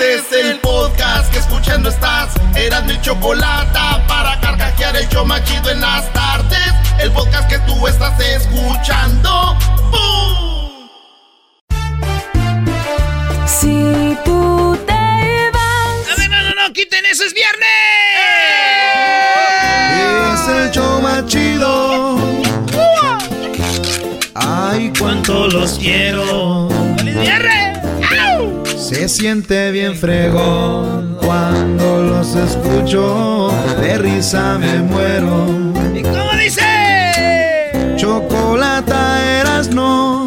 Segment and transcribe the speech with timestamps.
[0.00, 2.32] Este es el podcast que escuchando estás.
[2.54, 6.72] Eran mi chocolate para carcajear el yo machido en las tardes.
[7.00, 9.56] El podcast que tú estás escuchando.
[9.90, 10.88] ¡Bum!
[13.44, 16.12] Si tú te vas.
[16.12, 17.68] A ver, no, no, no, quiten eso, es viernes.
[20.32, 22.18] Es el show más chido.
[24.36, 26.68] Ay, cuánto los quiero.
[26.98, 27.47] ¡Feliz viernes!
[28.88, 33.50] Se siente bien fregón cuando los escucho.
[33.82, 35.46] De risa me muero.
[35.94, 36.64] ¿Y cómo dice?
[37.96, 40.26] Chocolata eras no.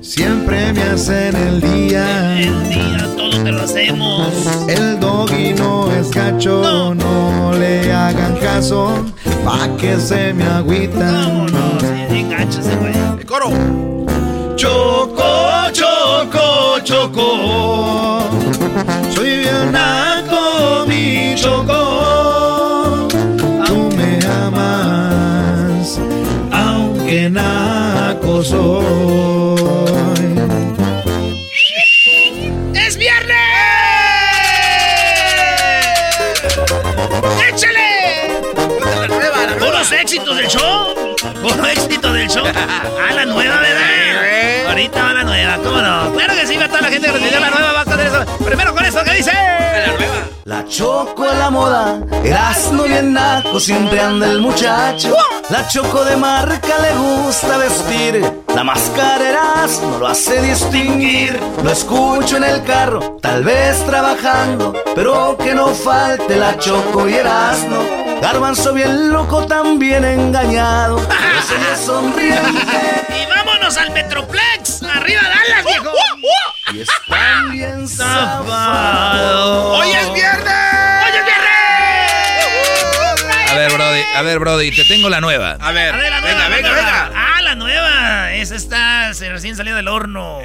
[0.00, 2.38] Siempre me hacen el día.
[2.38, 4.32] El día todo te lo hacemos.
[4.68, 9.04] El doggy no es gacho, no, le hagan caso,
[9.44, 11.48] pa' que se me agüitan.
[11.48, 12.24] No, no, sí,
[12.78, 12.94] güey.
[13.18, 13.50] El coro.
[14.54, 15.43] Choco,
[16.84, 18.28] choco.
[19.14, 23.08] Soy bien naco, mi choco.
[23.66, 25.98] Tú me amas,
[26.52, 28.84] aunque naco soy.
[32.74, 33.36] ¡Es viernes!
[37.48, 38.38] ¡Échale!
[39.58, 40.94] Puros éxitos del show.
[41.42, 42.44] Puro éxito del show.
[43.06, 44.13] Ah, la nueva, ¿verdad?
[44.74, 46.12] Ahorita va la nueva, ¿cómo no?
[46.14, 48.24] Claro que sí, va toda la gente que pidió la nueva va a tener eso.
[48.44, 49.30] Primero con esto que dice.
[49.32, 50.14] La nueva.
[50.46, 55.14] La choco a la moda, Erasmo bien naco, siempre anda el muchacho.
[55.48, 58.43] La choco de marca le gusta vestir.
[58.54, 61.38] La máscara Erasmo lo hace distinguir.
[61.62, 67.14] Lo escucho en el carro, tal vez trabajando, pero que no falte la choco y
[67.14, 67.84] Erasmo.
[68.22, 70.96] Garbanzo bien loco, también engañado.
[71.08, 72.62] pero se me sonriente
[73.22, 74.82] Y vámonos al Metroplex.
[74.82, 75.90] Arriba Dallas, viejo.
[76.72, 79.72] y están bien zafado.
[79.78, 80.54] ¡Hoy es viernes!
[81.04, 81.44] ¡Hoy es viernes!
[83.50, 85.56] A ver, Brody, a ver, Brody, te tengo la nueva.
[85.60, 87.33] A ver, A ver, la venga, nueva, venga, venga.
[87.64, 88.32] Nueva.
[88.34, 90.38] Esa está se recién salió del horno.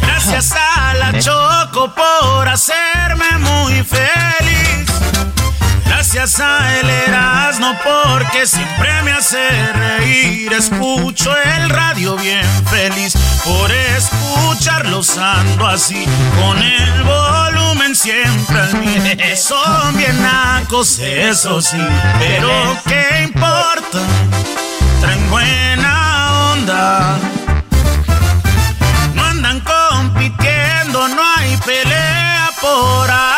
[0.00, 4.88] Gracias a la Choco por hacerme muy feliz.
[5.88, 9.38] Gracias a el Erasmo porque siempre me hace
[9.72, 10.52] reír.
[10.52, 13.14] Escucho el radio bien feliz.
[13.44, 16.04] Por escucharlos ando así.
[16.40, 19.36] Con el volumen siempre al mil.
[19.36, 21.80] Son bien nacos, eso sí.
[22.18, 22.50] Pero
[22.86, 23.98] ¿qué importa?
[25.00, 27.18] Traen buena onda.
[29.14, 33.37] No andan compitiendo, no hay pelea por aquí.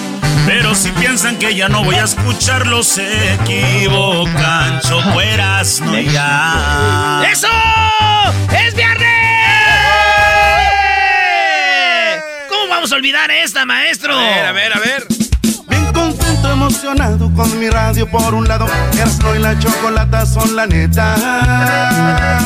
[0.61, 4.79] Pero si piensan que ya no voy a escucharlos, se equivocan.
[4.81, 7.23] Chocueras, no ya.
[7.31, 7.47] ¡Eso!
[8.63, 9.07] ¡Es viernes!
[12.47, 14.15] ¿Cómo vamos a olvidar esta, maestro?
[14.15, 15.07] A ver, a ver, a ver.
[15.67, 18.67] Bien contento, emocionado con mi radio por un lado.
[18.93, 22.37] Erasmo y la chocolata son la neta.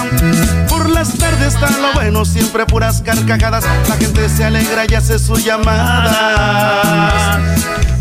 [0.70, 3.66] Por las tardes está lo bueno, siempre puras carcajadas.
[3.90, 6.76] La gente se alegra y hace sus llamadas.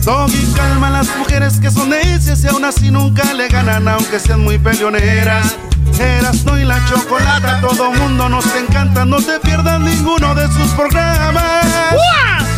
[0.04, 4.20] Doggy calma a las mujeres que son necias y aún así nunca le ganan, aunque
[4.20, 5.56] sean muy peleoneras.
[5.98, 9.06] Erasmo y la chocolata, todo mundo nos encanta.
[9.06, 11.64] No te pierdas ninguno de sus programas.
[11.64, 12.53] ¡Es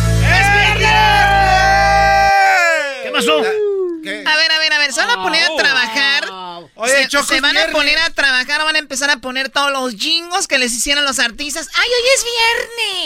[7.09, 10.57] se van a poner a trabajar, van a empezar a poner todos los jingos que
[10.57, 11.69] les hicieron los artistas.
[11.73, 12.25] ¡Ay, hoy es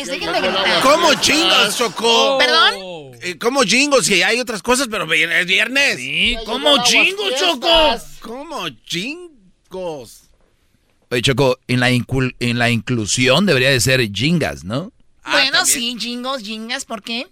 [0.08, 0.20] viernes!
[0.20, 0.82] Déjenme gritar.
[0.82, 2.38] ¿Cómo chingos, Choco?
[2.38, 3.20] ¿Perdón?
[3.22, 4.06] Eh, ¿Cómo jingos?
[4.06, 5.98] Si hay otras cosas, pero es viernes.
[5.98, 8.00] Sí, ¿cómo chingos, Choco?
[8.22, 10.24] ¿Cómo chingos?
[11.10, 14.94] Oye, Choco, en la, en la inclusión debería de ser jingas, ¿no?
[15.24, 17.28] Ah, bueno, sí, jingos, jingas, ¿por qué?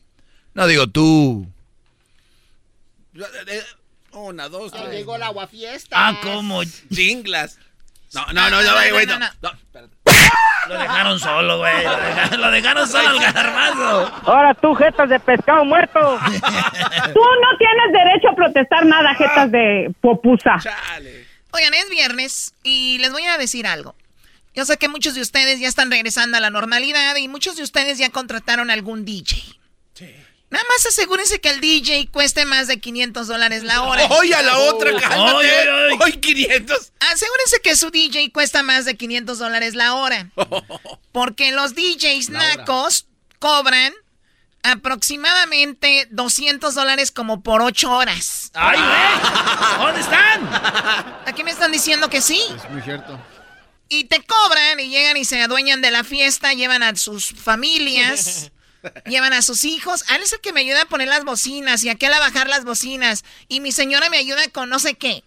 [0.53, 1.47] No, digo, tú...
[4.19, 4.91] Una, dos, tres.
[4.91, 5.95] llegó el aguafiesta.
[5.97, 6.61] Ah, ¿cómo?
[6.91, 7.57] Jinglas.
[8.13, 9.29] No, no, no, no, güey, no, no,
[10.67, 11.83] Lo dejaron solo, güey.
[12.37, 14.11] Lo dejaron, solo al garbanzo.
[14.25, 15.99] Ahora tú, jetas de pescado muerto.
[16.31, 20.57] tú no tienes derecho a protestar nada, jetas de popusa.
[21.51, 23.95] Oigan, es viernes y les voy a decir algo.
[24.55, 27.63] Yo sé que muchos de ustedes ya están regresando a la normalidad y muchos de
[27.63, 29.37] ustedes ya contrataron algún DJ.
[30.49, 34.05] Nada más asegúrense que el DJ cueste más de 500 dólares la hora.
[34.09, 35.69] ¡Oye, a la otra, cálmate!
[36.01, 36.91] ¡Hoy 500!
[37.11, 40.29] Asegúrense que su DJ cuesta más de 500 dólares la hora.
[41.11, 43.05] Porque los DJs nacos
[43.37, 43.93] cobran
[44.63, 48.51] aproximadamente 200 dólares como por 8 horas.
[48.55, 49.85] ¡Ay, güey!
[49.85, 51.21] ¿Dónde están?
[51.25, 52.41] Aquí me están diciendo que sí.
[52.55, 53.19] Es muy cierto.
[53.87, 58.51] Y te cobran y llegan y se adueñan de la fiesta, llevan a sus familias.
[59.05, 60.05] Llevan a sus hijos.
[60.09, 62.63] Él es el que me ayuda a poner las bocinas y aquel a bajar las
[62.63, 63.23] bocinas.
[63.47, 65.23] Y mi señora me ayuda con no sé qué.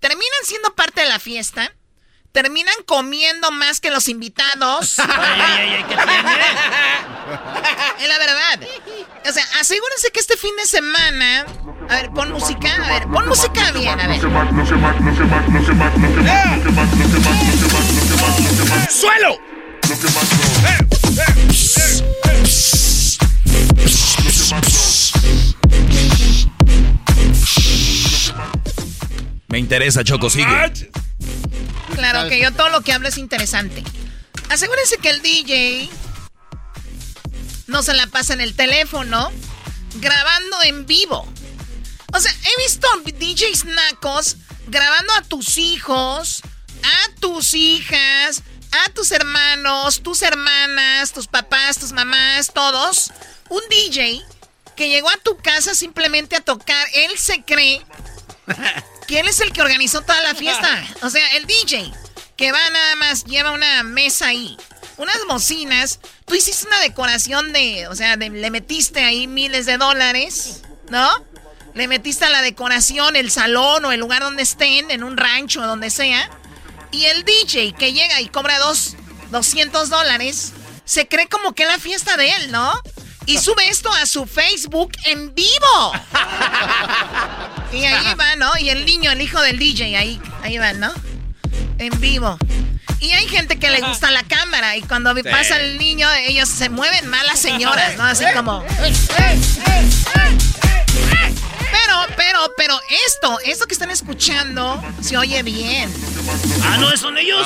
[0.00, 1.72] Terminan siendo parte de la fiesta.
[2.32, 4.98] Terminan comiendo más que los invitados.
[4.98, 6.04] ay, ay, ay, ¿qué tiene?
[8.00, 8.60] Es la verdad.
[9.26, 11.46] O sea, asegúrense que este fin de semana.
[11.88, 12.74] A ver, pon música.
[12.74, 14.20] A ver, pon música bien, a ver.
[18.90, 19.38] ¡Suelo!
[29.48, 30.46] Me interesa, Choco, sigue.
[31.94, 33.84] Claro que yo todo lo que hablo es interesante.
[34.50, 35.88] Asegúrense que el DJ
[37.66, 39.30] no se la pasa en el teléfono
[40.00, 41.26] grabando en vivo.
[42.12, 46.42] O sea, he visto DJs nacos grabando a tus hijos,
[46.82, 48.42] a tus hijas,
[48.74, 53.12] a tus hermanos, tus hermanas, tus papás, tus mamás, todos.
[53.48, 54.22] Un DJ
[54.76, 56.86] que llegó a tu casa simplemente a tocar.
[56.94, 57.84] Él se cree
[59.06, 60.84] que él es el que organizó toda la fiesta.
[61.02, 61.92] O sea, el DJ
[62.36, 64.56] que va nada más, lleva una mesa ahí,
[64.96, 66.00] unas bocinas.
[66.24, 71.08] Tú hiciste una decoración de, o sea, le metiste ahí miles de dólares, ¿no?
[71.74, 75.62] Le metiste a la decoración el salón o el lugar donde estén, en un rancho
[75.62, 76.30] o donde sea.
[76.94, 78.94] Y el DJ que llega y cobra dos,
[79.32, 80.52] 200 dólares,
[80.84, 82.72] se cree como que es la fiesta de él, ¿no?
[83.26, 85.92] Y sube esto a su Facebook en vivo.
[87.72, 88.52] y ahí va, ¿no?
[88.60, 90.92] Y el niño, el hijo del DJ, ahí, ahí va, ¿no?
[91.78, 92.38] En vivo.
[93.00, 96.68] Y hay gente que le gusta la cámara y cuando pasa el niño, ellos se
[96.68, 98.04] mueven mal las señoras, ¿no?
[98.04, 98.64] Así como...
[101.74, 105.92] Pero, pero, pero esto, esto que están escuchando, se oye bien.
[106.62, 107.44] Ah, ¿no son ellos?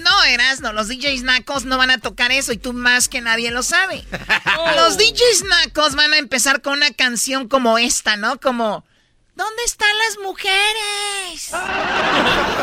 [0.00, 3.50] No, Erasno, los DJs nacos no van a tocar eso y tú más que nadie
[3.50, 4.04] lo sabe.
[4.76, 8.40] Los DJs nacos van a empezar con una canción como esta, ¿no?
[8.40, 8.84] Como...
[9.34, 11.50] ¿Dónde están las mujeres?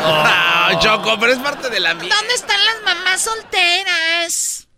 [0.02, 0.80] Oh.
[0.80, 2.14] Choco, pero es parte de la mía.
[2.14, 4.68] ¿Dónde están las mamás solteras?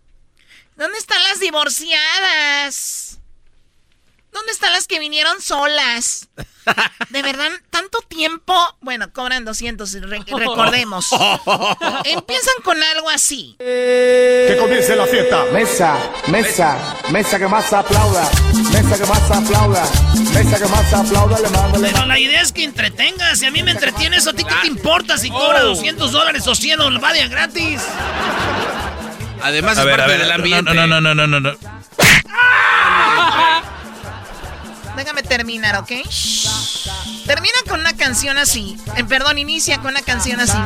[0.77, 3.00] ¿Dónde están las divorciadas?
[4.33, 6.29] ¿Dónde están las que vinieron solas?
[7.11, 8.55] De verdad, tanto tiempo.
[8.81, 11.09] Bueno, cobran 200, recordemos.
[12.05, 13.57] Empiezan con algo así.
[13.59, 15.45] Que comience la fiesta.
[15.53, 18.31] Mesa, mesa, mesa que más aplauda.
[18.73, 19.91] Mesa que más aplauda.
[20.33, 21.41] Mesa que más aplauda.
[21.41, 23.39] Le mando, Pero la idea es que entretengas.
[23.39, 26.55] Si a mí me entretienes, ¿a ti qué te importa si cobra 200 dólares o
[26.55, 27.83] 100 o va de gratis?
[29.43, 30.75] Además, es parte del ambiente.
[30.75, 31.57] No, no, no, no, no, no.
[35.01, 35.93] Déjame terminar, ¿ok?
[37.27, 38.77] Termina con una canción así.
[38.97, 40.59] Eh, perdón, inicia con una canción así.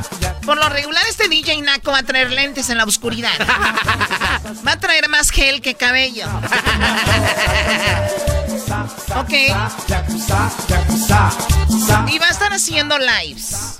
[0.45, 3.31] Por lo regular, este DJ Naco va a traer lentes en la oscuridad.
[4.67, 6.27] Va a traer más gel que cabello.
[9.15, 9.31] ok.
[12.09, 13.79] Y va a estar haciendo lives.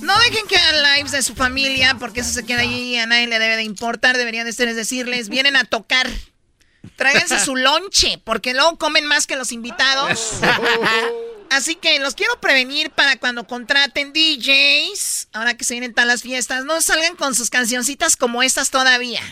[0.00, 3.06] No dejen que hagan lives de su familia porque eso se queda allí y a
[3.06, 4.16] nadie le debe de importar.
[4.16, 6.08] Deberían de ustedes decirles, vienen a tocar.
[6.96, 10.34] Tráiganse su lonche, porque luego comen más que los invitados.
[11.50, 16.22] Así que los quiero prevenir para cuando contraten DJs, ahora que se vienen todas las
[16.22, 19.22] fiestas, no salgan con sus cancioncitas como estas todavía.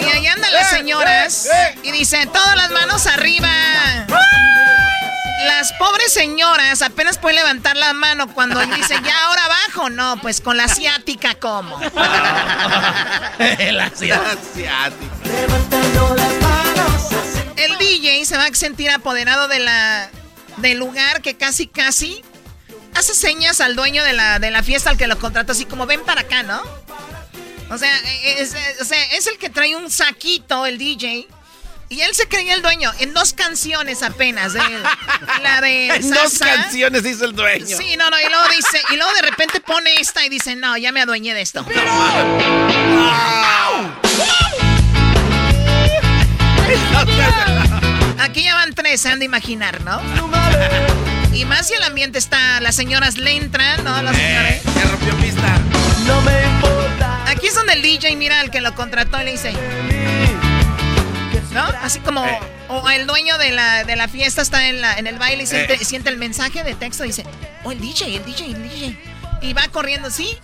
[0.00, 1.48] Y ahí andan las señoras
[1.82, 2.63] y dicen, todas las
[2.94, 3.48] arriba.
[5.46, 9.90] Las pobres señoras apenas pueden levantar la mano cuando dicen ya ahora abajo.
[9.90, 11.80] No, pues con la asiática, ¿cómo?
[11.80, 13.34] la
[13.92, 14.92] asiática.
[17.56, 20.08] El DJ se va a sentir apoderado de la,
[20.58, 22.22] del lugar que casi, casi
[22.94, 25.86] hace señas al dueño de la, de la fiesta al que lo contrató, así como
[25.86, 26.62] ven para acá, ¿no?
[27.70, 31.26] O sea, e, e, es, es el que trae un saquito, el DJ
[31.94, 34.52] y él se creía el dueño en dos canciones apenas.
[34.52, 34.58] De,
[35.44, 37.76] la de En dos canciones dice el dueño.
[37.78, 40.76] Sí, no, no, y luego dice, y luego de repente pone esta y dice, no,
[40.76, 41.64] ya me adueñé de esto.
[48.18, 50.00] Aquí ya van tres, se han de imaginar, ¿no?
[51.32, 54.02] Y más si el ambiente está, las señoras le entran, ¿no?
[54.02, 55.60] Las eh, ya rompió pista.
[56.08, 57.30] No me importa.
[57.30, 59.52] Aquí es donde el DJ mira al que lo contrató y le dice.
[61.54, 61.62] ¿No?
[61.82, 62.24] Así como.
[62.26, 62.38] Eh.
[62.68, 65.46] O el dueño de la, de la fiesta está en, la, en el baile y
[65.46, 65.84] siente, eh.
[65.84, 67.24] siente el mensaje de texto y dice:
[67.62, 68.98] Oh, el DJ, el DJ, el DJ.
[69.42, 70.36] Y va corriendo, ¿sí?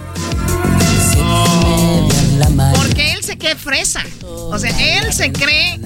[2.78, 4.06] Porque él se cree fresa.
[4.24, 5.78] O sea, él se cree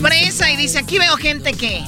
[0.00, 1.82] fresa y dice, aquí veo gente que...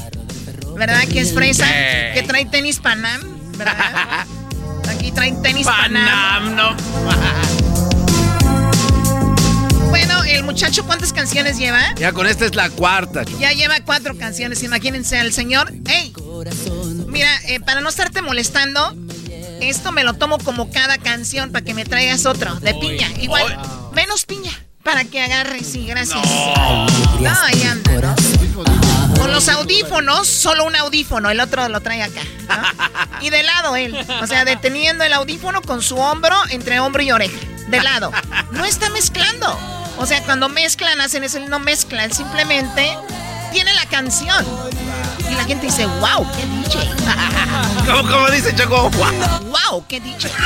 [0.75, 1.05] ¿Verdad?
[1.05, 1.69] Que es fresa.
[2.13, 3.21] Que trae tenis Panam.
[3.57, 4.27] ¿Verdad?
[4.89, 6.05] Aquí traen tenis Panam.
[6.05, 6.75] Panam, no.
[9.93, 11.95] Bueno, el muchacho, ¿cuántas canciones lleva?
[11.97, 13.25] Ya con esta es la cuarta.
[13.39, 15.71] Ya lleva cuatro canciones, imagínense al señor.
[15.87, 16.15] ¡Ey!
[17.09, 18.97] Mira, eh, para no estarte molestando,
[19.61, 23.07] esto me lo tomo como cada canción para que me traigas otro, de piña.
[23.21, 23.45] Igual,
[23.93, 24.51] menos piña,
[24.83, 26.27] para que agarres, sí, gracias.
[27.21, 28.17] No, ahí anda,
[29.19, 32.23] Con los audífonos, solo un audífono, el otro lo trae acá.
[33.21, 37.13] Y de lado él, o sea, deteniendo el audífono con su hombro entre hombro y
[37.13, 37.37] oreja.
[37.69, 38.11] De lado.
[38.53, 39.82] No está mezclando.
[39.99, 42.97] O sea, cuando mezclan, hacen eso, no mezcla, él simplemente
[43.53, 44.45] tiene la canción.
[45.31, 46.91] Y la gente dice, wow, qué DJ.
[47.87, 48.91] ¿Cómo, cómo dice Choco?
[48.91, 49.13] Wow,
[49.51, 50.31] wow qué DJ.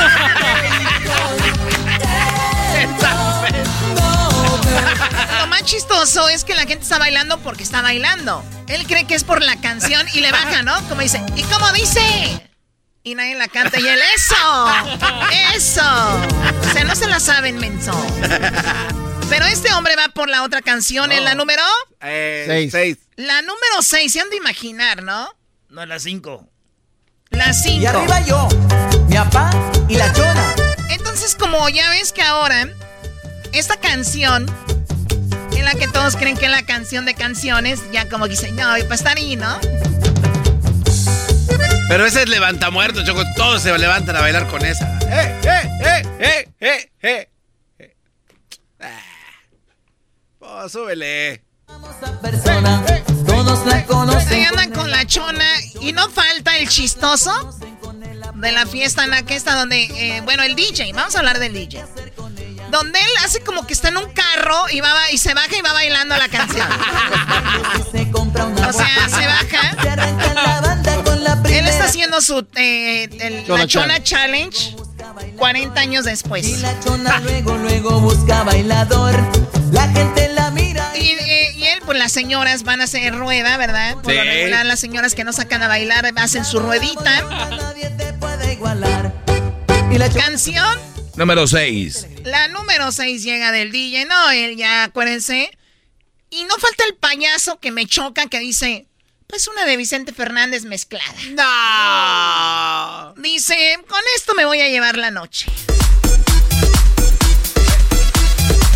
[5.41, 8.45] Lo más chistoso es que la gente está bailando porque está bailando.
[8.69, 10.77] Él cree que es por la canción y le baja, ¿no?
[10.89, 12.49] Como dice, ¿y cómo dice?
[13.03, 14.35] Y nadie la canta y él, ¡eso!
[15.55, 15.83] ¡Eso!
[15.83, 17.93] O sea, no se la saben, menso.
[19.29, 21.63] Pero este hombre va por la otra canción, ¿en la número?
[22.01, 22.99] Eh, seis.
[23.17, 25.29] La número seis, se han de imaginar, ¿no?
[25.69, 26.49] No, la cinco.
[27.31, 27.83] La cinco.
[27.83, 28.49] Y arriba yo,
[29.09, 29.51] mi papá
[29.89, 30.55] y la chona.
[30.91, 32.69] Entonces, como ya ves que ahora,
[33.53, 34.47] esta canción,
[35.53, 38.63] en la que todos creen que es la canción de canciones, ya como dicen, no,
[38.63, 39.59] para estar ahí, ¿no?
[41.89, 43.23] Pero ese es levanta muerto, Choco.
[43.37, 44.99] Todos se levantan a bailar con esa.
[45.03, 47.29] ¡Eh, eh, eh, eh, eh, eh!
[50.69, 51.43] Súbele.
[53.27, 54.33] Todos la conocen.
[54.33, 55.45] Ahí andan con la chona
[55.81, 57.33] y no falta el chistoso
[58.35, 61.39] de la fiesta en la que está donde, eh, bueno, el DJ, vamos a hablar
[61.39, 61.85] del DJ.
[62.71, 65.63] Donde él hace como que está en un carro y va y se baja y
[65.63, 66.69] va bailando la canción.
[68.69, 69.77] o sea, se baja.
[71.49, 71.87] Él está
[72.21, 74.77] su eh, el- Chona la Chona Challenge
[75.37, 76.47] 40 años después.
[76.47, 79.15] Y la chona luego, luego busca bailador.
[79.71, 80.26] La gente
[82.07, 83.97] las señoras van a hacer rueda, ¿verdad?
[84.01, 87.25] Por lo regular, las señoras que no sacan a bailar hacen su ruedita.
[89.91, 90.79] Y la Canción,
[91.17, 92.07] Número 6.
[92.23, 94.05] la número 6 llega del DJ.
[94.05, 95.51] No, él ya, acuérdense.
[96.31, 98.87] Y no falta el payaso que me choca que dice,
[99.27, 101.13] pues una de Vicente Fernández mezclada.
[101.31, 103.21] ¡No!
[103.21, 105.49] Dice, con esto me voy a llevar la noche.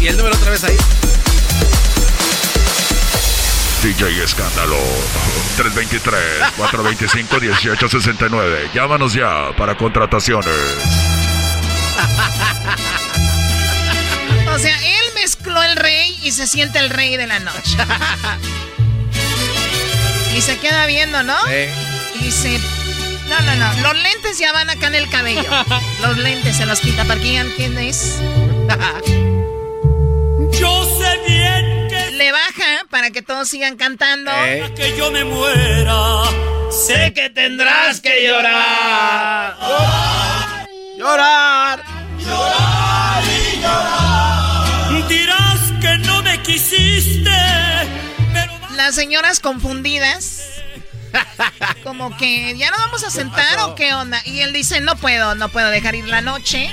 [0.00, 0.76] Y el número otra vez ahí.
[3.82, 4.76] DJ Escándalo
[6.58, 8.72] 323-425-1869.
[8.74, 10.54] Llámanos ya para contrataciones.
[14.52, 17.78] O sea, él mezcló el rey y se siente el rey de la noche.
[20.36, 21.36] Y se queda viendo, ¿no?
[22.14, 22.60] Y dice,
[23.28, 25.50] no, no, no, los lentes ya van acá en el cabello.
[26.02, 28.18] Los lentes se los quita para que quién es.
[30.52, 31.89] Yo sé bien
[32.20, 34.30] Le baja para que todos sigan cantando.
[34.30, 34.70] Eh.
[34.76, 36.24] que yo me muera.
[36.70, 39.56] Sé que tendrás que llorar.
[40.98, 41.82] ¡Llorar!
[45.08, 47.30] Dirás que no me quisiste.
[48.34, 50.42] Pero Las señoras confundidas.
[51.84, 54.20] Como que ya no vamos a sentar o qué onda.
[54.26, 56.70] Y él dice, no puedo, no puedo dejar ir la noche.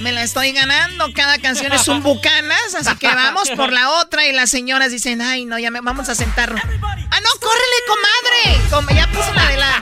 [0.00, 1.12] Me la estoy ganando.
[1.14, 2.74] Cada canción es un bucanas.
[2.74, 4.26] Así que vamos por la otra.
[4.26, 6.60] Y las señoras dicen, ay, no, ya me, vamos a sentarnos.
[6.62, 8.70] Ah, no, córrele, comadre.
[8.70, 9.76] Como ya puso la de la.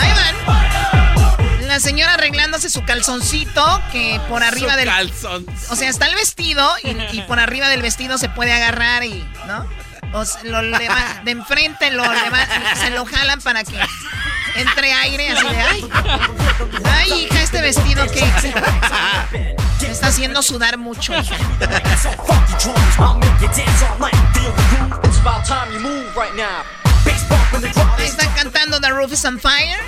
[0.00, 1.68] Ahí van.
[1.68, 3.82] La señora arreglándose su calzoncito.
[3.92, 4.88] Que por arriba Su del.
[4.88, 5.46] calzón.
[5.70, 9.24] O sea, está el vestido y, y por arriba del vestido se puede agarrar y,
[9.46, 9.64] ¿no?
[10.12, 10.24] O
[11.24, 12.04] de enfrente lo
[12.74, 13.78] se lo jalan para que
[14.56, 15.88] entre aire así de ay.
[16.92, 18.20] Ay, hija, este vestido que
[19.80, 21.14] me está haciendo sudar mucho.
[21.14, 21.36] hija".
[27.98, 29.78] Ahí están cantando The Roof is on Fire.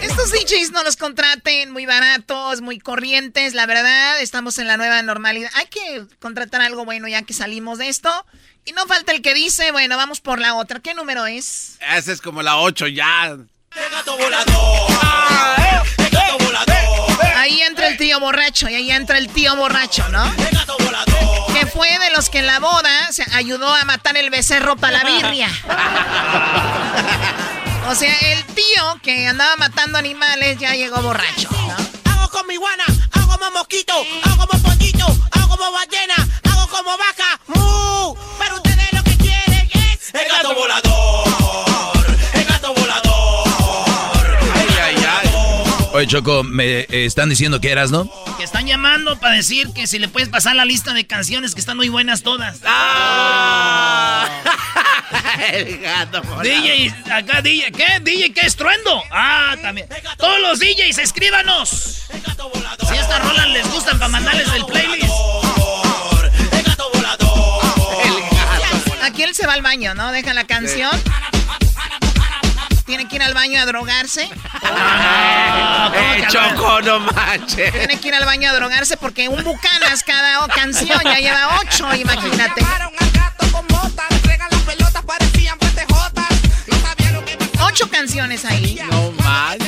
[0.00, 5.00] Estos DJs no los contraten, muy baratos, muy corrientes, la verdad, estamos en la nueva
[5.02, 5.50] normalidad.
[5.54, 8.10] Hay que contratar algo bueno ya que salimos de esto.
[8.64, 10.80] Y no falta el que dice, bueno, vamos por la otra.
[10.80, 11.78] ¿Qué número es?
[11.80, 13.36] Esa es como la 8 ya.
[17.36, 20.22] Ahí entra el tío borracho y ahí entra el tío borracho, ¿no?
[21.54, 25.02] Que fue de los que en la boda se ayudó a matar el becerro para
[25.02, 25.48] la birria.
[27.90, 32.12] O sea, el tío que andaba matando animales ya llegó borracho, ¿no?
[32.12, 36.14] Hago como iguana, hago como mosquito, hago como pollito, hago como ballena,
[36.50, 37.40] hago como vaca.
[37.46, 38.14] ¡Mu!
[38.38, 41.27] Pero ustedes lo que quieren es el gato volador,
[45.98, 48.08] Oye, Choco, me eh, están diciendo que eras, ¿no?
[48.36, 51.60] Que están llamando para decir que si le puedes pasar la lista de canciones que
[51.60, 52.60] están muy buenas todas.
[52.64, 54.28] ¡Ah!
[55.52, 56.44] el gato volador.
[56.44, 57.86] DJ, acá DJ, ¿qué?
[58.00, 58.46] DJ, ¿qué?
[58.46, 59.02] ¿Estruendo?
[59.10, 59.88] Ah, también.
[60.18, 61.68] Todos los DJs, escríbanos.
[62.88, 65.12] Si estas rolas les gustan para mandarles el playlist.
[69.02, 70.12] Aquí él se va al baño, ¿no?
[70.12, 70.92] Deja la canción.
[72.88, 74.30] Tiene que ir al baño a drogarse.
[74.62, 77.70] Ah, ¿cómo Eh, que Choco, no manches.
[77.70, 81.94] Tiene que ir al baño a drogarse porque un bucanas cada canción ya lleva ocho,
[81.94, 82.62] imagínate.
[87.60, 88.80] Ocho canciones ahí.
[88.90, 89.58] No más.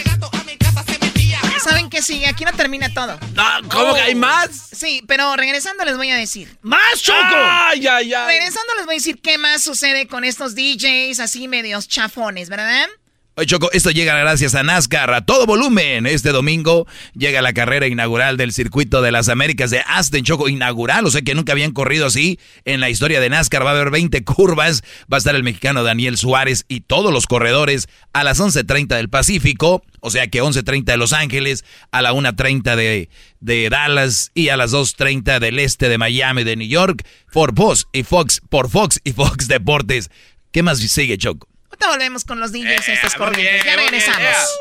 [1.63, 2.27] ¿Saben qué sigue?
[2.27, 3.21] Aquí no termina todo.
[3.35, 4.49] No, ¿Cómo que hay más?
[4.73, 6.57] Sí, pero regresando les voy a decir.
[6.63, 7.19] ¡Más, Choco!
[7.21, 8.27] Ay, ay, ay.
[8.39, 12.89] Regresando les voy a decir qué más sucede con estos DJs así medios chafones, ¿verdad?
[13.37, 16.05] Oye, Choco, esto llega gracias a NASCAR a todo volumen.
[16.05, 21.07] Este domingo llega la carrera inaugural del circuito de las Américas de Aston, Choco, inaugural.
[21.07, 23.65] O sea que nunca habían corrido así en la historia de NASCAR.
[23.65, 24.83] Va a haber 20 curvas.
[25.11, 29.09] Va a estar el mexicano Daniel Suárez y todos los corredores a las 11.30 del
[29.09, 29.85] Pacífico.
[30.01, 34.57] O sea que 11.30 de Los Ángeles, a la 1.30 de, de Dallas y a
[34.57, 37.07] las 2.30 del este de Miami, de New York.
[37.33, 40.11] Por Fox y Fox, por Fox y Fox Deportes.
[40.51, 41.50] ¿Qué más sigue, Choco?
[41.71, 43.65] Ahorita volvemos con los DJs estos muy corrientes.
[43.65, 44.59] bien, Ya bien, regresamos.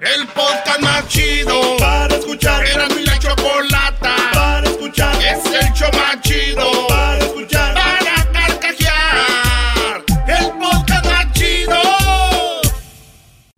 [0.00, 2.64] El podcast más chido para escuchar.
[2.66, 5.14] Era mi la chocolata para escuchar.
[5.22, 7.74] Es el show más chido para escuchar.
[7.74, 10.04] Para carcajear.
[10.26, 11.80] El podcast más chido.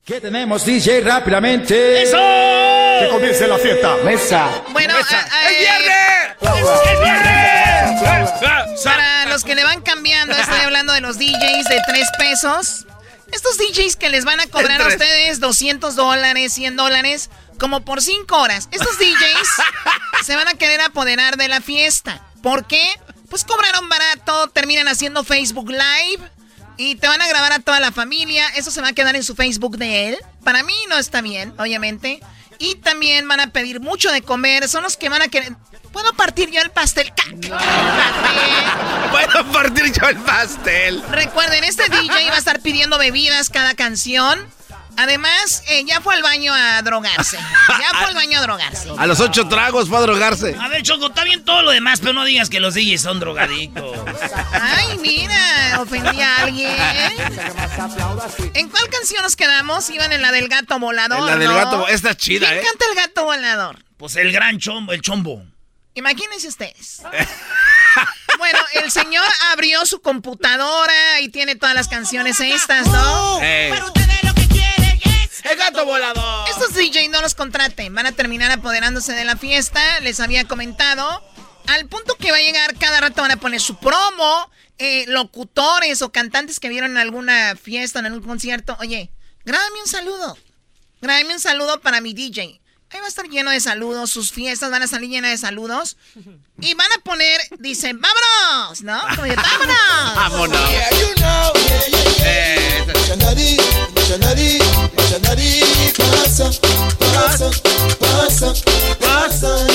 [0.05, 1.01] ¿Qué tenemos, DJ?
[1.03, 2.03] Rápidamente.
[2.03, 2.17] ¡Eso!
[2.17, 3.97] Que comience la fiesta.
[4.05, 4.63] Mesa.
[4.71, 6.37] Bueno, a- a- ¡Es eh, viernes!
[6.43, 8.83] ¡Es viernes!
[8.85, 12.87] Para los que le van cambiando, estoy hablando de los DJs de tres pesos.
[13.33, 18.03] Estos DJs que les van a cobrar a ustedes 200 dólares, 100 dólares, como por
[18.03, 18.69] 5 horas.
[18.71, 19.49] Estos DJs
[20.27, 22.25] se van a querer apoderar de la fiesta.
[22.43, 22.83] ¿Por qué?
[23.29, 26.29] Pues cobraron barato, terminan haciendo Facebook Live
[26.77, 28.49] y te van a grabar a toda la familia.
[28.57, 30.19] Eso se va a quedar en su Facebook de él.
[30.43, 32.21] Para mí no está bien, obviamente.
[32.59, 34.69] Y también van a pedir mucho de comer.
[34.69, 35.55] Son los que van a querer...
[35.93, 37.13] ¿Puedo partir yo el pastel?
[39.11, 41.03] Puedo partir yo el pastel.
[41.11, 44.47] Recuerden, este DJ va a estar pidiendo bebidas cada canción.
[44.97, 47.39] Además, eh, ya fue al baño a drogarse.
[47.39, 48.91] Ya fue al baño a drogarse.
[48.99, 50.55] A los ocho tragos fue a drogarse.
[50.61, 53.19] A ver, Choco, está bien todo lo demás, pero no digas que los DJs son
[53.19, 53.99] drogadictos.
[54.53, 56.77] Ay, mira, ofendí a alguien.
[58.55, 59.89] ¿En cuál canción nos quedamos?
[59.91, 61.21] Iban en la del gato volador.
[61.21, 61.55] En la del ¿no?
[61.57, 62.65] gato, esta es chida, ¿Quién ¿eh?
[62.67, 63.79] canta el gato volador?
[63.97, 65.45] Pues el gran chombo, el chombo.
[65.95, 67.03] Imagínense ustedes.
[68.39, 73.43] Bueno, el señor abrió su computadora y tiene todas las canciones estas, ¿no?
[73.43, 73.71] Eh.
[75.45, 76.49] El gato volador.
[76.49, 81.23] Estos DJ no los contraten, van a terminar apoderándose de la fiesta, les había comentado.
[81.67, 86.03] Al punto que va a llegar, cada rato van a poner su promo, eh, locutores
[86.03, 88.77] o cantantes que vieron en alguna fiesta, en algún concierto.
[88.81, 89.11] Oye,
[89.45, 90.39] grábame un saludo.
[91.01, 92.61] Grábame un saludo para mi DJ.
[92.93, 95.97] Ahí va a estar lleno de saludos, sus fiestas van a salir llenas de saludos.
[96.61, 99.01] Y van a poner, dicen, vámonos, ¿no?
[99.15, 99.77] Como vámonos.
[100.17, 100.61] Vámonos.
[105.97, 106.51] Pasa,
[106.99, 107.51] pasa,
[108.01, 108.55] pasa,
[108.99, 109.67] pasa,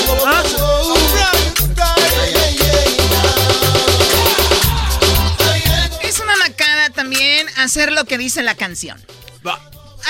[6.01, 9.01] Es una macada también hacer lo que dice la canción.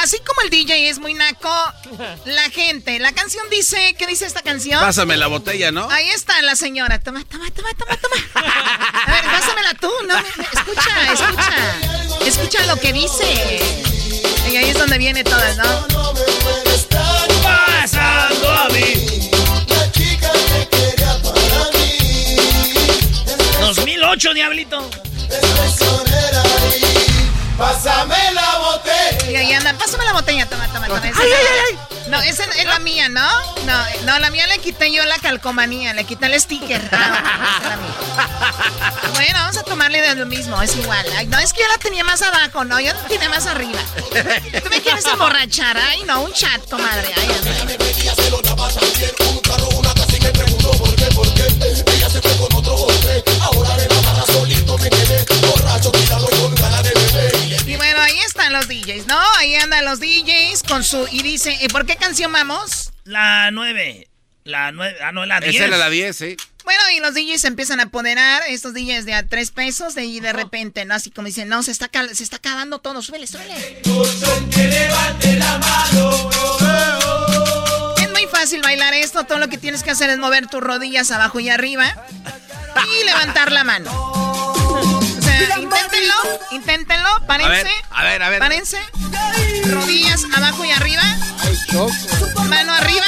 [0.03, 1.53] Así como el DJ es muy naco,
[2.25, 4.79] la gente, la canción dice, ¿qué dice esta canción?
[4.79, 5.89] Pásame la botella, ¿no?
[5.89, 6.99] Ahí está la señora.
[6.99, 8.15] Toma, toma, toma, toma, toma.
[9.05, 10.17] A ver, pásamela tú, ¿no?
[10.17, 12.25] Escucha, escucha.
[12.25, 13.61] Escucha lo que dice.
[14.51, 15.87] Y ahí es donde viene todo, ¿no?
[17.43, 19.29] Pasando a mí.
[23.59, 24.89] 2008, diablito.
[27.57, 28.94] Pásame la botella.
[29.55, 30.97] Ahí anda, pásame la botella, toma, toma, toma.
[31.07, 31.29] Esa- Ay,
[31.71, 33.25] ay, No, esa es la mía, ¿no?
[33.65, 36.81] No, no, la mía le quité yo la calcomanía, le quité el sticker.
[36.91, 39.11] Ah, la mía.
[39.13, 41.05] Bueno, vamos a tomarle de lo mismo, es igual.
[41.17, 43.79] Ay, no, es que yo la tenía más abajo, no, yo la tenía más arriba.
[44.61, 45.77] ¿Tú me quieres emborrachar?
[45.77, 47.13] Ay, no, un chat, comadre.
[47.15, 47.27] Ay.
[58.55, 59.19] Los DJs, ¿no?
[59.37, 61.07] Ahí andan los DJs con su...
[61.11, 62.91] Y dice, ¿y por qué canción vamos?
[63.03, 64.07] La 9.
[64.45, 64.97] La 9.
[65.01, 65.55] Ah, no, la 10.
[65.55, 66.37] Esa era la 10, sí.
[66.63, 70.05] Bueno, y los DJs se empiezan a apoderar, estos DJs de a tres pesos, de,
[70.05, 70.95] y de repente, ¿no?
[70.95, 73.81] Así como dicen, no, se está, se está acabando todo, súbele, súbele.
[78.01, 81.11] Es muy fácil bailar esto, todo lo que tienes que hacer es mover tus rodillas
[81.11, 81.93] abajo y arriba
[83.01, 84.24] y levantar la mano.
[85.57, 86.13] Inténtenlo,
[86.51, 87.71] inténtenlo, párense.
[87.91, 88.39] A ver, a ver.
[88.39, 88.79] Párense.
[89.69, 91.03] Rodillas abajo y arriba.
[92.47, 93.05] Mano arriba.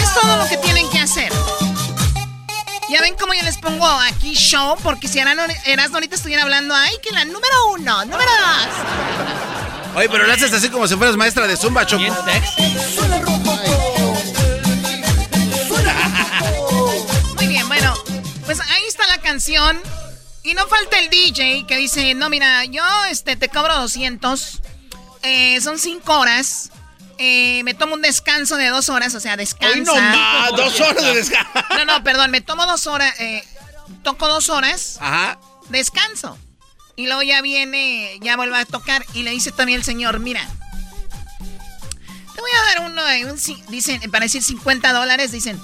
[0.00, 1.32] Es todo lo que tienen que hacer.
[2.90, 6.96] Ya ven cómo yo les pongo aquí show, porque si Erasmo ahorita estuviera hablando, ay,
[7.02, 8.68] que la número uno, número dos.
[9.96, 12.04] Oye, pero lo haces así como si fueras maestra de Zumba, Choco.
[17.34, 17.94] Muy bien, bueno,
[18.44, 19.80] pues ahí está la canción.
[20.44, 24.60] Y no falta el DJ que dice, no, mira, yo este, te cobro 200.
[25.22, 26.70] eh, son 5 horas.
[27.18, 29.78] eh, me tomo un descanso de dos horas, o sea, descansa.
[29.80, 31.50] No más, dos horas de descanso.
[31.78, 33.42] No, no, perdón, me tomo dos horas, eh,
[34.02, 35.38] toco dos horas, Ajá.
[35.70, 36.36] descanso.
[36.96, 40.46] Y luego ya viene, ya vuelve a tocar y le dice también el señor, mira,
[42.34, 43.02] te voy a dar uno,
[43.32, 45.58] un, dicen, para decir 50 dólares, dicen,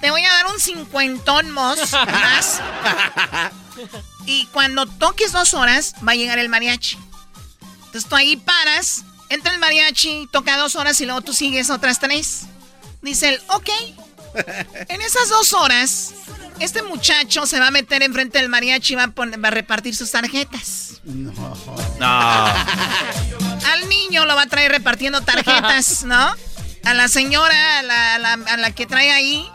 [0.00, 1.80] te voy a dar un cincuentón más.
[4.26, 6.98] Y cuando toques dos horas, va a llegar el mariachi.
[7.86, 11.98] Entonces tú ahí paras, entra el mariachi, toca dos horas y luego tú sigues otras
[11.98, 12.42] tres.
[13.02, 13.68] Dice él, ok.
[14.88, 16.12] En esas dos horas,
[16.60, 19.50] este muchacho se va a meter enfrente del mariachi y va a, pon- va a
[19.50, 21.00] repartir sus tarjetas.
[21.98, 22.14] No.
[23.72, 26.32] Al niño lo va a traer repartiendo tarjetas, ¿no?
[26.84, 29.48] A la señora, a la, a la- a la que trae ahí,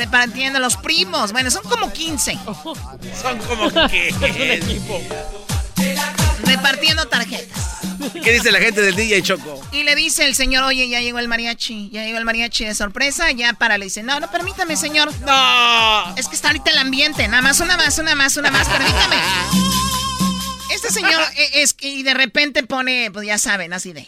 [0.00, 1.32] repartiendo los primos.
[1.32, 2.38] Bueno, son como 15.
[3.20, 4.14] Son como que.
[6.44, 7.80] Repartiendo tarjetas.
[8.22, 9.62] ¿Qué dice la gente del DJ Choco?
[9.72, 12.74] Y le dice el señor, oye, ya llegó el mariachi, ya llegó el mariachi de
[12.74, 15.12] sorpresa, ya para, le dice, no, no, permítame, señor.
[15.20, 16.16] No.
[16.16, 19.89] Es que está ahorita el ambiente, nada más, una más, una más, una más, permítame.
[20.72, 24.06] Este señor e- es y de repente pone, pues ya saben, así de.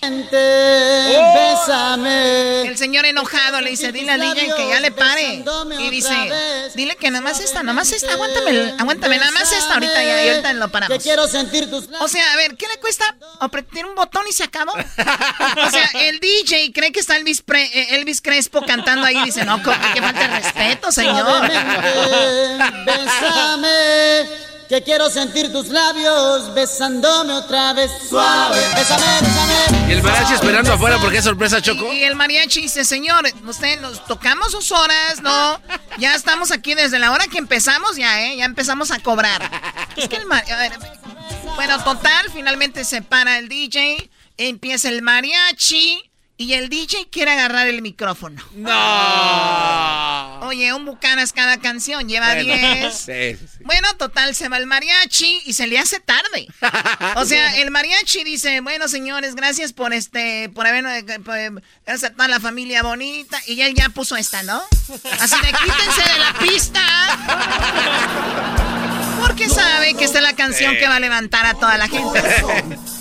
[1.35, 2.62] Bésame.
[2.62, 5.44] El señor enojado le dice, dile al DJ que ya le pare.
[5.79, 6.14] Y dice,
[6.75, 10.25] dile que nada más esta, nada más esta, aguántame, aguántame, nada más esta ahorita ya,
[10.25, 11.03] y ahorita lo paramos.
[11.03, 13.05] Quiero sentir tus O sea, a ver, ¿qué le cuesta
[13.40, 14.72] apretar un botón y se acabó?
[14.72, 19.25] O sea, el DJ cree que está Elvis, Pre- eh, Elvis Crespo cantando ahí y
[19.25, 19.70] dice, no, que
[20.01, 21.48] falta de respeto, señor.
[22.87, 24.27] Bésame,
[24.72, 27.90] que quiero sentir tus labios besándome otra vez.
[28.08, 29.88] Suave, bésame, bésame.
[29.90, 31.92] Y el mariachi esperando afuera porque es sorpresa, Choco.
[31.92, 35.61] Y el mariachi dice, señor, usted nos tocamos sus horas, ¿no?
[35.98, 38.38] Ya estamos aquí desde la hora que empezamos, ya, ¿eh?
[38.38, 39.42] Ya empezamos a cobrar.
[39.94, 40.72] Es que el mar- a ver,
[41.54, 44.08] Bueno, total, finalmente se para el DJ,
[44.38, 46.02] empieza el mariachi
[46.42, 48.42] y el DJ quiere agarrar el micrófono.
[48.55, 50.40] No.
[50.48, 52.94] Oye, un bucanas cada canción, lleva Bueno, 10.
[52.94, 53.64] sí, sí, sí.
[53.64, 56.48] Bueno, total, se va el mariachi y se le hace tarde.
[57.16, 62.26] O sea, el mariachi dice, bueno, señores, gracias por este, por haber, gracias a toda
[62.28, 63.38] la familia bonita.
[63.46, 64.61] Y él ya puso esta, ¿no?
[65.20, 66.81] Así de quítense de la pista.
[69.20, 72.20] Porque sabe que esta es la canción que va a levantar a toda la gente.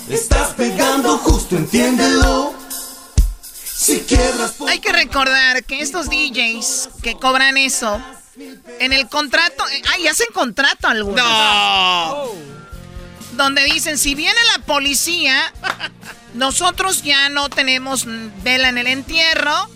[0.08, 2.61] Estás pegando justo, entiéndelo.
[3.82, 8.00] Si quiebras Hay que recordar que estos DJs que cobran eso,
[8.78, 11.24] en el contrato, eh, ay, hacen contrato algunos.
[11.24, 12.28] No.
[13.32, 15.52] Donde dicen, si viene la policía,
[16.34, 18.04] nosotros ya no tenemos
[18.44, 19.68] vela en el entierro.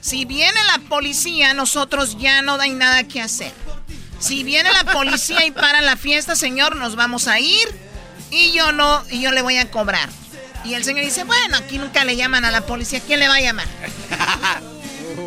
[0.00, 3.52] Si viene la policía, nosotros ya no hay nada que hacer.
[4.20, 7.68] Si viene la policía y para la fiesta, señor, nos vamos a ir
[8.30, 10.08] y yo no, y yo le voy a cobrar.
[10.64, 13.36] Y el señor dice, bueno, aquí nunca le llaman a la policía, ¿quién le va
[13.36, 13.66] a llamar?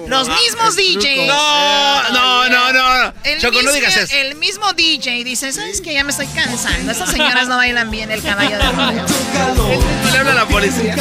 [0.07, 1.27] Los mismos DJs.
[1.27, 3.13] No, no, no, no.
[3.23, 4.15] El Choco, no mismo- digas eso.
[4.15, 6.91] El mismo DJ dice, ¿sabes que Ya me estoy cansando.
[6.91, 9.05] Estas señoras no bailan bien el caballo de rodeo.
[10.11, 10.95] Le habla a la policía.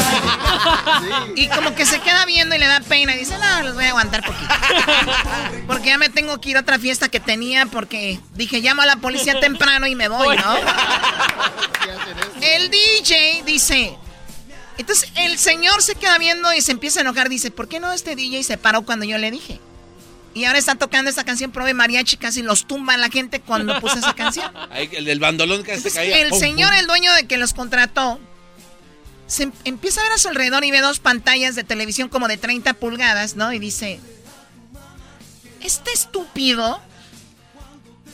[1.35, 3.85] Y como que se queda viendo y le da pena y dice, no, los voy
[3.85, 4.55] a aguantar poquito.
[5.67, 8.87] Porque ya me tengo que ir a otra fiesta que tenía porque dije, llamo a
[8.87, 10.57] la policía temprano y me voy, ¿no?
[12.43, 13.97] El DJ dice...
[14.81, 17.29] Entonces el señor se queda viendo y se empieza a enojar.
[17.29, 19.61] Dice, ¿por qué no este DJ se paró cuando yo le dije?
[20.33, 23.99] Y ahora está tocando esta canción, prove mariachi, casi los tumba la gente cuando puse
[23.99, 24.51] esa canción.
[24.71, 26.21] Ahí, el del bandolón que se caía.
[26.21, 28.19] El señor, el dueño de que los contrató,
[29.27, 32.27] se em- empieza a ver a su alrededor y ve dos pantallas de televisión como
[32.27, 33.53] de 30 pulgadas, ¿no?
[33.53, 34.01] Y dice,
[35.61, 36.81] este estúpido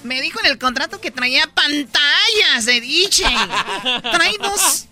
[0.03, 3.25] me dijo en el contrato que traía pantallas de DJ.
[4.03, 4.87] Trae dos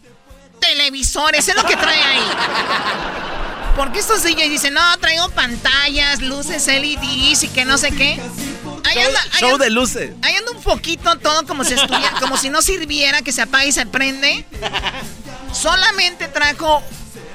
[0.68, 2.22] televisores, es lo que trae ahí.
[3.76, 8.20] Porque estos DJs dicen, no, traigo pantallas, luces LEDs y que no sé qué.
[8.84, 10.10] Ahí anda, ahí Show anda- de luces.
[10.22, 13.64] Ahí anda un poquito todo como si estuviera, como si no sirviera, que se apaga
[13.64, 14.44] y se prende.
[15.52, 16.82] Solamente trajo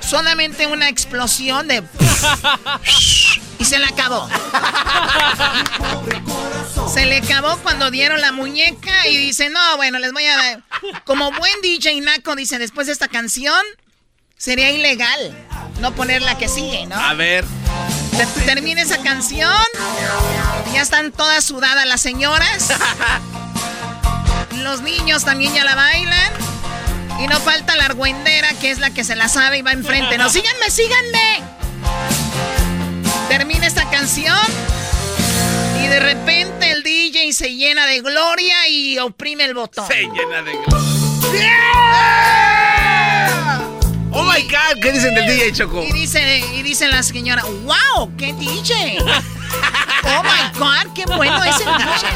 [0.01, 1.83] solamente una explosión de
[3.60, 4.28] y se le acabó.
[6.91, 10.63] Se le acabó cuando dieron la muñeca y dice, no, bueno, les voy a dar.
[11.06, 13.63] Como buen DJ Naco dice, después de esta canción,
[14.38, 15.36] sería ilegal
[15.82, 16.95] no poner la que sigue, ¿no?
[16.95, 17.45] A ver.
[18.17, 19.54] Te- Termina esa canción.
[20.74, 22.69] Ya están todas sudadas las señoras.
[24.58, 26.34] Los niños también ya la bailan.
[27.22, 30.17] Y no falta la argüendera, que es la que se la sabe y va enfrente.
[30.17, 31.43] No, síganme, síganme.
[33.29, 34.35] Termina esta canción.
[35.81, 39.87] Y de repente el DJ se llena de gloria y oprime el botón.
[39.87, 41.55] Se llena de gloria.
[44.11, 45.83] Oh my God, ¿qué dicen del DJ Choco?
[45.83, 48.97] Y dice, y dice la señora, wow, qué DJ.
[50.01, 52.07] Oh my God, qué bueno es el DJ.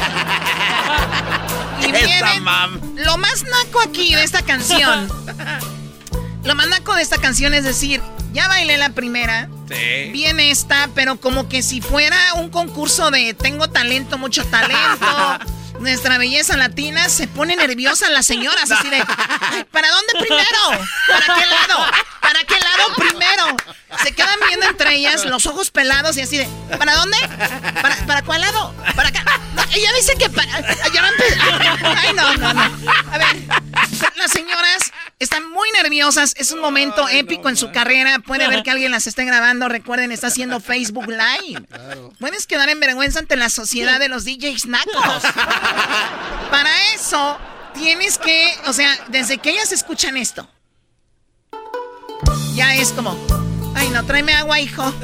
[1.86, 2.80] Y viene mam.
[2.96, 5.08] lo más naco aquí de esta canción.
[6.44, 8.00] Lo más naco de esta canción es decir,
[8.34, 9.48] ya bailé la primera.
[9.70, 10.10] Sí.
[10.12, 15.06] Viene esta, pero como que si fuera un concurso de tengo talento, mucho talento.
[15.80, 20.86] Nuestra belleza latina se pone nerviosa las señoras, así de, "Ay, ¿para dónde primero?
[21.08, 21.86] ¿Para qué lado?
[22.20, 23.56] ¿Para qué lado primero?
[24.02, 27.16] Se quedan viendo entre ellas, los ojos pelados y así de, ¿para dónde?
[27.82, 28.72] ¿Para, para cuál lado?
[28.94, 29.24] ¿Para acá?
[29.54, 30.56] No, ella dice que para...
[30.56, 32.62] Ay, no, no, no.
[33.12, 33.36] A ver,
[34.16, 36.34] las señoras están muy nerviosas.
[36.36, 38.18] Es un momento épico en su carrera.
[38.18, 39.68] Puede ver que alguien las esté grabando.
[39.68, 41.66] Recuerden, está haciendo Facebook Live.
[42.18, 45.22] Puedes quedar en vergüenza ante la sociedad de los DJs nacos.
[46.50, 47.38] Para eso,
[47.74, 50.48] tienes que, o sea, desde que ellas escuchan esto,
[52.54, 53.18] ya es como,
[53.74, 54.94] ay, no, tráeme agua, hijo.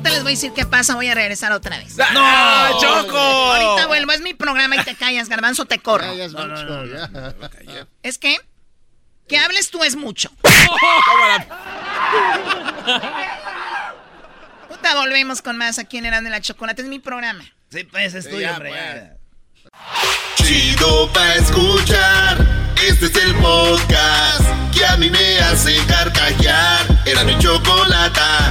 [0.00, 1.94] No te les voy a decir qué pasa, voy a regresar otra vez.
[1.98, 3.18] ¡No, Choco!
[3.18, 6.06] Ahorita vuelvo, es mi programa y te callas, garbanzo, te corro.
[6.06, 7.86] Ya, ya es mucho, ya.
[8.02, 8.38] Es que
[9.28, 10.30] que hables tú es mucho.
[14.70, 16.80] Puta, volvemos con más aquí en Eran de la Chocolate.
[16.80, 17.44] Es mi programa.
[17.70, 18.70] Sí, pues es tuyo, hombre.
[18.70, 19.02] pues.
[20.36, 22.38] Chido pa' escuchar.
[22.88, 26.86] Este es el podcast que a mí me hace carcajear.
[27.04, 28.50] Era mi chocolata.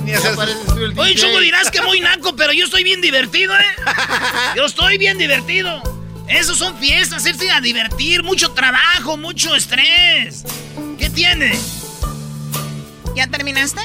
[0.00, 0.34] Venías a
[0.96, 3.64] Oye, Choco, dirás que muy naco, pero yo estoy bien divertido, ¿eh?
[4.56, 5.82] Yo estoy bien divertido.
[6.26, 10.44] Esos son fiestas, irse a divertir, mucho trabajo, mucho estrés.
[10.98, 11.52] ¿Qué tiene?
[13.14, 13.80] ¿Ya terminaste?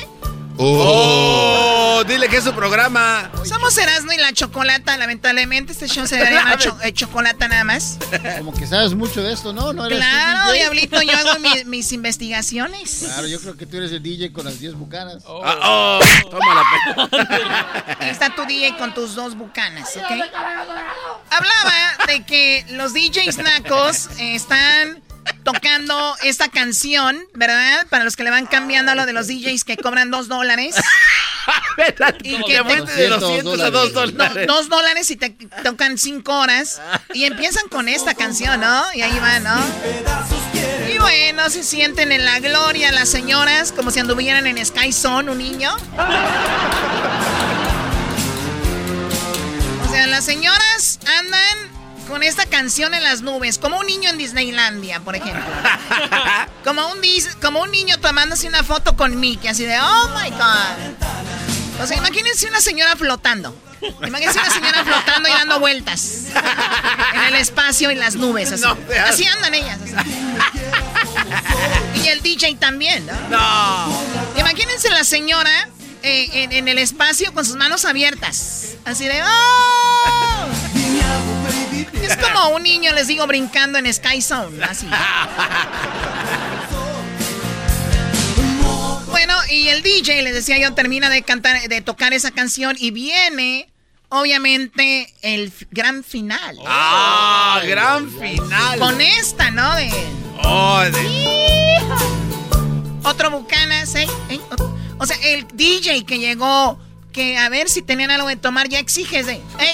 [0.57, 3.29] Oh, dile que es su programa.
[3.43, 5.73] Somos Erasmo y la Chocolata, lamentablemente.
[5.73, 7.97] Este show se debe llamar cho- eh, Chocolata nada más.
[8.37, 9.73] Como que sabes mucho de esto, ¿no?
[9.73, 10.59] ¿No eres tú Claro, DJ?
[10.63, 13.01] Diablito, yo hago mi- mis investigaciones.
[13.03, 15.23] Claro, yo creo que tú eres el DJ con las 10 bucanas.
[15.27, 20.11] Ah, oh, toma la Ahí está tu DJ con tus dos bucanas, ¿ok?
[21.29, 25.01] Hablaba de que los DJs nacos eh, están
[25.43, 27.85] tocando esta canción, ¿verdad?
[27.89, 30.75] Para los que le van cambiando a lo de los DJs que cobran dos dólares.
[32.23, 34.47] y que Te de 200 a 2 No, dólares.
[34.47, 35.29] dos dólares y te
[35.63, 36.81] tocan cinco horas.
[37.13, 38.83] Y empiezan con esta canción, ¿no?
[38.93, 39.55] Y ahí va, ¿no?
[40.93, 45.31] Y bueno, se sienten en la gloria las señoras, como si anduvieran en Sky Zone,
[45.31, 45.75] un niño.
[49.85, 51.64] O sea, las señoras andan
[52.07, 55.43] con esta canción en las nubes, como un niño en Disneylandia, por ejemplo.
[56.63, 60.31] Como un, dis- como un niño tomándose una foto con Mickey, así de, oh my
[60.31, 61.83] God.
[61.83, 63.55] O sea, imagínense una señora flotando.
[64.03, 66.23] Imagínense una señora flotando y dando vueltas
[67.13, 68.51] en el espacio y las nubes.
[68.51, 69.77] Así, No, te así andan ellas.
[69.95, 70.09] así.
[72.03, 73.13] Y el DJ también, ¿no?
[73.29, 74.03] No.
[74.39, 75.69] Imagínense la señora
[76.01, 78.69] eh, en, en el espacio con sus manos abiertas.
[78.85, 80.47] Así de, ¡oh!
[82.01, 84.63] Es como un niño, les digo, brincando en Sky Zone.
[84.63, 84.87] Así.
[89.07, 92.91] Bueno, y el DJ, les decía yo, termina de cantar, de tocar esa canción y
[92.91, 93.69] viene,
[94.09, 96.57] obviamente, el gran final.
[96.65, 98.79] Ah, gran final.
[98.79, 99.73] Con esta, ¿no?
[99.75, 99.89] De...
[100.43, 101.25] Oh, de-
[103.03, 104.07] Otro Bucanas, ¿eh?
[104.29, 104.39] ¿eh?
[104.97, 106.77] O- sea, el DJ que llegó,
[107.13, 109.73] que a ver si tenían algo de tomar, ya exiges de, "Ey,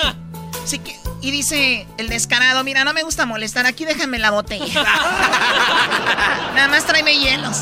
[0.66, 1.01] sí que-".
[1.22, 4.84] Y dice el descarado, mira, no me gusta molestar, aquí déjame la botella.
[6.56, 7.58] Nada más tráeme hielos.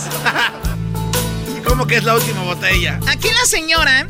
[1.67, 2.99] ¿Cómo que es la última botella?
[3.07, 4.07] Aquí la señora,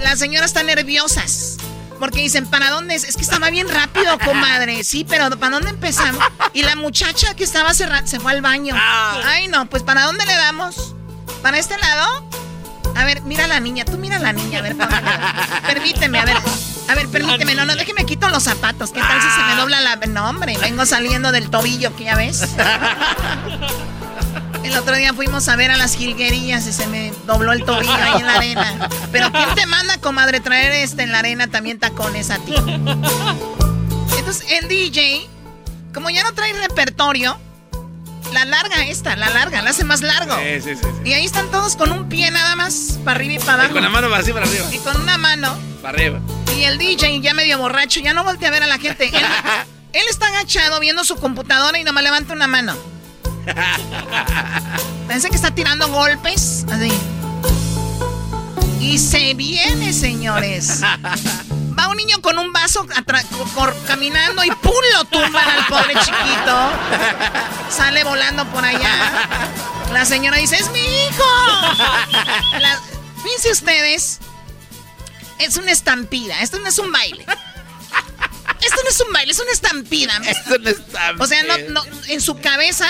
[0.00, 1.56] las señoras están nerviosas.
[1.98, 3.04] Porque dicen, ¿para dónde es?
[3.04, 4.84] Es que estaba bien rápido, comadre.
[4.84, 6.22] Sí, pero ¿para dónde empezamos?
[6.52, 8.74] Y la muchacha que estaba cerrada se fue al baño.
[8.76, 10.94] Ay, no, pues ¿para dónde le damos?
[11.40, 12.28] ¿Para este lado?
[12.96, 14.76] A ver, mira a la niña, tú mira a la niña, a ver.
[15.66, 16.36] Permíteme, a ver.
[16.88, 18.90] A ver, permíteme, no, no, déjeme quito los zapatos.
[18.92, 19.96] ¿Qué tal si se me dobla la.
[19.96, 22.46] No, hombre, vengo saliendo del tobillo, que ya ves.
[24.64, 27.92] El otro día fuimos a ver a las jilguerillas y se me dobló el tobillo
[27.92, 28.88] ahí en la arena.
[29.12, 32.54] Pero ¿quién te manda, comadre, traer este en la arena también tacones a ti?
[34.18, 35.28] Entonces, el DJ,
[35.92, 37.36] como ya no trae repertorio,
[38.34, 40.36] la larga esta, la larga, la hace más largo.
[40.36, 40.86] Sí, sí, sí.
[41.04, 43.70] Y ahí están todos con un pie nada más para arriba y para abajo.
[43.70, 44.66] Y con la mano así para arriba.
[44.72, 45.56] Y con una mano.
[45.80, 46.20] Para arriba.
[46.56, 49.06] Y el DJ ya medio borracho, ya no voltea a ver a la gente.
[49.06, 49.14] Él,
[49.92, 52.76] él está agachado viendo su computadora y nomás levanta una mano.
[55.08, 56.66] Pensé que está tirando golpes.
[56.70, 56.92] Así.
[58.80, 60.82] Y se viene, señores.
[61.84, 62.86] Va un niño con un vaso
[63.86, 64.72] caminando y ¡pum!
[64.94, 66.72] lo tumban al pobre chiquito.
[67.68, 69.28] Sale volando por allá.
[69.92, 71.24] La señora dice, ¡es mi hijo!
[72.58, 72.80] La-
[73.22, 74.18] fíjense ustedes,
[75.38, 76.40] es una estampida.
[76.40, 77.26] Esto no es un baile.
[78.60, 80.16] Esto no es un baile, es una estampida.
[80.26, 82.86] Esto no está O sea, no, no, en su cabeza,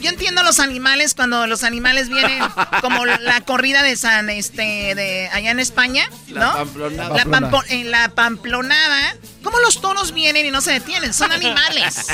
[0.00, 2.42] yo entiendo los animales cuando los animales vienen
[2.80, 6.40] como la corrida de San, este, de allá en España, ¿no?
[6.40, 7.14] La pamplonada.
[7.16, 9.16] La, pampo- en la pamplonada.
[9.42, 11.14] ¿Cómo los toros vienen y no se detienen?
[11.14, 12.06] Son animales.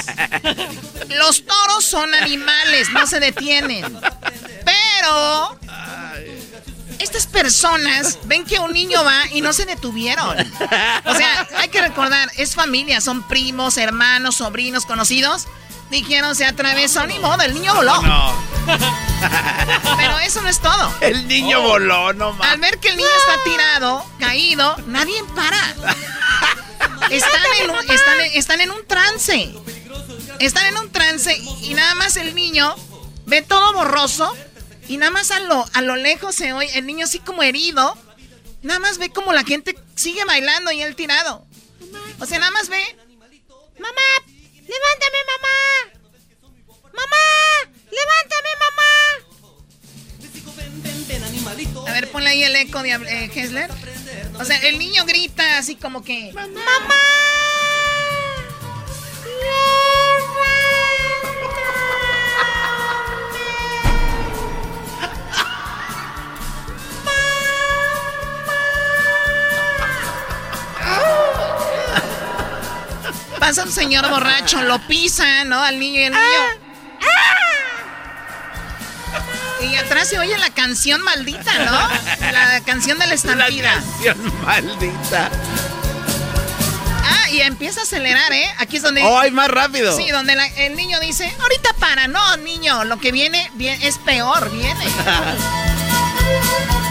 [1.19, 3.85] Los toros son animales, no se detienen.
[4.65, 5.59] Pero
[6.99, 10.37] estas personas ven que un niño va y no se detuvieron.
[11.07, 15.47] O sea, hay que recordar, es familia, son primos, hermanos, sobrinos, conocidos.
[15.93, 18.01] Dijeron, se atravesó, ni modo, el niño voló.
[18.01, 18.35] No.
[19.99, 20.91] Pero eso no es todo.
[21.03, 22.51] El niño voló, no más.
[22.51, 25.59] Al ver que el niño está tirado, caído, nadie para.
[27.11, 29.55] Están en un, están en- están en un trance.
[30.39, 32.75] Están en un trance y nada más el niño
[33.27, 34.35] ve todo borroso
[34.89, 37.99] y nada más a lo, a lo lejos se oye el niño así como herido.
[38.63, 41.45] Nada más ve como la gente sigue bailando y él tirado.
[42.19, 42.83] O sea, nada más ve.
[43.79, 44.32] Mamá,
[44.69, 45.59] levántame, mamá.
[46.93, 47.25] Mamá,
[47.91, 48.91] levántame, mamá.
[51.89, 53.71] A ver, ponle ahí el eco de eh, Hessler.
[54.39, 56.33] O sea, el niño grita así como que.
[56.33, 57.03] ¡Mamá!
[73.43, 75.61] Pasa un señor borracho, lo pisa, ¿no?
[75.61, 76.23] Al niño y el niño.
[79.63, 81.89] Y atrás se oye la canción maldita, ¿no?
[82.31, 83.73] La canción de la estampida.
[83.75, 85.29] Canción maldita.
[87.05, 88.49] Ah, y empieza a acelerar, ¿eh?
[88.59, 89.03] Aquí es donde.
[89.03, 89.97] ¡Ay, más rápido!
[89.97, 93.99] Sí, donde la- el niño dice: Ahorita para, no, niño, lo que viene, bien, es
[93.99, 94.85] peor, viene.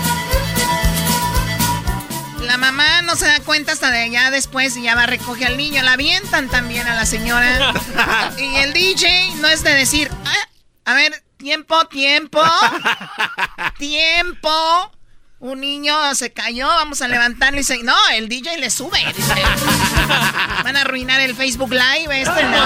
[2.52, 5.48] La mamá no se da cuenta hasta de allá después y ya va a recoger
[5.48, 5.82] al niño.
[5.84, 7.74] La avientan también a la señora.
[8.38, 12.44] Y el DJ no es de decir, "Ah, a ver, tiempo, tiempo,
[13.80, 14.92] tiempo.
[15.40, 19.00] Un niño se cayó, vamos a levantarlo y dice, no, el DJ le sube.
[19.16, 19.34] dice.
[20.66, 22.66] Van a arruinar el Facebook Live, este no.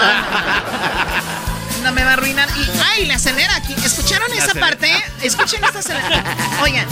[1.84, 2.50] No me va a arruinar.
[2.58, 3.76] Y, ay, le acelera aquí.
[3.86, 4.68] ¿Escucharon esa acelera.
[4.68, 4.92] parte?
[5.22, 6.24] Escuchen esta aceleración.
[6.64, 6.88] Oigan.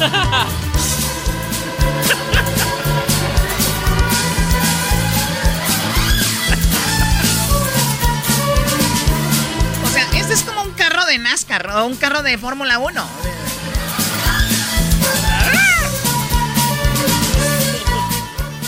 [11.20, 13.08] De o un carro de Fórmula 1.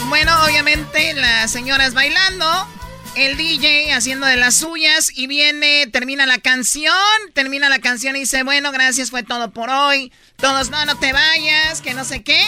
[0.10, 2.46] Bueno, obviamente las señoras bailando,
[3.16, 6.93] el DJ haciendo de las suyas y viene, termina la canción,
[7.34, 10.12] termina la canción y dice, bueno, gracias, fue todo por hoy.
[10.36, 12.46] Todos, no, no te vayas, que no sé qué.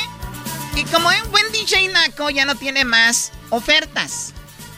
[0.76, 4.34] Y como es un buen DJ Naco, ya no tiene más ofertas.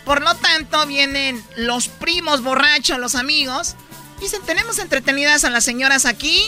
[0.06, 3.76] Por lo tanto, vienen los primos borrachos, los amigos.
[4.20, 6.44] Dicen, tenemos entretenidas a las señoras aquí.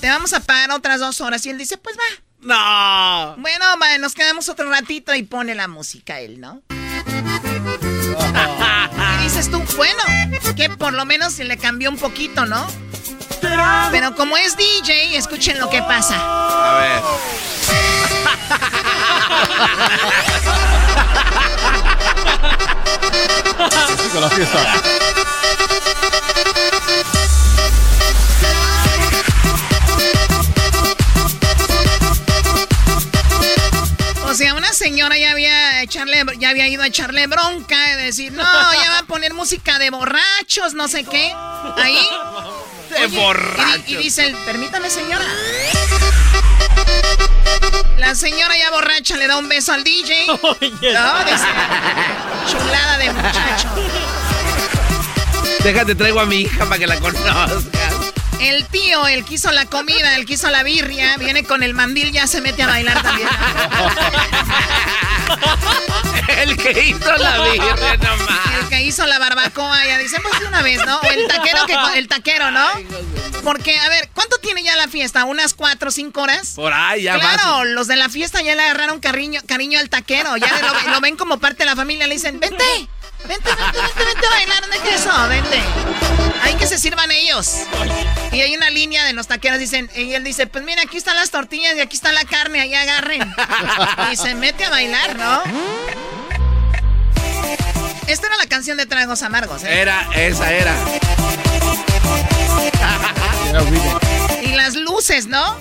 [0.00, 1.44] Te vamos a pagar otras dos horas.
[1.46, 2.02] Y él dice, pues va.
[2.40, 3.36] No.
[3.40, 6.62] Bueno, va, nos quedamos otro ratito y pone la música él, ¿no?
[9.18, 10.02] Y dices tú, bueno,
[10.54, 12.66] que por lo menos se le cambió un poquito, ¿no?
[13.90, 16.16] Pero como es DJ, escuchen lo que pasa.
[16.18, 17.02] A ver.
[24.12, 24.82] Con la fiesta.
[34.76, 38.98] Señora ya había, echarle, ya había ido a echarle bronca y decir, no, ya va
[39.00, 41.32] a poner música de borrachos, no sé qué.
[41.76, 41.98] Ahí.
[42.90, 43.88] De Oye, borrachos.
[43.88, 45.24] Y, dice, el, permítame, señora.
[47.98, 50.26] La señora ya borracha le da un beso al DJ.
[50.26, 51.46] No, dice,
[52.46, 53.68] chulada de muchacho.
[55.64, 57.64] Déjate, traigo a mi hija para que la conozcas.
[58.40, 61.74] El tío, el que hizo la comida, el que hizo la birria, viene con el
[61.74, 63.28] mandil, ya se mete a bailar también.
[66.38, 68.40] el que hizo la birria, nomás.
[68.60, 71.00] El que hizo la barbacoa, ya dice, pues de una vez, ¿no?
[71.02, 72.66] El taquero, que, el taquero, ¿no?
[73.42, 75.24] Porque, a ver, ¿cuánto tiene ya la fiesta?
[75.24, 76.52] ¿Unas cuatro o cinco horas?
[76.56, 80.36] Por ahí, ya Claro, los de la fiesta ya le agarraron cariño, cariño al taquero.
[80.36, 82.06] Ya lo, lo ven como parte de la familia.
[82.06, 82.64] Le dicen, vente,
[83.26, 84.60] vente, vente, vente, vente a bailar.
[84.60, 85.28] ¿Dónde es eso?
[85.28, 85.60] Vente.
[86.42, 87.62] Hay que se sirvan ellos.
[88.32, 89.58] Y hay una línea de los taqueros.
[89.58, 92.60] Dicen, y él dice, pues mira, aquí están las tortillas y aquí está la carne.
[92.60, 93.34] Ahí agarren.
[94.12, 95.42] Y se mete a bailar, ¿no?
[98.06, 99.80] Esta era la canción de Tragos Amargos, ¿eh?
[99.80, 100.74] Era, esa era.
[104.42, 105.56] Y las luces, ¿no?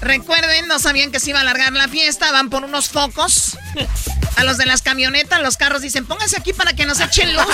[0.00, 3.56] Recuerden, no sabían que se iba a alargar la fiesta, van por unos focos.
[4.36, 7.44] A los de las camionetas, los carros dicen, pónganse aquí para que nos echen luz.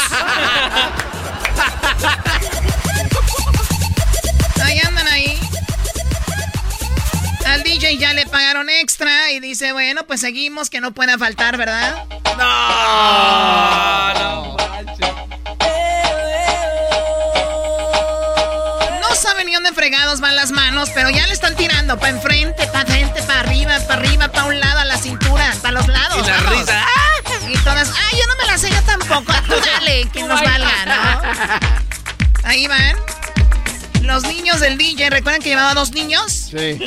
[4.62, 5.38] Ahí andan ahí.
[7.46, 11.56] Al DJ ya le pagaron extra y dice, bueno, pues seguimos, que no pueda faltar,
[11.56, 12.04] ¿verdad?
[12.36, 14.56] No, no
[14.98, 15.17] No
[19.78, 23.78] fregados van las manos, pero ya le están tirando para enfrente, para frente, para arriba,
[23.86, 26.18] para arriba, para un lado, a la cintura, para los lados.
[26.18, 26.58] Y la vamos.
[26.58, 26.84] risa.
[27.48, 29.32] Y todas, ay, yo no me la sé yo tampoco.
[29.46, 31.68] Tú dale, que nos valga, ¿no?
[32.48, 32.96] Ahí van.
[34.08, 36.32] Los niños del DJ, ¿recuerdan que llevaba dos niños?
[36.50, 36.78] Sí.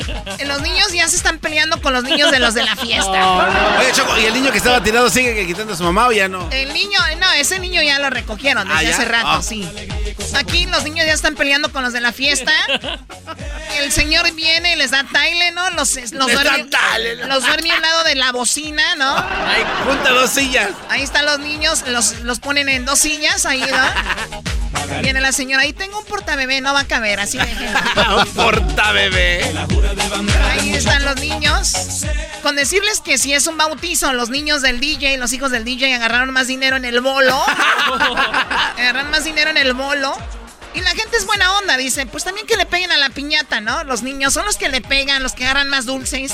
[0.44, 3.78] Los niños ya se están peleando con los niños de los de la fiesta.
[3.78, 6.28] Oye, Choco, ¿y el niño que estaba tirado sigue quitando a su mamá o ya
[6.28, 6.48] no?
[6.50, 9.40] El niño, no, ese niño ya lo recogieron desde Ah, hace rato, Ah.
[9.42, 9.68] sí.
[10.34, 12.52] Aquí los niños ya están peleando con los de la fiesta.
[13.78, 15.70] El señor viene y les da taile, ¿no?
[15.70, 16.66] Los, los, duerme,
[17.28, 19.16] los duerme al lado de la bocina, ¿no?
[19.16, 20.70] Ay, junta dos sillas.
[20.90, 24.42] Ahí están los niños, los, los ponen en dos sillas, ahí, ¿no?
[25.02, 27.78] Viene la señora, ahí tengo un portabebé, no va a caber, así déjenlo.
[28.22, 29.52] Un porta bebé.
[30.50, 32.04] Ahí están los niños.
[32.42, 35.94] Con decirles que si es un bautizo, los niños del DJ, los hijos del DJ
[35.94, 37.40] agarraron más dinero en el bolo.
[38.78, 40.16] agarraron más dinero en el bolo.
[40.74, 43.60] Y la gente es buena onda, dice, pues también que le peguen a la piñata,
[43.60, 43.84] ¿no?
[43.84, 46.32] Los niños son los que le pegan, los que agarran más dulces.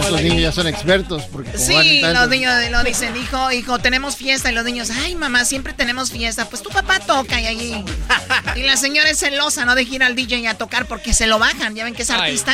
[0.00, 1.24] Estos niños ya son expertos.
[1.32, 4.50] Porque como Sí, tanto- los niños lo dicen, hijo, hijo, tenemos fiesta.
[4.50, 6.46] Y los niños, ay, mamá, siempre tenemos fiesta.
[6.48, 7.84] Pues tu papá toca y allí.
[8.56, 11.38] Y la señora es celosa, no de ir al DJ a tocar porque se lo
[11.38, 11.74] bajan.
[11.74, 12.52] Ya ven que es artista.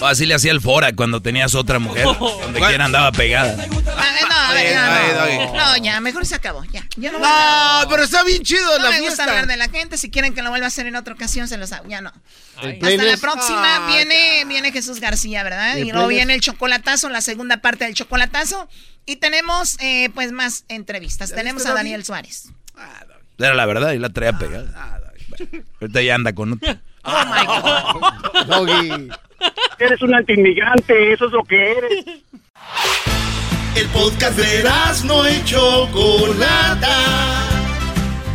[0.00, 2.04] O así le hacía el fora cuando tenías otra mujer.
[2.18, 3.56] Donde quiera andaba pegada.
[3.96, 5.54] Ah, no, a ver, ya, Ay, no.
[5.54, 6.64] No, ya, mejor se acabó.
[6.72, 9.08] Ya, ya no, voy No, pero está bien chido No la me fiesta.
[9.08, 9.96] gusta hablar de la gente.
[9.98, 11.88] Si quieren que lo vuelva a hacer en otra ocasión, se los hago.
[11.88, 12.12] Ya no.
[12.56, 15.76] Hasta la próxima Ay, viene, viene Jesús García, ¿verdad?
[15.76, 18.68] Y luego viene el chocolatazo, la segunda parte del chocolatazo.
[19.06, 21.32] Y tenemos, eh, pues, más entrevistas.
[21.32, 22.50] Tenemos a Daniel Suárez.
[23.38, 24.94] Era la verdad y la traía pegada.
[25.80, 26.76] Ahorita ya anda con otro.
[27.06, 28.46] Oh my God.
[28.46, 29.10] Doggy.
[29.78, 32.06] Eres un antiinmigrante, eso es lo que eres.
[33.76, 34.64] El podcast de
[35.04, 36.90] no y Chocolata.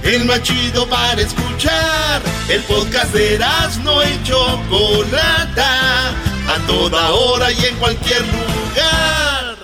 [0.04, 2.22] El más chido para escuchar.
[2.50, 3.40] El podcast de
[3.84, 6.10] no y Chocolata.
[6.48, 9.58] A toda hora y en cualquier lugar.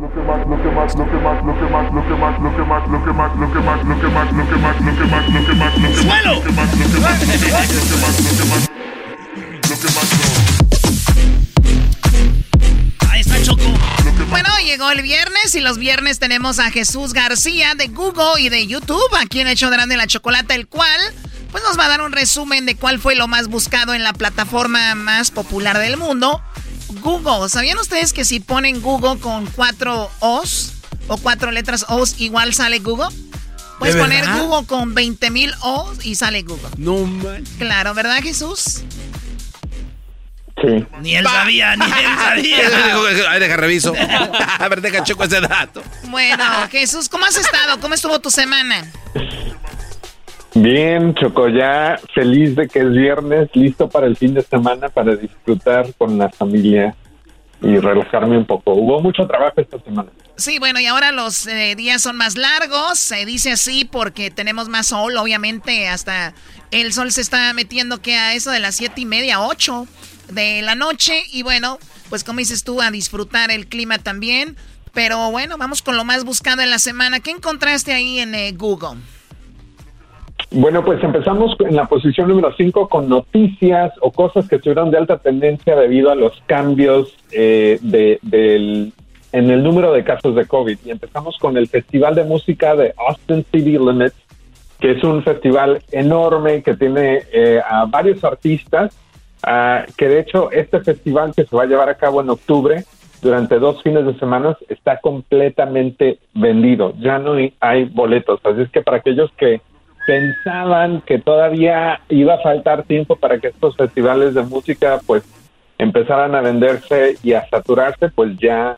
[0.00, 2.38] Lo que más, lo que más, lo que más, lo que más, lo que más,
[2.40, 4.60] lo que más, lo que más, lo que más, lo que más, lo que más,
[4.60, 6.70] lo que más, lo que más, lo que más, lo que más, lo que más,
[6.70, 8.36] lo que más, lo que más, lo
[9.78, 10.10] que más,
[13.10, 13.99] Ahí está.
[14.30, 18.64] Bueno, llegó el viernes y los viernes tenemos a Jesús García de Google y de
[18.64, 21.00] YouTube, aquí en de Grande la Chocolata, el cual
[21.50, 24.12] pues nos va a dar un resumen de cuál fue lo más buscado en la
[24.12, 26.40] plataforma más popular del mundo,
[27.02, 27.48] Google.
[27.48, 30.74] ¿Sabían ustedes que si ponen Google con cuatro O's
[31.08, 33.08] o cuatro letras O's igual sale Google?
[33.80, 34.24] Puedes ¿De poner?
[34.38, 36.68] Google con 20 mil O's y sale Google.
[36.76, 37.42] No man.
[37.58, 38.82] Claro, ¿verdad Jesús?
[40.62, 40.86] Sí.
[41.00, 43.30] Ni él sabía, ni él sabía.
[43.30, 43.92] Ay, deja reviso.
[44.58, 45.82] A ver, deja Choco ese dato.
[46.08, 47.80] Bueno, Jesús, ¿cómo has estado?
[47.80, 48.84] ¿Cómo estuvo tu semana?
[50.54, 55.14] Bien, Choco, ya feliz de que es viernes, listo para el fin de semana, para
[55.14, 56.94] disfrutar con la familia
[57.62, 58.72] y relajarme un poco.
[58.72, 60.10] Hubo mucho trabajo esta semana.
[60.40, 64.70] Sí, bueno, y ahora los eh, días son más largos, se dice así porque tenemos
[64.70, 66.32] más sol, obviamente, hasta
[66.70, 69.86] el sol se está metiendo que a eso de las siete y media, ocho
[70.30, 71.78] de la noche, y bueno,
[72.08, 74.56] pues como dices tú, a disfrutar el clima también,
[74.94, 77.20] pero bueno, vamos con lo más buscado en la semana.
[77.20, 78.98] ¿Qué encontraste ahí en eh, Google?
[80.52, 84.96] Bueno, pues empezamos en la posición número 5 con noticias o cosas que estuvieron de
[84.96, 88.92] alta tendencia debido a los cambios eh, de, del
[89.32, 90.78] en el número de casos de COVID.
[90.84, 94.16] Y empezamos con el Festival de Música de Austin City Limits,
[94.78, 98.96] que es un festival enorme que tiene eh, a varios artistas,
[99.42, 102.84] ah, que de hecho este festival que se va a llevar a cabo en octubre,
[103.22, 106.94] durante dos fines de semana, está completamente vendido.
[106.98, 108.40] Ya no hay boletos.
[108.44, 109.60] Así es que para aquellos que
[110.06, 115.22] pensaban que todavía iba a faltar tiempo para que estos festivales de música pues
[115.80, 118.76] empezaran a venderse y a saturarse, pues ya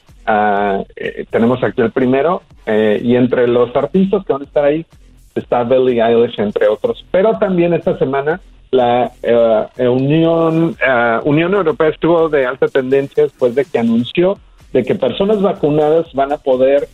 [0.96, 4.86] eh, tenemos aquí el primero eh, y entre los artistas que van a estar ahí
[5.34, 7.05] está Billie Eilish entre otros.
[7.11, 8.40] Pero también esta semana
[8.70, 14.38] la eh, eh, Unión eh, Unión Europea estuvo de alta tendencia después de que anunció
[14.72, 16.88] de que personas vacunadas van a poder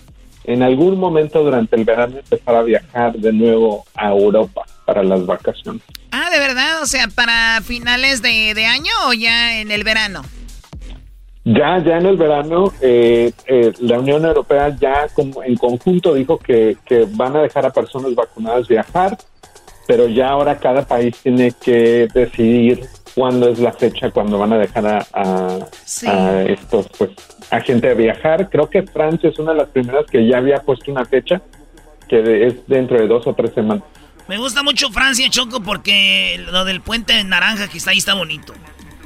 [0.45, 5.27] en algún momento durante el verano empezar a viajar de nuevo a Europa para las
[5.27, 5.83] vacaciones.
[6.13, 6.83] Ah, ¿de verdad?
[6.83, 10.23] O sea, ¿para finales de, de año o ya en el verano?
[11.45, 16.39] Ya, ya en el verano, eh, eh, la Unión Europea ya como en conjunto dijo
[16.39, 19.19] que, que van a dejar a personas vacunadas viajar,
[19.87, 22.81] pero ya ahora cada país tiene que decidir
[23.15, 25.59] cuándo es la fecha cuando van a dejar a, a-
[26.07, 27.11] a estos, pues,
[27.51, 28.49] a gente a viajar.
[28.49, 31.43] Creo que Francia es una de las primeras que ya había puesto una fecha
[32.09, 33.85] que es dentro de dos o tres semanas.
[34.29, 38.55] Me gusta mucho Francia, Choco, porque lo del puente naranja que está ahí está bonito.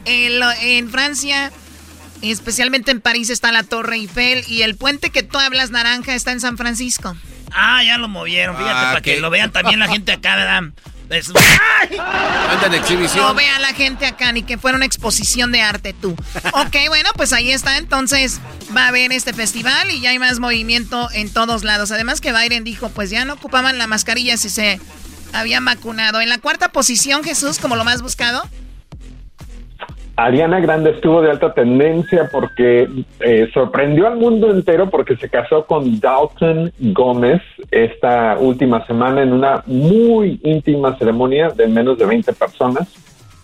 [0.04, 1.52] En, lo- en Francia,
[2.22, 6.32] especialmente en París, está la Torre Eiffel y el puente que tú hablas naranja está
[6.32, 7.16] en San Francisco.
[7.52, 10.36] Ah, ya lo movieron, fíjate, Ah, para que qué- lo vean también la gente acá,
[10.36, 10.62] ¿verdad?
[11.10, 13.24] Es- Anda en exhibición.
[13.26, 16.16] No vea la gente acá, ni que fuera una exposición de arte tú.
[16.54, 17.76] Ok, bueno, pues ahí está.
[17.76, 18.40] Entonces
[18.76, 21.90] va a haber este festival y ya hay más movimiento en todos lados.
[21.92, 24.80] Además que Biden dijo, pues ya no ocupaban la mascarilla si se
[25.32, 26.20] habían vacunado.
[26.20, 28.42] En la cuarta posición, Jesús, como lo más buscado.
[30.16, 32.86] Ariana Grande estuvo de alta tendencia porque
[33.20, 39.32] eh, sorprendió al mundo entero porque se casó con Dalton Gómez esta última semana en
[39.32, 42.88] una muy íntima ceremonia de menos de 20 personas.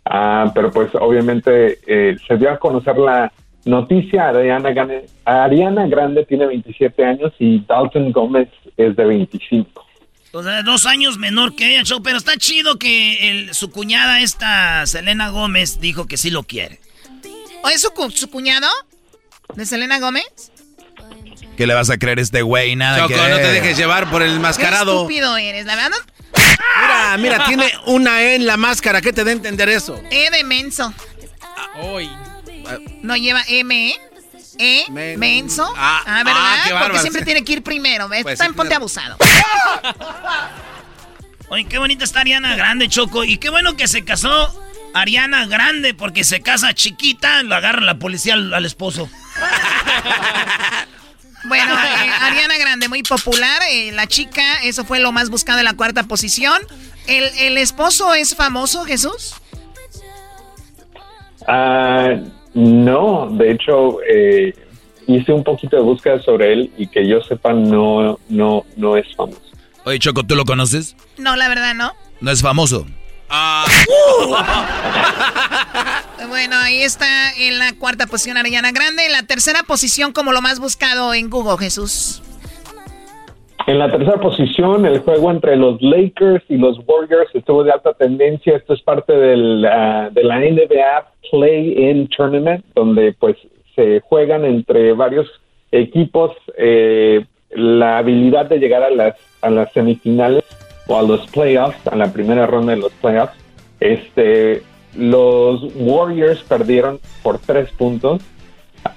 [0.04, 3.32] Ah, pero pues obviamente eh, se dio a conocer la
[3.64, 4.28] noticia.
[4.28, 9.87] Ariana Grande, Ariana Grande tiene 27 años y Dalton Gómez es de 25.
[10.32, 14.20] O sea, dos años menor que ella, Choco, pero está chido que el- su cuñada,
[14.20, 16.80] esta Selena Gómez, dijo que sí lo quiere.
[17.62, 18.68] ¿O es su, cu- su cuñado?
[19.54, 20.26] ¿De Selena Gómez?
[21.56, 22.76] ¿Qué le vas a creer a este güey?
[22.76, 24.92] Nada Choco, que no te dejes llevar por el Qué mascarado.
[25.02, 25.96] estúpido eres, la verdad.
[26.80, 29.00] Mira, mira, tiene una E en la máscara.
[29.00, 30.00] ¿Qué te da a entender eso?
[30.10, 30.92] E de menso.
[33.02, 34.00] No lleva M, ¿eh?
[34.58, 35.72] E, Men- menso.
[35.76, 36.34] Ah, Ah, ¿verdad?
[36.36, 38.08] ah, qué Porque siempre tiene que ir primero.
[38.08, 38.22] ¿ves?
[38.22, 38.82] Pues Está sí, en ponte claro.
[38.82, 39.16] abusado.
[41.50, 43.24] Oye, qué bonita está Ariana Grande, Choco.
[43.24, 44.52] Y qué bueno que se casó
[44.94, 49.08] Ariana Grande, porque se casa chiquita, lo agarra la policía al, al esposo.
[51.44, 53.62] Bueno, eh, Ariana Grande, muy popular.
[53.70, 56.60] eh, la chica, eso fue lo más buscado en la cuarta posición.
[57.06, 59.34] ¿El, el esposo es famoso, Jesús?
[61.46, 62.08] Ah,
[62.54, 64.54] no, de hecho, eh,
[65.06, 69.06] hice un poquito de búsqueda sobre él y que yo sepa no, no, no es
[69.16, 69.40] famoso.
[69.84, 70.96] Oye, Choco, ¿tú lo conoces?
[71.16, 71.92] No, la verdad, no.
[72.20, 72.86] No es famoso.
[76.28, 79.06] Bueno, ahí está en la cuarta posición Ariana Grande.
[79.06, 82.22] En la tercera posición como lo más buscado en Google, Jesús.
[83.68, 87.92] En la tercera posición, el juego entre los Lakers y los Warriors estuvo de alta
[87.92, 88.56] tendencia.
[88.56, 93.36] Esto es parte del, ah, de la NBA Play-In Tournament, donde pues
[93.76, 95.28] se juegan entre varios
[95.70, 100.44] equipos eh, la habilidad de llegar a las, a las semifinales
[100.86, 103.36] o a los playoffs, a la primera ronda de los playoffs.
[103.80, 104.62] Este,
[104.96, 108.22] los Warriors perdieron por tres puntos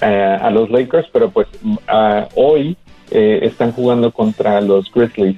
[0.02, 1.50] eh, a los Lakers, pero pues
[1.90, 2.78] ah, hoy
[3.12, 5.38] eh, están jugando contra los Grizzlies.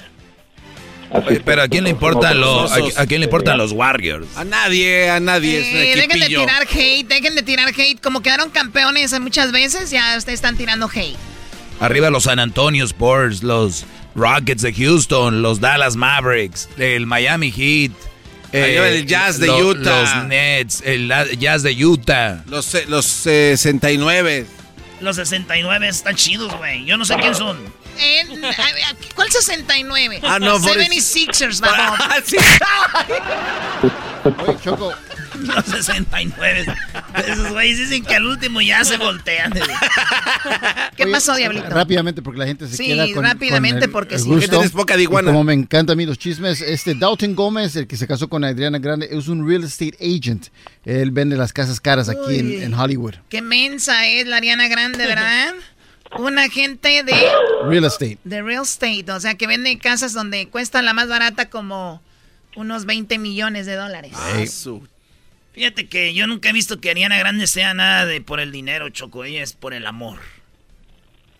[1.11, 4.25] Oye, pero ¿a quién le importan los, a, a quién le importan los Warriors?
[4.35, 5.91] A nadie, a nadie.
[5.91, 7.99] Eh, dejen de tirar hate, dejen de tirar hate.
[8.01, 11.15] Como quedaron campeones muchas veces, ya ustedes están tirando hate.
[11.79, 17.91] Arriba los San Antonio Spurs, los Rockets de Houston, los Dallas Mavericks, el Miami Heat.
[18.51, 20.01] eh, el Jazz de lo- Utah.
[20.19, 22.43] Los Nets, el Jazz de Utah.
[22.47, 24.45] Los, eh, los 69.
[25.03, 26.85] Los 69 están chidos, güey.
[26.85, 27.57] Yo no sé quién son.
[27.99, 28.41] En-
[29.15, 30.19] ¿Cuál 69?
[30.23, 31.99] Ah, no, por- 76ers, babón.
[32.01, 32.37] Ah, sí.
[34.47, 34.93] Oye, Choco,
[35.41, 36.65] Los 69.
[37.27, 39.51] Esos güeyes dicen que al último ya se voltean.
[40.95, 41.69] ¿Qué Oye, pasó, Diablito?
[41.69, 44.29] Rápidamente, porque la gente se Sí, queda con rápidamente, con el- porque el sí.
[44.29, 44.61] gusto.
[44.71, 45.29] Poca de iguana.
[45.29, 48.29] Y Como me encantan a mí los chismes, este Dalton Gómez, el que se casó
[48.29, 50.47] con Adriana Grande, es un real estate agent.
[50.85, 53.15] Él vende las casas caras aquí en, Hollywood.
[53.29, 55.53] Qué mensa es la Ariana Grande, ¿verdad?
[56.17, 57.13] Un agente de...
[57.65, 58.17] Real estate.
[58.23, 62.01] De real estate, o sea, que vende casas donde cuesta la más barata como
[62.55, 64.11] unos 20 millones de dólares.
[64.15, 64.43] Ah,
[65.53, 68.89] Fíjate que yo nunca he visto que Ariana Grande sea nada de por el dinero,
[68.89, 69.23] Choco.
[69.23, 70.19] Ella es por el amor.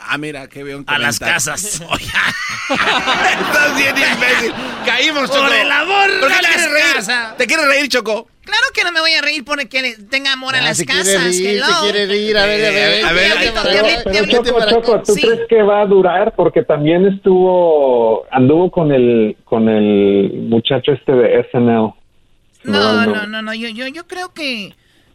[0.08, 1.82] Ah, mira, que veo un A las casas.
[2.70, 4.54] Estás bien imbécil.
[4.86, 5.44] Caímos, Choco.
[5.44, 6.94] Por el amor ¿Por qué a las reír?
[6.96, 7.38] casas.
[7.38, 8.28] ¿Te quieres reír, Choco?
[8.44, 11.02] Claro que no me voy a reír porque tenga amor a Ah, las se quiere
[11.02, 11.24] casas.
[11.24, 12.38] reír, se quiere reír.
[12.38, 13.06] A ver, a ver.
[13.06, 14.02] a ver, a ver.
[14.04, 15.02] Pero Choco, para Choco.
[15.04, 15.22] ¿tú Sí.
[15.22, 16.34] crees que va a durar?
[16.36, 21.94] Porque también estuvo, anduvo con el, con el muchacho este de SNL.
[22.66, 23.54] No, no, no, no.
[23.54, 24.74] Yo, yo, yo creo que.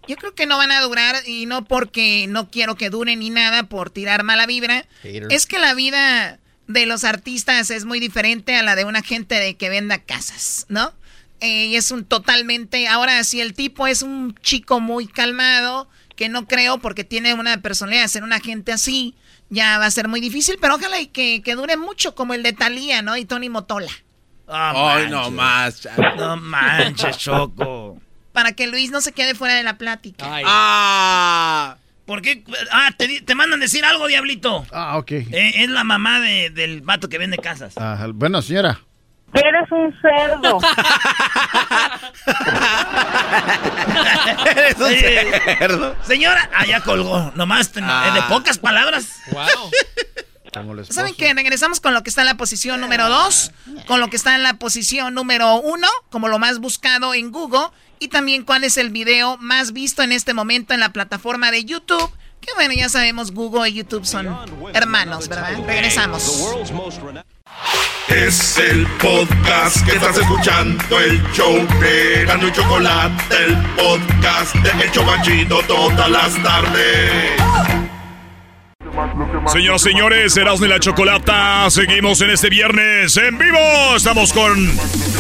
[0.09, 3.31] Yo creo que no van a durar y no porque no quiero que duren ni
[3.31, 4.87] nada por tirar mala vibra.
[5.03, 5.29] Hater.
[5.31, 9.35] Es que la vida de los artistas es muy diferente a la de una gente
[9.37, 10.93] de que venda casas, ¿no?
[11.41, 12.89] Eh, y es un totalmente.
[12.89, 17.61] Ahora, si el tipo es un chico muy calmado, que no creo porque tiene una
[17.61, 19.15] personalidad de ser una gente así,
[19.51, 22.43] ya va a ser muy difícil, pero ojalá y que, que dure mucho, como el
[22.43, 23.17] de Thalía, ¿no?
[23.17, 23.93] Y Tony Motola.
[24.49, 25.87] Ah, Ay, no más.
[26.17, 28.01] No manches, Choco.
[28.39, 30.25] Para que Luis no se quede fuera de la plática.
[30.47, 31.77] Ah.
[32.07, 32.45] ¿Por qué?
[32.71, 34.65] Ah, te, mandan decir algo, Diablito.
[34.71, 35.11] Ah, ok.
[35.11, 37.75] Eh, es la mamá de- del vato que vende casas.
[37.77, 38.81] Ah, bueno, señora.
[39.35, 40.61] Eres un cerdo.
[44.47, 44.95] Eres un
[45.59, 45.97] cerdo.
[46.05, 47.33] Señora, ah, ya colgó.
[47.35, 48.07] Nomás Ah.
[48.09, 49.07] eh, de pocas palabras.
[49.33, 49.71] Wow.
[50.89, 51.33] ¿Saben qué?
[51.35, 53.53] Regresamos con lo que está en la posición número 2,
[53.87, 57.69] con lo que está en la posición número 1, como lo más buscado en Google,
[58.01, 61.65] y también cuál es el video más visto en este momento en la plataforma de
[61.65, 62.11] YouTube.
[62.41, 64.29] Que bueno, ya sabemos, Google y YouTube son
[64.73, 65.59] hermanos, ¿verdad?
[65.67, 66.55] Regresamos.
[68.09, 74.85] Es el podcast que estás escuchando, el show de Gano y Chocolate, el podcast de
[74.85, 77.33] El Chobachito todas las tardes.
[79.53, 83.59] Señoras y señores, Erasmo y la Chocolata, seguimos en este viernes en vivo.
[83.97, 84.57] Estamos con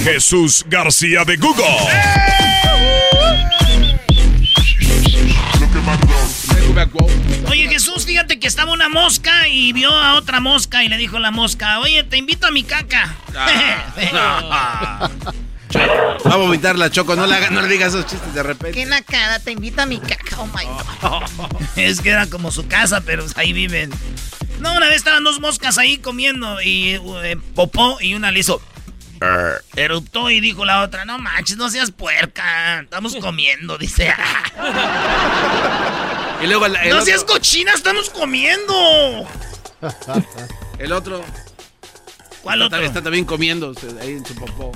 [0.05, 2.58] Jesús García de Google.
[7.49, 11.19] Oye, Jesús, fíjate que estaba una mosca y vio a otra mosca y le dijo
[11.19, 13.15] la mosca, oye, te invito a mi caca.
[13.37, 15.11] Ah.
[16.27, 17.15] Va a vomitar la Choco.
[17.15, 18.79] No le, haga- no le digas esos chistes de repente.
[18.79, 20.65] Qué nacada, te invita a mi caca, oh my
[21.03, 21.59] God.
[21.77, 23.91] es que era como su casa, pero ahí viven.
[24.61, 28.61] No, una vez estaban dos moscas ahí comiendo y eh, popó y una le hizo...
[29.77, 34.13] Eruptó y dijo la otra, no manches, no seas puerca, estamos comiendo, dice.
[36.43, 39.29] Y luego el, el no otro, seas cochina, estamos comiendo.
[40.79, 41.25] el otro.
[42.43, 42.87] ¿Cuál está, otro?
[42.87, 44.73] Está también comiendo ahí en su popó.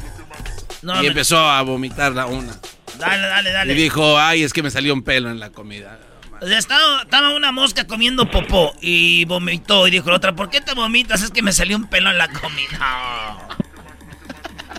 [0.82, 2.52] No, y me- empezó a vomitar la una.
[2.98, 3.72] Dale, dale, dale.
[3.72, 5.98] Y dijo, ay, es que me salió un pelo en la comida.
[6.40, 10.50] O sea, estaba, estaba una mosca comiendo popó y vomitó y dijo la otra, ¿por
[10.50, 11.22] qué te vomitas?
[11.22, 13.38] Es que me salió un pelo en la comida.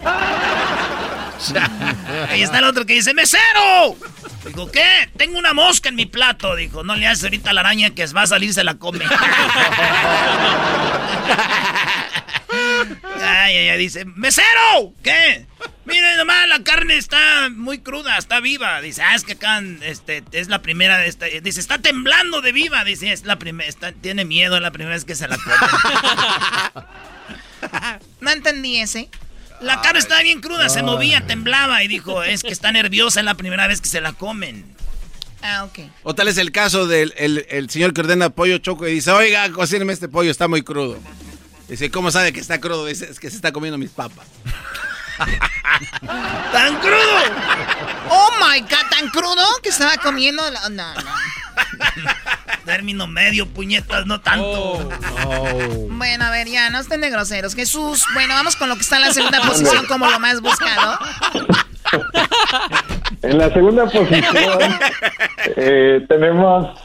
[2.30, 3.98] Ahí está el otro que dice, ¡mesero!
[4.46, 5.10] Dijo, ¿qué?
[5.18, 6.56] Tengo una mosca en mi plato.
[6.56, 9.06] Dijo, no le haces ahorita a la araña que va a salir, se la come.
[13.22, 14.94] ay, ay, ay, dice, ¡mesero!
[15.02, 15.46] ¿Qué?
[15.86, 18.82] Mire, nomás la carne está muy cruda, está viva.
[18.82, 21.26] Dice, ah, es que acá este, es la primera de esta.
[21.26, 22.84] Dice, está temblando de viva.
[22.84, 23.70] Dice, es la primera,
[24.02, 25.54] tiene miedo, es la primera vez que se la come.
[28.20, 29.10] No entendí ese.
[29.64, 33.26] La carne estaba bien cruda, se movía, temblaba y dijo, es que está nerviosa, es
[33.26, 34.66] la primera vez que se la comen.
[35.42, 35.80] Ah, ok.
[36.04, 39.12] O tal es el caso del el, el señor que ordena pollo choco y dice,
[39.12, 40.98] oiga, cocíneme este pollo, está muy crudo.
[41.68, 42.86] Dice, ¿cómo sabe que está crudo?
[42.86, 44.26] Dice, es que se está comiendo mis papas.
[46.52, 47.24] ¡Tan crudo!
[48.10, 50.50] Oh my god, tan crudo que estaba comiendo.
[50.50, 51.02] la- No, no.
[52.66, 54.90] Término medio, puñetas, no tanto.
[55.90, 57.56] Bueno, a ver, ya, no estén de groseros.
[57.56, 60.98] Jesús, bueno, vamos con lo que está en la segunda posición como lo más buscado.
[63.22, 64.36] En la segunda posición
[65.58, 66.80] eh, tenemos...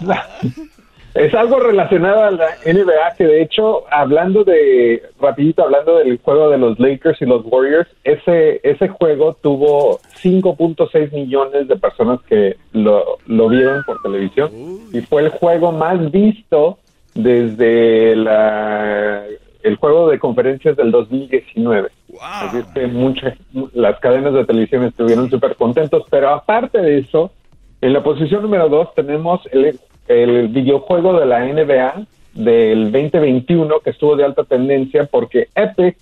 [1.18, 6.48] Es algo relacionado a la NBA, que de hecho, hablando de, rapidito, hablando del juego
[6.48, 12.56] de los Lakers y los Warriors, ese, ese juego tuvo 5.6 millones de personas que
[12.72, 14.50] lo, lo vieron por televisión
[14.92, 16.78] y fue el juego más visto
[17.14, 19.24] desde la,
[19.64, 21.88] el juego de conferencias del 2019.
[22.22, 23.34] Así es que muchas,
[23.74, 27.32] las cadenas de televisión estuvieron súper contentos, pero aparte de eso,
[27.80, 29.78] en la posición número dos tenemos el,
[30.08, 35.96] el videojuego de la NBA del 2021 que estuvo de alta tendencia porque Epic,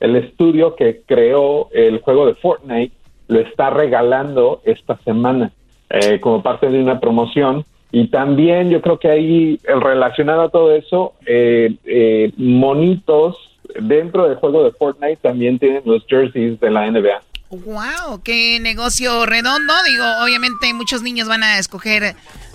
[0.00, 2.92] el estudio que creó el juego de Fortnite,
[3.28, 5.52] lo está regalando esta semana
[5.90, 10.48] eh, como parte de una promoción Y también yo creo que ahí, el relacionado a
[10.48, 13.36] todo eso, eh, eh, monitos
[13.80, 17.20] dentro del juego de Fortnite también tienen los jerseys de la NBA.
[17.50, 19.74] Wow, qué negocio redondo.
[19.86, 22.14] Digo, obviamente muchos niños van a escoger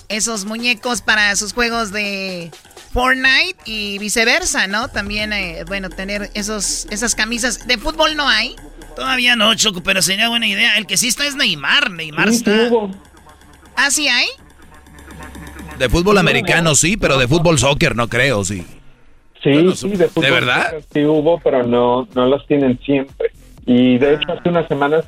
[0.09, 2.51] esos muñecos para sus juegos de
[2.91, 4.87] Fortnite y viceversa, ¿no?
[4.87, 7.67] También, eh, bueno, tener esos, esas camisas.
[7.67, 8.55] ¿De fútbol no hay?
[8.95, 10.77] Todavía no, Choco, pero sería buena idea.
[10.77, 11.91] El que sí está es Neymar.
[11.91, 12.69] Neymar está.
[13.75, 14.27] ¿Ah, sí hay?
[15.77, 18.65] De fútbol americano sí, pero de fútbol soccer no creo, sí.
[19.43, 20.23] Sí, sí, de fútbol.
[20.23, 20.73] ¿De verdad?
[20.91, 23.31] Sí hubo, pero no, no los tienen siempre.
[23.67, 25.05] Y de hecho, hace unas semanas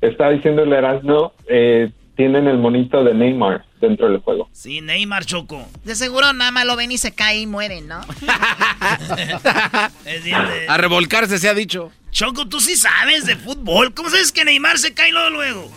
[0.00, 1.90] estaba diciendo el Erasmo, eh,
[2.20, 4.50] tienen el monito de Neymar dentro del juego.
[4.52, 5.66] Sí, Neymar Choco.
[5.84, 8.02] De seguro nada más lo ven y se cae y mueren, ¿no?
[10.04, 11.90] Es bien de- A revolcarse se ha dicho.
[12.10, 13.94] Choco, tú sí sabes de fútbol.
[13.94, 15.70] ¿Cómo sabes que Neymar se cae luego luego?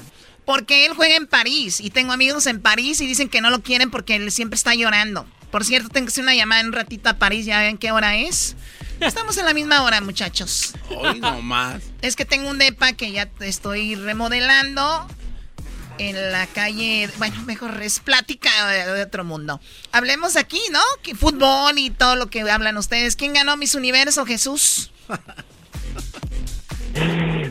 [0.43, 3.61] Porque él juega en París y tengo amigos en París y dicen que no lo
[3.61, 5.25] quieren porque él siempre está llorando.
[5.49, 7.93] Por cierto, tengo que hacer una llamada en un ratito a París, ya ven qué
[7.93, 8.57] hora es.
[8.99, 10.73] Estamos en la misma hora, muchachos.
[10.89, 11.83] Hoy no más.
[12.01, 15.07] Es que tengo un depa que ya estoy remodelando
[15.97, 17.09] en la calle.
[17.17, 19.59] Bueno, mejor es plática de, otro mundo.
[19.91, 20.79] Hablemos aquí, ¿no?
[21.01, 23.15] Que fútbol y todo lo que hablan ustedes.
[23.15, 24.91] ¿Quién ganó Miss Universo, Jesús?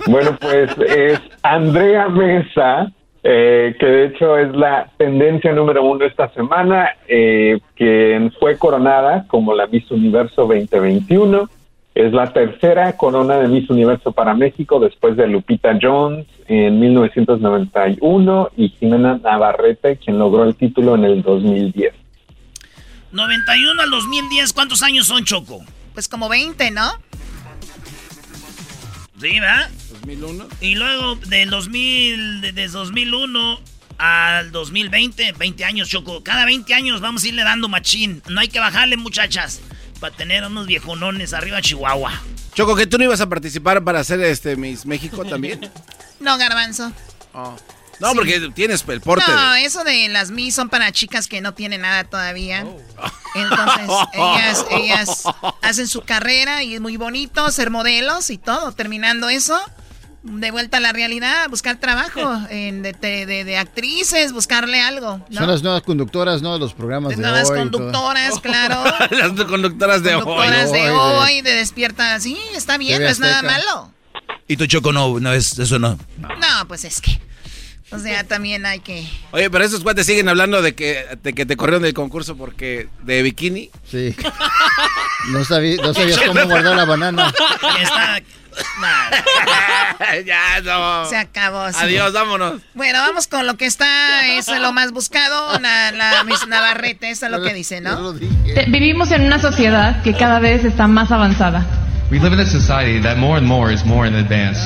[0.06, 6.28] Bueno, pues es Andrea Mesa, eh, que de hecho es la tendencia número uno esta
[6.34, 11.48] semana, eh, quien fue coronada como la Miss Universo 2021.
[11.94, 18.50] Es la tercera corona de Miss Universo para México después de Lupita Jones en 1991
[18.56, 21.92] y Jimena Navarrete, quien logró el título en el 2010.
[23.12, 25.60] 91 al 2010, ¿cuántos años son, Choco?
[25.92, 26.92] Pues como 20, ¿no?
[29.20, 29.70] Sí, ¿verdad?
[29.90, 30.46] 2001.
[30.62, 33.60] Y luego del 2000, de- desde 2001
[33.98, 36.24] al 2020, 20 años, Choco.
[36.24, 38.22] Cada 20 años vamos a irle dando machín.
[38.30, 39.60] No hay que bajarle, muchachas,
[40.02, 42.10] para tener unos viejonones arriba Chihuahua.
[42.54, 45.70] Choco, que tú no ibas a participar para hacer este Miss México también.
[46.20, 46.92] No, Garbanzo.
[47.34, 47.56] Oh.
[47.98, 49.24] No, porque tienes el porte.
[49.28, 52.64] No, de- eso de las Miss son para chicas que no tienen nada todavía.
[52.64, 52.80] Oh.
[53.34, 55.24] Entonces, ellas, ellas
[55.62, 58.70] hacen su carrera y es muy bonito ser modelos y todo.
[58.70, 59.60] Terminando eso,
[60.24, 62.20] de vuelta a la realidad, buscar trabajo
[62.50, 65.18] en- de, de- de- de actrices, buscarle algo.
[65.30, 65.38] ¿no?
[65.40, 66.52] Son las nuevas conductoras, ¿no?
[66.54, 67.68] De los programas de, Nuevas hoy.
[67.68, 67.70] todo.
[67.80, 68.84] conductoras, claro.
[69.10, 70.80] Las conductoras de Conductoras hoy.
[70.80, 72.20] de hoy, de despierta.
[72.20, 73.92] Sí, está bien, TV no es nada malo.
[74.48, 75.98] Y tu Choco no, no es, eso no.
[76.18, 77.18] No, pues es que.
[77.90, 79.06] O sea, también hay que.
[79.32, 82.88] Oye, pero esos cuates siguen hablando de que, de que te corrieron del concurso porque
[83.02, 83.70] de bikini.
[83.90, 84.14] Sí.
[85.30, 87.32] No, sabí- no sabías cómo guardar la banana.
[87.82, 88.20] Está.
[90.26, 91.04] ya, no.
[91.06, 91.70] Se acabó.
[91.70, 91.78] sí.
[91.80, 92.60] Adiós, vámonos.
[92.74, 97.26] Bueno, vamos con lo que está, es lo más buscado, la, la Miss Navarrete, eso
[97.26, 98.12] es lo que dice, ¿no?
[98.54, 101.64] Te- Vivimos en una sociedad que cada vez está más avanzada.
[102.10, 104.60] We live in a society that more and more is more in advance.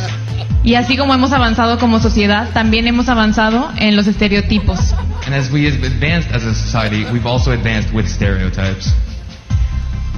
[0.65, 4.79] Y así como hemos avanzado como sociedad, también hemos avanzado en los estereotipos.
[5.27, 8.93] And as we have advanced as a society, we've also advanced with stereotypes.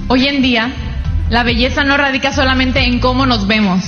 [0.07, 0.71] Hoy en día,
[1.29, 3.83] la belleza no radica solamente en cómo nos vemos.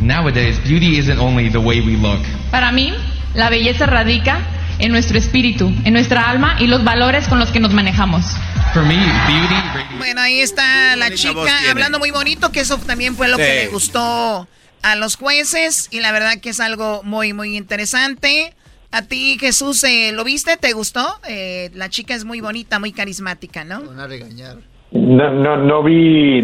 [0.00, 2.20] Nowadays, beauty isn't only the way we look.
[2.50, 2.94] Para mí,
[3.34, 4.40] la belleza radica
[4.78, 8.24] en nuestro espíritu, en nuestra alma y los valores con los que nos manejamos.
[8.72, 13.28] For me, beauty Bueno, ahí está la chica hablando muy bonito, que eso también fue
[13.28, 13.42] lo Sí.
[13.42, 14.48] que le gustó
[14.82, 18.54] a los jueces y la verdad que es algo muy, muy interesante.
[18.92, 20.56] A ti, Jesús, eh, ¿lo viste?
[20.56, 21.20] ¿Te gustó?
[21.28, 23.82] Eh, la chica es muy bonita, muy carismática, ¿no?
[23.82, 24.56] Van a regañar.
[24.92, 26.38] No, no, no vi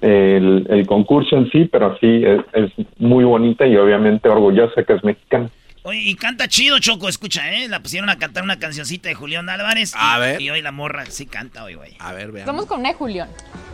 [0.00, 4.92] el, el concurso en sí, pero sí es, es muy bonita y obviamente orgullosa que
[4.92, 5.50] es mexicana.
[5.84, 7.66] Oye, y canta chido, Choco, escucha, ¿eh?
[7.68, 9.94] La pusieron a cantar una cancioncita de Julián Álvarez.
[9.96, 10.40] A y, ver.
[10.40, 11.96] Y hoy la morra sí canta hoy, güey.
[11.98, 12.46] A ver, veamos.
[12.46, 13.28] Vamos con una de Julián.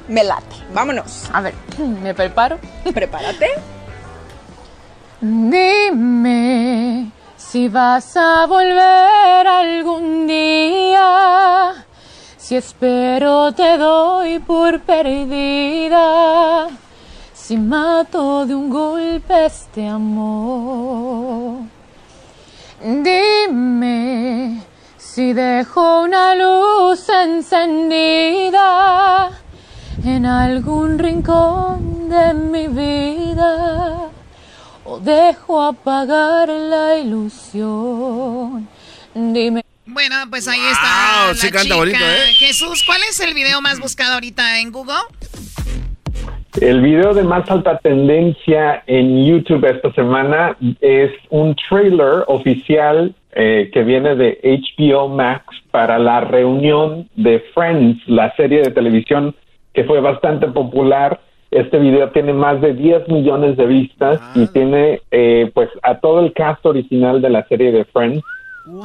[0.09, 0.57] Me late.
[0.73, 1.31] Vámonos.
[1.35, 1.53] A ver,
[2.03, 2.59] me preparo.
[2.95, 3.49] Prepárate.
[5.21, 11.87] Dime si vas a volver algún día.
[12.49, 16.69] Si espero te doy por perdida.
[17.35, 21.59] Si mato de un golpe este amor.
[22.83, 24.63] Dime
[24.97, 28.63] si dejo una luz encendida
[30.03, 34.09] en algún rincón de mi vida
[34.87, 38.67] o dejo apagar la ilusión.
[39.15, 39.68] Dime.
[39.91, 41.23] Bueno, pues ahí está.
[41.23, 41.77] Wow, la sí canta chica.
[41.77, 42.35] bonito, ¿eh?
[42.35, 44.95] Jesús, ¿cuál es el video más buscado ahorita en Google?
[46.61, 53.71] El video de más alta tendencia en YouTube esta semana es un trailer oficial eh,
[53.73, 59.35] que viene de HBO Max para la reunión de Friends, la serie de televisión
[59.73, 61.19] que fue bastante popular.
[61.51, 66.21] Este video tiene más de 10 millones de vistas y tiene eh, pues a todo
[66.21, 68.23] el cast original de la serie de Friends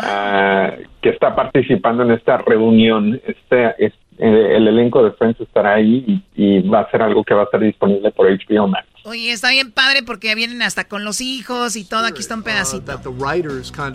[0.01, 0.71] ah,
[1.01, 3.19] que está participando en esta reunión.
[3.25, 7.23] Este, es- eh, el elenco de Friends estará ahí y, y va a ser algo
[7.23, 8.87] que va a estar disponible por HBO Max.
[9.05, 12.05] Oye, está bien padre porque vienen hasta con los hijos y todo.
[12.05, 13.01] Aquí está un pedacito.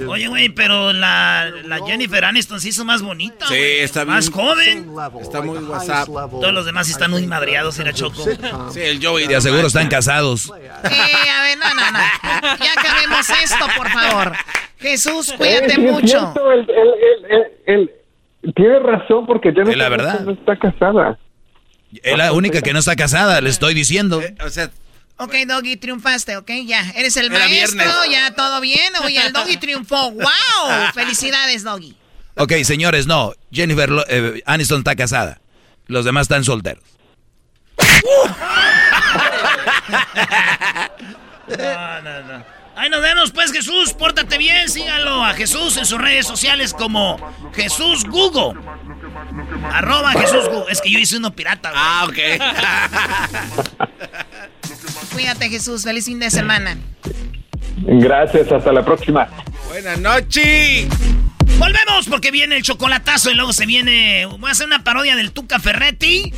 [0.09, 3.47] Oye, güey, pero la, la Jennifer Aniston se hizo más bonita.
[3.47, 4.45] Sí, está Más bien.
[4.47, 4.91] joven.
[5.23, 6.09] Está muy WhatsApp.
[6.09, 8.23] Todos los demás están muy madreados, era Choco.
[8.71, 9.25] Sí, el Joey.
[9.25, 10.53] Y de aseguro están casados.
[10.89, 11.99] Eh, a ver, no, no, no.
[12.65, 14.33] Ya acabemos esto, por favor.
[14.79, 16.07] Jesús, cuídate Eh, es mucho.
[16.07, 17.91] cierto, el- el- el- el- el-
[18.55, 20.09] tiene razón porque Jennifer Es la verdad.
[20.21, 21.19] Aniston no está casada.
[22.03, 24.21] Es la única que no está casada, le estoy diciendo.
[24.45, 24.71] O sea,
[25.21, 26.91] Ok, Doggy, triunfaste, ok, ya.
[26.95, 28.11] Eres el Era maestro, viernes.
[28.11, 28.93] ya todo bien.
[29.05, 30.13] Oye, el Doggy triunfó.
[30.13, 30.23] ¡Wow!
[30.95, 31.97] Felicidades, Doggy.
[32.37, 33.33] Ok, señores, no.
[33.51, 35.41] Jennifer Lo- eh, Aniston está casada.
[35.89, 36.85] Los demás están solteros.
[41.49, 42.58] No, no, no.
[42.79, 43.93] Ahí nos vemos, pues, Jesús.
[43.93, 44.69] Pórtate bien.
[44.69, 47.19] Síganlo a Jesús en sus redes sociales como
[47.53, 48.61] Jesús Google.
[49.73, 50.71] Arroba Jesús Google.
[50.71, 51.83] Es que yo hice uno pirata, güey.
[51.85, 52.17] Ah, ok.
[55.13, 55.83] Cuídate, Jesús.
[55.83, 56.79] Feliz fin de semana.
[57.79, 59.29] Gracias, hasta la próxima.
[59.67, 60.87] Buenas noches.
[61.59, 64.27] Volvemos porque viene el chocolatazo y luego se viene.
[64.27, 66.33] Voy a hacer una parodia del Tuca Ferretti.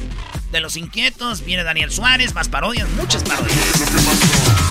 [0.53, 1.45] De los inquietos.
[1.45, 2.32] Viene Daniel Suárez.
[2.34, 2.88] Más parodias.
[2.97, 4.70] Muchas parodias.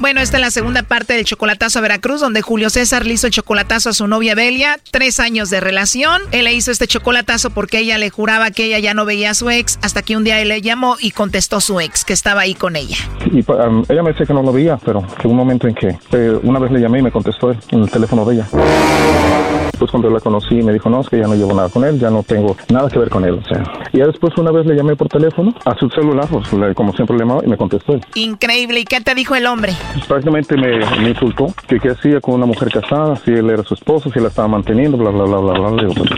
[0.00, 3.26] Bueno, esta es la segunda parte del chocolatazo a Veracruz, donde Julio César le hizo
[3.26, 4.78] el chocolatazo a su novia Belia.
[4.92, 6.22] Tres años de relación.
[6.30, 9.34] Él le hizo este chocolatazo porque ella le juraba que ella ya no veía a
[9.34, 12.42] su ex, hasta que un día él le llamó y contestó su ex, que estaba
[12.42, 12.96] ahí con ella.
[13.32, 15.98] Y um, ella me decía que no lo veía, pero que un momento en que
[16.12, 19.67] eh, una vez le llamé y me contestó en el teléfono de ella.
[19.78, 21.98] Pues cuando la conocí me dijo, no, es que ya no llevo nada con él,
[21.98, 23.34] ya no tengo nada que ver con él.
[23.34, 23.62] O sea,
[23.92, 26.92] y ya después una vez le llamé por teléfono a su celular, pues, le- como
[26.92, 27.98] siempre le llamaba y me contestó.
[28.14, 28.80] Increíble.
[28.80, 29.72] ¿Y qué te dijo el hombre?
[29.94, 33.62] Pues, prácticamente me, me insultó que qué hacía con una mujer casada, si él era
[33.62, 35.82] su esposo, si la estaba manteniendo, bla, bla, bla, bla, bla.
[35.82, 36.10] Digo, pues,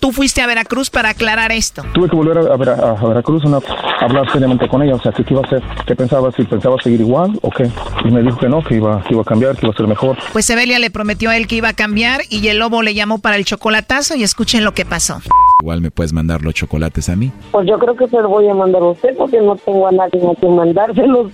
[0.00, 1.82] Tú fuiste a Veracruz para aclarar esto.
[1.94, 5.00] tuve que volver a, a Vera- a Veracruz a, a hablar seriamente con ella, o
[5.00, 7.68] sea, que qué iba a hacer, qué pensaba, si pensaba seguir igual o qué.
[8.04, 9.86] Y me dijo que no, que iba, que iba a cambiar, que iba a ser
[9.86, 10.16] mejor.
[10.32, 13.05] Pues Evelia le prometió a él que iba a cambiar y el lobo le llamó
[13.18, 15.20] para el chocolatazo y escuchen lo que pasó.
[15.62, 17.32] Igual me puedes mandar los chocolates a mí.
[17.50, 19.92] Pues yo creo que se lo voy a mandar a usted porque no tengo a
[19.92, 21.32] nadie a quien mandárselos.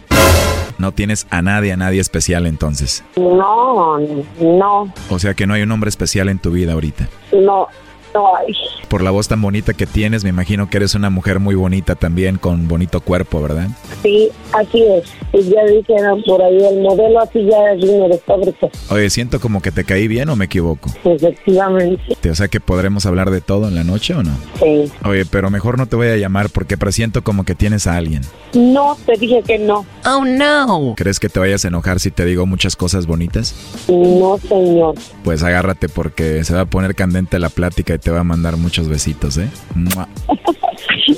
[0.78, 3.04] No tienes a nadie, a nadie especial entonces.
[3.16, 3.98] No,
[4.40, 7.08] no, O sea que no hay un hombre especial en tu vida ahorita.
[7.32, 7.68] no,
[8.14, 8.54] no hay.
[8.88, 11.94] Por la voz tan bonita que tienes, me imagino que eres una mujer muy bonita
[11.94, 13.68] también, con bonito cuerpo, ¿verdad?
[14.02, 15.04] Sí, así es.
[15.32, 18.68] Y ya dijeron por ahí, el modelo así ya vino de fábrica.
[18.90, 20.90] Oye, siento como que te caí bien o me equivoco.
[21.04, 24.32] Efectivamente, O sea que podremos hablar de todo en la noche o no.
[24.58, 24.90] sí.
[25.04, 28.22] Oye, pero mejor no te voy a llamar porque presiento como que tienes a alguien.
[28.54, 29.86] No, te dije que no.
[30.04, 30.94] Oh, no.
[30.96, 33.54] ¿Crees que te vayas a enojar si te digo muchas cosas bonitas?
[33.88, 34.94] No, señor.
[35.24, 38.56] Pues agárrate porque se va a poner candente la plática y te va a mandar
[38.56, 39.48] muchos besitos, ¿eh?
[39.74, 40.08] ¡Mua!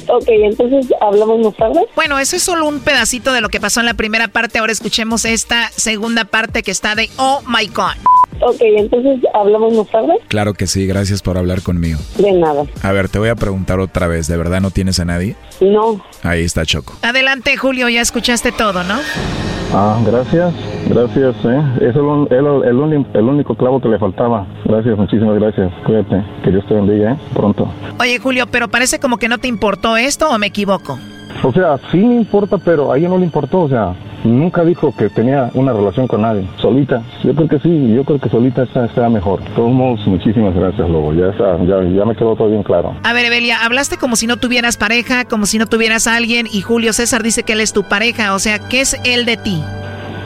[0.09, 1.81] Ok, entonces hablamos más tarde.
[1.97, 4.59] Bueno, eso es solo un pedacito de lo que pasó en la primera parte.
[4.59, 7.95] Ahora escuchemos esta segunda parte que está de Oh My God.
[8.41, 10.15] Ok, entonces hablamos más tarde.
[10.29, 11.99] Claro que sí, gracias por hablar conmigo.
[12.19, 12.65] De nada.
[12.83, 15.37] A ver, te voy a preguntar otra vez, ¿de verdad no tienes a nadie?
[15.61, 16.01] No.
[16.23, 16.95] Ahí está Choco.
[17.03, 18.97] Adelante, Julio, ya escuchaste todo, ¿no?
[19.73, 20.55] Ah, gracias,
[20.89, 21.63] gracias, eh.
[21.91, 24.47] Eso es el, el el único clavo que le faltaba.
[24.65, 25.73] Gracias, muchísimas gracias.
[25.85, 27.17] Cuídate, que Dios te bendiga, eh.
[27.35, 27.69] Pronto.
[27.99, 30.99] Oye, Julio, pero parece como que no te importó esto o me equivoco.
[31.43, 34.95] O sea, sí me importa, pero a ella no le importó, o sea, nunca dijo
[34.97, 36.47] que tenía una relación con nadie.
[36.57, 39.41] Solita, yo creo que sí, yo creo que solita está, está mejor.
[39.55, 39.73] Todos
[40.07, 42.95] muchísimas gracias, Lobo, ya, está, ya, ya me quedó todo bien claro.
[43.03, 46.47] A ver, Evelia, hablaste como si no tuvieras pareja, como si no tuvieras a alguien,
[46.51, 48.35] y Julio César dice que él es tu pareja.
[48.35, 49.63] O sea, ¿qué es él de ti?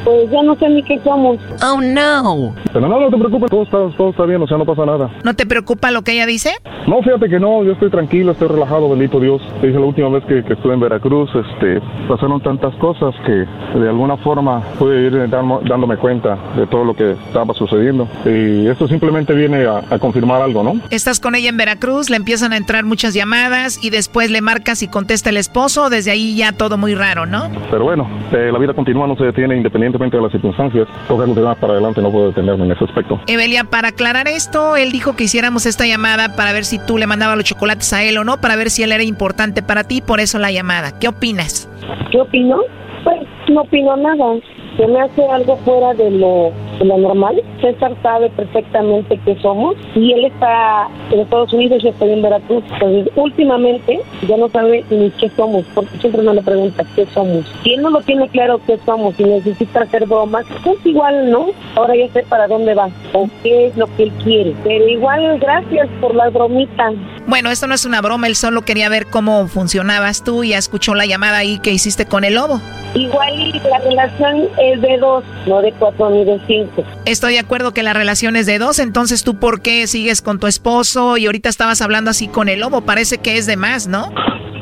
[0.05, 1.39] Pues ya no sé ni qué somos.
[1.63, 2.55] Oh, no.
[2.73, 5.11] Pero no, no te preocupes, todo está, todo está bien, o sea, no pasa nada.
[5.25, 6.51] ¿No te preocupa lo que ella dice?
[6.87, 9.43] No, fíjate que no, yo estoy tranquilo, estoy relajado, bendito Dios.
[9.61, 13.47] Te dije la última vez que, que estuve en Veracruz, este, pasaron tantas cosas que
[13.79, 18.07] de alguna forma pude ir dando- dándome cuenta de todo lo que estaba sucediendo.
[18.25, 20.81] Y esto simplemente viene a, a confirmar algo, ¿no?
[20.91, 24.83] Estás con ella en Veracruz, le empiezan a entrar muchas llamadas y después le marcas
[24.83, 25.91] y contesta el esposo.
[25.91, 27.49] Desde ahí ya todo muy raro, ¿no?
[27.71, 30.89] Pero bueno, eh, la vida continúa, no se detiene independientemente de las circunstancias.
[31.07, 33.21] Toca continuar para adelante, no puedo detenerme en ese aspecto.
[33.27, 37.07] Evelia, para aclarar esto, él dijo que hiciéramos esta llamada para ver si tú le
[37.07, 40.01] mandabas los chocolates a él o no, para ver si él era importante para ti,
[40.01, 40.99] por eso la llamada.
[40.99, 41.69] ¿Qué opinas?
[42.11, 42.59] ¿Qué opino?
[43.05, 43.17] Pues
[43.49, 44.41] no opino nada.
[44.79, 47.43] Se me hace algo fuera de lo, de lo normal.
[47.61, 52.23] César sabe perfectamente qué somos y él está en Estados Unidos y yo estoy en
[52.23, 52.63] Veracruz.
[52.75, 57.45] Entonces, últimamente ya no sabe ni qué somos, porque siempre me le pregunta qué somos.
[57.65, 61.47] Si él no lo tiene claro qué somos y necesita hacer bromas, pues igual no.
[61.75, 64.55] Ahora ya sé para dónde va o qué es lo que él quiere.
[64.63, 66.95] Pero igual, gracias por las bromitas.
[67.27, 70.59] Bueno, esto no es una broma, él solo quería ver cómo funcionabas tú y ya
[70.59, 72.61] escuchó la llamada ahí que hiciste con el lobo.
[72.95, 76.85] Igual la relación es de dos, no de cuatro ni de cinco.
[77.05, 80.39] Estoy de acuerdo que la relación es de dos, entonces tú por qué sigues con
[80.39, 83.87] tu esposo y ahorita estabas hablando así con el lobo, parece que es de más,
[83.87, 84.13] ¿no?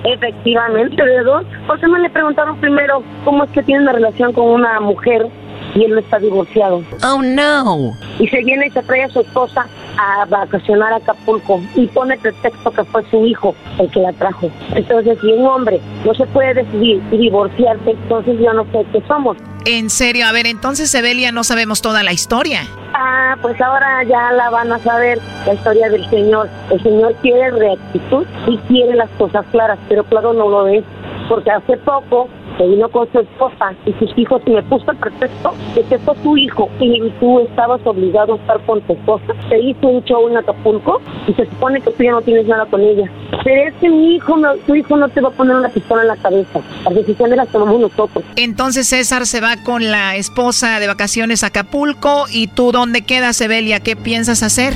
[0.05, 1.45] Efectivamente, de dos.
[1.67, 5.27] ¿Por qué no le preguntaron primero cómo es que tiene una relación con una mujer
[5.75, 6.83] y él no está divorciado?
[7.03, 7.93] Oh, no.
[8.19, 9.67] Y se viene y se trae a su esposa
[9.99, 14.51] a vacacionar a Acapulco y pone pretexto que fue su hijo el que la trajo.
[14.75, 19.03] Entonces, si un hombre no se puede decidir y divorciarse, entonces yo no sé qué
[19.07, 19.37] somos.
[19.65, 22.61] En serio, a ver, entonces Evelia no sabemos toda la historia.
[22.95, 26.49] Ah, pues ahora ya la van a saber, la historia del Señor.
[26.71, 30.85] El Señor quiere rectitud y quiere las cosas claras, pero claro no lo es,
[31.29, 34.97] porque hace poco se vino con su esposa y sus hijos y me puso el
[34.97, 39.27] pretexto de que fue tu hijo y tú estabas obligado a estar con tu esposa.
[39.49, 42.65] Se hizo un show en Acapulco y se supone que tú ya no tienes nada
[42.67, 43.11] con ella.
[43.45, 46.03] Pero es que mi hijo, no- tu hijo no te va a poner una pistola
[46.03, 46.61] en la cabeza.
[46.85, 48.25] Las decisiones las tomamos nosotros.
[48.37, 53.41] Entonces César se va con la esposa de vacaciones a Acapulco y tú dónde quedas,
[53.41, 54.73] Evelia, ¿qué piensas hacer?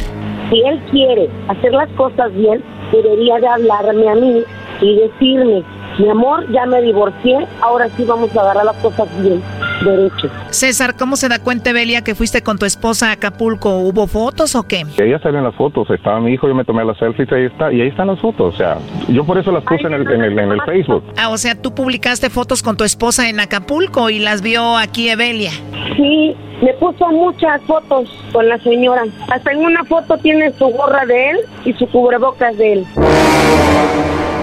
[0.51, 4.43] Si él quiere hacer las cosas bien, debería de hablarme a mí
[4.81, 5.63] y decirme,
[6.01, 9.43] mi amor, ya me divorcié, ahora sí vamos a agarrar las cosas bien,
[9.85, 10.29] derecho.
[10.49, 13.79] César, ¿cómo se da cuenta Evelia que fuiste con tu esposa a Acapulco?
[13.79, 14.85] ¿Hubo fotos o qué?
[14.99, 17.83] Ahí salen las fotos, estaba mi hijo, yo me tomé las selfies, ahí está, y
[17.83, 18.79] ahí están las fotos, o sea,
[19.09, 21.05] yo por eso las puse en el, en el, en el Facebook.
[21.19, 25.11] Ah, o sea, tú publicaste fotos con tu esposa en Acapulco y las vio aquí
[25.11, 25.53] Evelia.
[25.97, 29.05] Sí, me puso muchas fotos con la señora.
[29.31, 31.37] Hasta en una foto tiene su gorra de él
[31.67, 32.87] y su cubrebocas de él.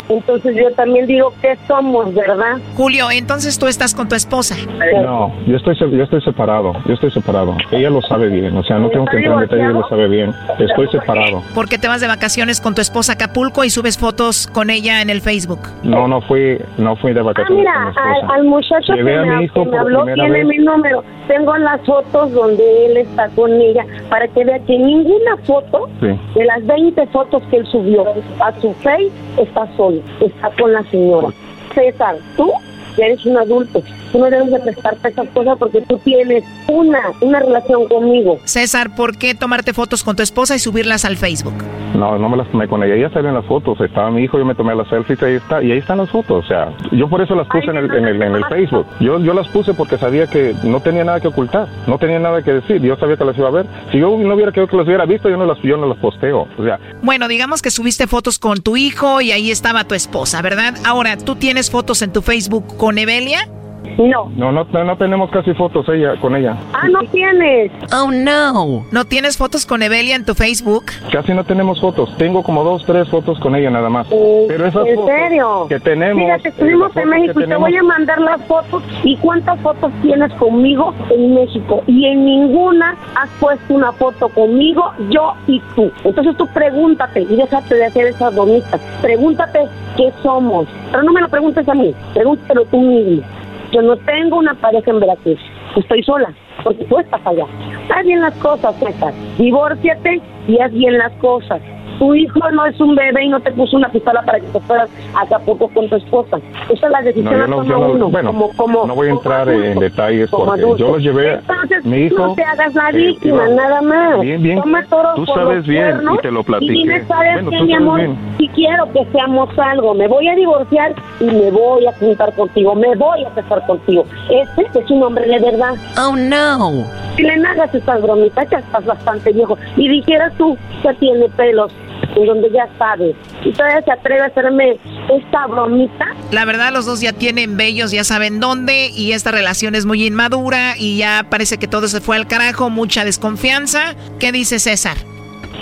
[0.10, 2.58] Entonces yo también digo que somos, ¿verdad?
[2.76, 4.56] Julio, entonces tú estás con tu esposa.
[5.04, 7.56] No, yo estoy, yo estoy separado, yo estoy separado.
[7.72, 10.08] Ella lo sabe bien, o sea, no tengo que entrar en detalle, ella lo sabe
[10.08, 10.34] bien.
[10.60, 11.42] Estoy separado.
[11.54, 14.70] ¿Por qué te vas de vacaciones con tu esposa a Acapulco y subes fotos con
[14.70, 15.60] ella en el Facebook?
[15.84, 18.34] No, no fui, no fui de Ah, vacaciones mira, con mi al, esposa.
[18.36, 20.46] al muchacho que Llevé me, mi hijo que me habló tiene vez.
[20.48, 21.04] mi número.
[21.28, 26.08] Tengo las fotos donde él está con ella para que vea que ninguna foto Sí.
[26.36, 28.06] de las 20 fotos que él subió
[28.40, 31.30] a su face está solo, está con la señora.
[31.74, 32.52] César, tú
[32.98, 37.00] ya eres un adulto, tú no debes de prestarte esas cosas porque tú tienes una,
[37.22, 38.40] una relación conmigo.
[38.46, 41.56] César, ¿por qué tomarte fotos con tu esposa y subirlas al Facebook?
[41.96, 44.38] No, no me las tomé con ella, ella salió en las fotos, estaba mi hijo,
[44.38, 47.10] yo me tomé las selfies, ahí está, y ahí están las fotos, o sea, yo
[47.10, 48.86] por eso las puse en el, en el, en el Facebook.
[49.00, 52.42] Yo, yo las puse porque sabía que no tenía nada que ocultar, no tenía nada
[52.42, 53.66] que decir, yo sabía que las iba a ver.
[53.92, 55.98] Si yo no hubiera querido que las hubiera visto, yo no las, yo no las
[55.98, 59.96] posteo, o sea, Bueno, digamos que subiste fotos con tu hijo y ahí estaba tu
[59.96, 60.76] esposa, ¿verdad?
[60.86, 63.48] Ahora, ¿tú tienes fotos en tu Facebook con Evelia?
[63.98, 64.30] No.
[64.36, 66.56] no, no, no tenemos casi fotos ella, con ella.
[66.74, 67.72] Ah, no tienes.
[67.94, 68.86] Oh, no.
[68.92, 70.86] ¿No tienes fotos con Evelia en tu Facebook?
[71.12, 72.16] Casi no tenemos fotos.
[72.18, 74.08] Tengo como dos, tres fotos con ella nada más.
[74.48, 75.66] Pero esas ¿En fotos serio?
[75.70, 76.24] que tenemos.
[76.24, 78.84] Fíjate, eh, estuvimos en México y te voy a mandar las fotos.
[79.04, 81.84] ¿Y cuántas fotos tienes conmigo en México?
[81.88, 85.92] Y en ninguna has puesto una foto conmigo, yo y tú.
[86.04, 88.80] Entonces tú pregúntate y déjate de hacer esas bromitas.
[89.02, 89.60] Pregúntate
[89.96, 90.68] qué somos.
[90.92, 93.24] Pero no me lo preguntes a mí, pregúntatelo tú mismo.
[93.72, 95.40] Yo no tengo una pareja en Veracruz.
[95.76, 96.34] Estoy sola,
[96.64, 97.46] porque tú estás allá.
[97.94, 99.14] Haz bien las cosas, César.
[99.38, 101.62] Divórciate y haz bien las cosas.
[102.00, 104.60] Tu hijo no es un bebé y no te puso una pistola para que te
[104.62, 106.38] fueras a Acapulco con tu esposa.
[106.70, 108.10] Esa es la decisión No, yo la no, yo no- uno.
[108.10, 110.78] bueno, como, como, no voy a entrar adulto, en detalles porque adulto.
[110.78, 114.20] yo los llevé, Entonces, mi hijo, no te hagas la eh, víctima, nada más.
[114.22, 116.72] Bien, bien, Toma toros tú sabes los bien, y te lo Y platiqué.
[116.74, 118.00] dime, ¿sabes Bueno, qué, mi amor?
[118.00, 118.18] bien.
[118.38, 122.76] Si quiero que seamos algo, me voy a divorciar y me voy a juntar contigo,
[122.76, 124.06] me voy a casar contigo.
[124.30, 125.74] Este es un hombre de verdad.
[126.00, 126.72] Oh, no.
[127.16, 129.58] Si le hagas estas bromitas, ya estás bastante viejo.
[129.76, 131.74] Y dijeras tú que tiene pelos,
[132.18, 133.16] en donde ya sabes.
[133.44, 134.78] Y todavía se atreve a hacerme
[135.10, 136.06] esta bromita.
[136.32, 140.06] La verdad, los dos ya tienen bellos, ya saben dónde, y esta relación es muy
[140.06, 143.96] inmadura y ya parece que todo se fue al carajo, mucha desconfianza.
[144.20, 144.98] ¿Qué dice César?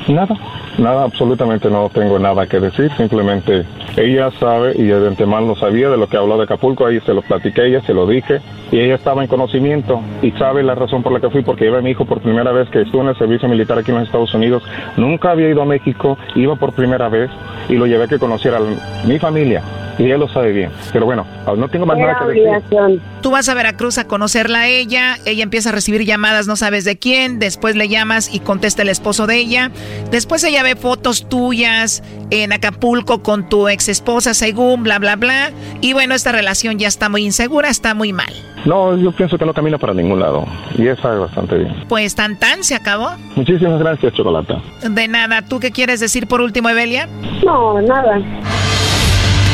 [0.07, 0.35] Nada,
[0.77, 3.65] nada, absolutamente no tengo nada que decir, simplemente
[3.97, 7.21] ella sabe y de antemano sabía de lo que habló de Acapulco, ahí se lo
[7.21, 8.41] platiqué, ella se lo dije
[8.71, 11.77] y ella estaba en conocimiento y sabe la razón por la que fui porque iba
[11.77, 14.07] a mi hijo por primera vez que estuvo en el servicio militar aquí en los
[14.07, 14.63] Estados Unidos,
[14.97, 17.29] nunca había ido a México, iba por primera vez
[17.69, 19.61] y lo llevé a que conociera a mi familia
[19.97, 21.25] y ella lo sabe bien, pero bueno,
[21.57, 23.01] no tengo más nada que decir.
[23.21, 26.83] Tú vas a Veracruz a conocerla a ella, ella empieza a recibir llamadas, no sabes
[26.83, 29.71] de quién, después le llamas y contesta el esposo de ella,
[30.11, 32.01] después ella ve fotos tuyas
[32.31, 36.87] en Acapulco con tu ex esposa según bla bla bla, y bueno, esta relación ya
[36.87, 38.33] está muy insegura, está muy mal.
[38.65, 40.43] No, yo pienso que no camina para ningún lado
[40.75, 41.85] y ella sabe bastante bien.
[41.87, 43.11] Pues tan tan se acabó.
[43.35, 44.59] Muchísimas gracias, Chocolata.
[44.81, 47.07] De nada, ¿tú qué quieres decir por último, Evelia?
[47.45, 48.19] No, nada.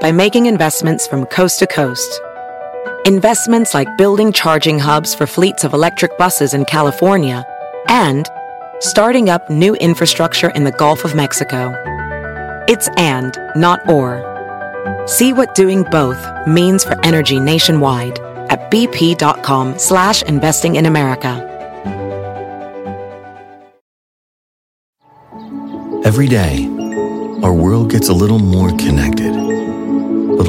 [0.00, 2.20] by making investments from coast to coast.
[3.04, 7.44] Investments like building charging hubs for fleets of electric buses in California
[7.88, 8.28] and
[8.80, 11.74] starting up new infrastructure in the Gulf of Mexico.
[12.68, 14.26] It's and, not or.
[15.06, 18.18] See what doing both means for energy nationwide
[18.48, 21.46] at bp.com slash investing in America.
[26.04, 26.66] Every day,
[27.42, 29.34] our world gets a little more connected,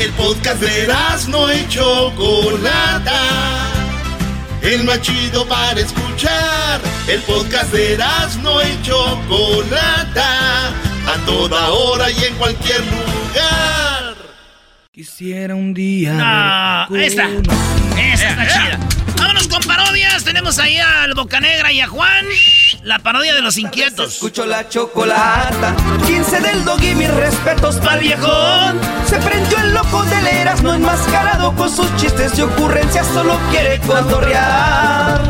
[0.00, 0.86] El podcast de
[1.28, 3.20] no y Chocolata.
[4.62, 6.80] El más chido para escuchar.
[7.08, 7.98] El podcast de
[8.40, 10.68] no y Chocolata.
[10.68, 14.14] A toda hora y en cualquier lugar.
[14.92, 16.12] Quisiera un día.
[16.88, 17.28] No, esta.
[17.96, 18.78] Esta está chida.
[19.16, 20.22] Vámonos con parodias.
[20.22, 22.24] Tenemos ahí al Bocanegra y a Juan.
[22.82, 24.14] La parodia de los inquietos.
[24.14, 25.74] Escucho la chocolata.
[26.06, 28.78] 15 del dog y mis respetos pa'l viejón.
[29.08, 33.06] Se prendió el loco del Erasmo enmascarado con sus chistes y ocurrencias.
[33.08, 35.20] Solo quiere cotorrear.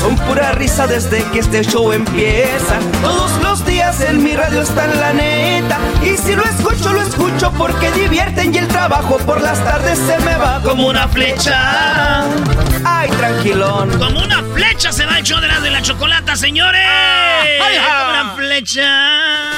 [0.00, 2.78] Son pura risa desde que este show empieza.
[3.02, 3.29] Todos
[3.98, 5.78] en mi radio está en la neta.
[6.02, 10.16] Y si lo escucho, lo escucho porque divierten y el trabajo por las tardes se
[10.20, 12.22] me va como una flecha.
[12.84, 13.90] Ay, tranquilón.
[13.98, 16.80] Como una flecha se va el show de la, de la chocolata, señores.
[16.86, 17.78] ay, ay.
[17.98, 19.50] Como una flecha.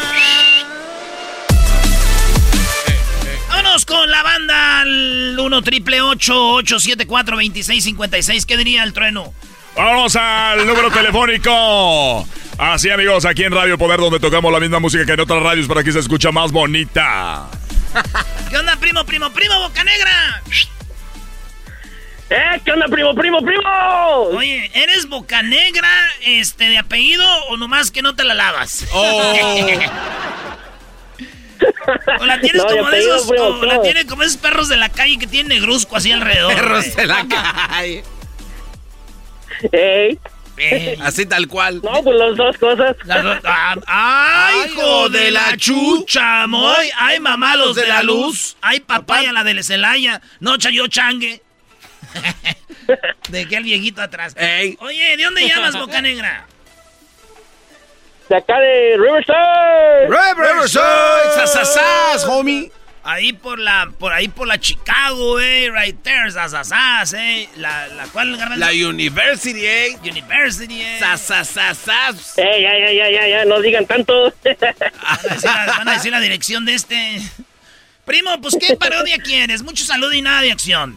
[3.51, 9.33] Vámonos con la banda al 1 triple 874 2656 ¿Qué diría el trueno?
[9.77, 12.27] Vamos al número telefónico.
[12.59, 15.67] Así amigos, aquí en Radio Poder donde tocamos la misma música que en otras radios,
[15.67, 17.49] pero aquí se escucha más bonita.
[18.51, 20.43] ¿Qué onda, primo, primo, primo, boca negra?
[22.31, 22.61] ¡Eh!
[22.65, 23.63] ¿Qué onda, primo, primo, primo?
[24.37, 25.89] Oye, ¿eres boca negra
[26.23, 28.87] este, de apellido o nomás que no te la lavas?
[28.93, 29.35] Oh.
[32.21, 34.77] o la tienes No, como de esos, primo, o la tienes como esos perros de
[34.77, 36.55] la calle que tienen negruzco así alrededor.
[36.55, 38.05] Perros de la calle.
[39.71, 40.19] ¡Ey!
[41.01, 41.81] Así tal cual.
[41.83, 42.97] No, pues las dos cosas.
[43.05, 46.89] Las dos- ah, ¡Ay, hijo de la chucha, moy!
[46.99, 48.57] ¡Ay, mamá, los de la luz!
[48.61, 50.21] ¡Ay, papaya, la de Celaya!
[50.41, 51.43] ¡No, yo changue!
[53.29, 54.35] Dejé al viejito atrás.
[54.81, 56.47] Oye, ¿de dónde llamas, Boca Negra?
[58.29, 60.09] De acá de Riverside.
[60.09, 62.71] Riverside, sasasas, homie.
[63.05, 67.49] Ahí por la, por ahí por la Chicago, eh, right there, sasasas, eh.
[67.57, 69.97] La, la cual, La University, eh.
[70.03, 70.99] University, eh.
[71.01, 72.39] Sasasasas.
[72.39, 74.33] Eh, ya, ya, ya, ya, ya, no digan tanto.
[74.45, 74.57] Van
[75.03, 77.21] a, decir la, van a decir la dirección de este.
[78.05, 79.63] Primo, pues, ¿qué parodia quieres?
[79.63, 80.97] Mucho salud y nada de acción.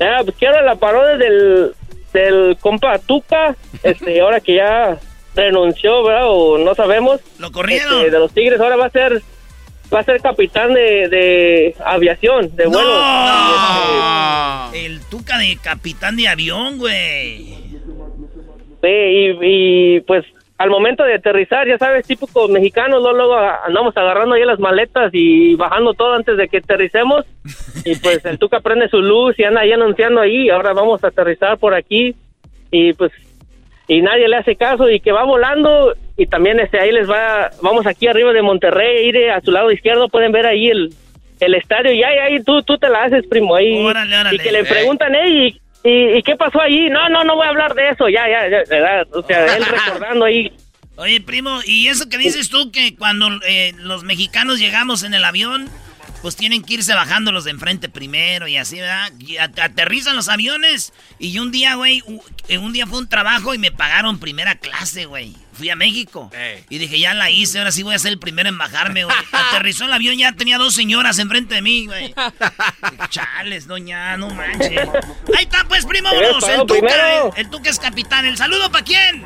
[0.00, 1.74] Ah, pues quiero la parodia del,
[2.12, 4.98] del compa Tuca, este, ahora que ya
[5.34, 6.26] renunció, ¿verdad?
[6.26, 7.20] O no sabemos.
[7.38, 8.00] Lo corrieron.
[8.00, 9.22] Este, de los Tigres, ahora va a ser
[9.92, 12.82] va a ser capitán de, de aviación, de vuelo.
[12.82, 14.72] ¡No!
[14.74, 17.56] El Tuca de capitán de avión, güey.
[18.80, 20.24] Sí, y, y, pues
[20.58, 25.10] al momento de aterrizar, ya sabes, típicos mexicanos, luego, luego andamos agarrando ahí las maletas
[25.12, 27.24] y bajando todo antes de que aterricemos.
[27.84, 31.08] Y pues el Tuca prende su luz y anda ahí anunciando ahí, ahora vamos a
[31.08, 32.14] aterrizar por aquí.
[32.72, 33.12] Y pues
[33.86, 37.50] y nadie le hace caso y que va volando y también este ahí les va
[37.62, 40.92] vamos aquí arriba de Monterrey ir a su lado izquierdo pueden ver ahí el,
[41.40, 44.36] el estadio y ahí ahí tú tú te la haces primo ahí Órale, órale.
[44.36, 47.46] y que le preguntan "Ey, y, y, y qué pasó ahí no no no voy
[47.46, 49.06] a hablar de eso ya ya, ya ¿verdad?
[49.14, 50.52] o sea él recordando ahí
[51.00, 55.22] Oye, primo, ¿y eso que dices tú que cuando eh, los mexicanos llegamos en el
[55.22, 55.70] avión,
[56.22, 59.12] pues tienen que irse bajando los de enfrente primero y así, ¿verdad?
[59.20, 62.02] Y at- aterrizan los aviones y un día, güey,
[62.48, 65.34] eh, un día fue un trabajo y me pagaron primera clase, güey.
[65.58, 66.30] Fui a México
[66.70, 69.16] y dije, ya la hice, ahora sí voy a ser el primero en bajarme, güey.
[69.32, 72.14] Aterrizó el avión, ya tenía dos señoras enfrente de mí, güey.
[73.10, 74.78] Chales, doña, no manches.
[75.36, 76.48] Ahí está, pues, primo, vámonos.
[76.48, 78.24] El Tuca, el, el Tuca es capitán.
[78.24, 79.24] ¿El saludo para quién?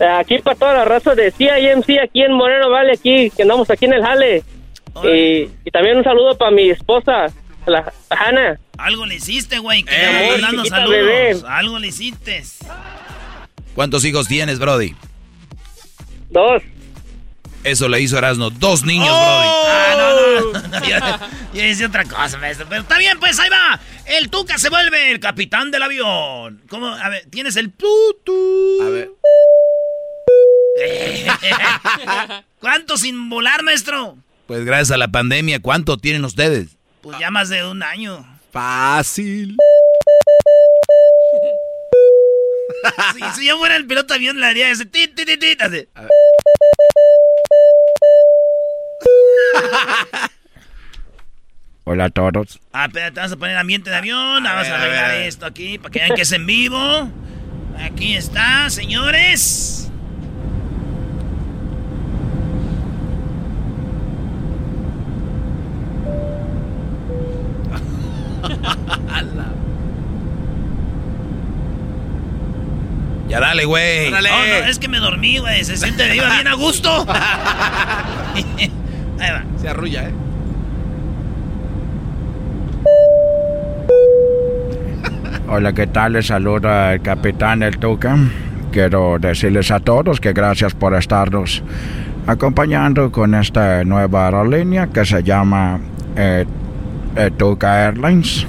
[0.00, 3.86] aquí para toda la raza de CIMC aquí en Moreno Valley aquí que andamos aquí
[3.86, 4.44] en el jale
[5.02, 7.26] y, y también un saludo para mi esposa
[7.66, 10.96] la Hanna Algo le hiciste, güey, que Eh, le amor, andas dando chiquita saludos.
[11.04, 11.36] bebé.
[11.48, 12.44] Algo le hiciste.
[13.78, 14.96] ¿Cuántos hijos tienes, Brody?
[16.30, 16.64] Dos.
[17.62, 18.50] Eso le hizo Erasmo.
[18.50, 21.28] Dos niños, Ah, no, no, no.
[21.54, 22.66] Yo, hice otra cosa, maestro.
[22.68, 23.78] Pero está bien, pues ahí va.
[24.04, 26.60] El Tuca se vuelve el capitán del avión.
[26.68, 26.88] ¿Cómo?
[26.88, 28.82] A ver, tienes el tutu.
[28.82, 29.10] A ver.
[32.58, 34.06] ¿Cuánto sin volar, maestro?
[34.06, 34.22] Brody.
[34.48, 36.76] Pues gracias a la pandemia, ¿cuánto tienen ustedes?
[37.00, 38.26] Pues ya más de un año.
[38.50, 39.56] Fácil.
[43.14, 45.60] Si, si yo fuera el piloto de avión, le haría ese tit, tit, tit, tit,
[45.62, 45.88] así.
[51.84, 52.60] Hola a todos.
[52.72, 54.44] Ah, espérate, vamos a poner ambiente de avión.
[54.44, 57.10] Vamos a arreglar esto aquí para que vean que es en vivo.
[57.78, 59.90] Aquí está, señores.
[73.28, 74.10] Ya dale, güey.
[74.10, 75.62] No, no, es que me dormí, güey.
[75.62, 76.90] Se siente, iba bien a gusto.
[78.34, 79.44] Ahí va.
[79.60, 80.12] Se arrulla, ¿eh?
[85.50, 86.14] Hola, ¿qué tal?
[86.14, 88.16] Les saluda el capitán El Tuca.
[88.72, 91.62] Quiero decirles a todos que gracias por estarnos
[92.26, 95.80] acompañando con esta nueva aerolínea que se llama
[96.16, 96.44] eh,
[97.16, 98.46] eh, Tuca Airlines.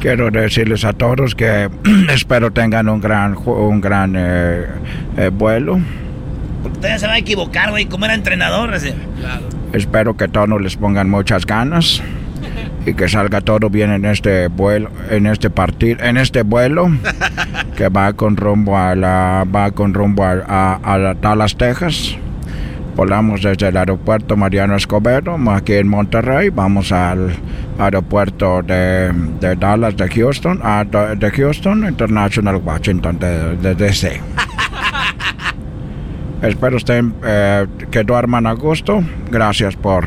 [0.00, 1.70] Quiero decirles a todos que
[2.12, 4.66] espero tengan un gran, un gran eh,
[5.16, 5.78] eh, vuelo.
[6.64, 7.86] Usted se va a equivocar, güey.
[7.86, 8.72] ¿Cómo era entrenador?
[8.74, 8.92] Así.
[9.72, 12.02] Espero que todos les pongan muchas ganas
[12.84, 16.90] y que salga todo bien en este vuelo, en este partido, en este vuelo
[17.76, 22.16] que va con rumbo a la, va con rumbo a, a- a la- Dallas, Texas.
[22.94, 26.50] Volamos desde el aeropuerto Mariano Escobedo, aquí en Monterrey.
[26.50, 27.30] Vamos al
[27.78, 34.20] aeropuerto de, de Dallas, de Houston, a, de Houston International Washington, de, de DC.
[36.42, 39.02] Espero estén, eh, que duerman a gusto.
[39.30, 40.06] Gracias por,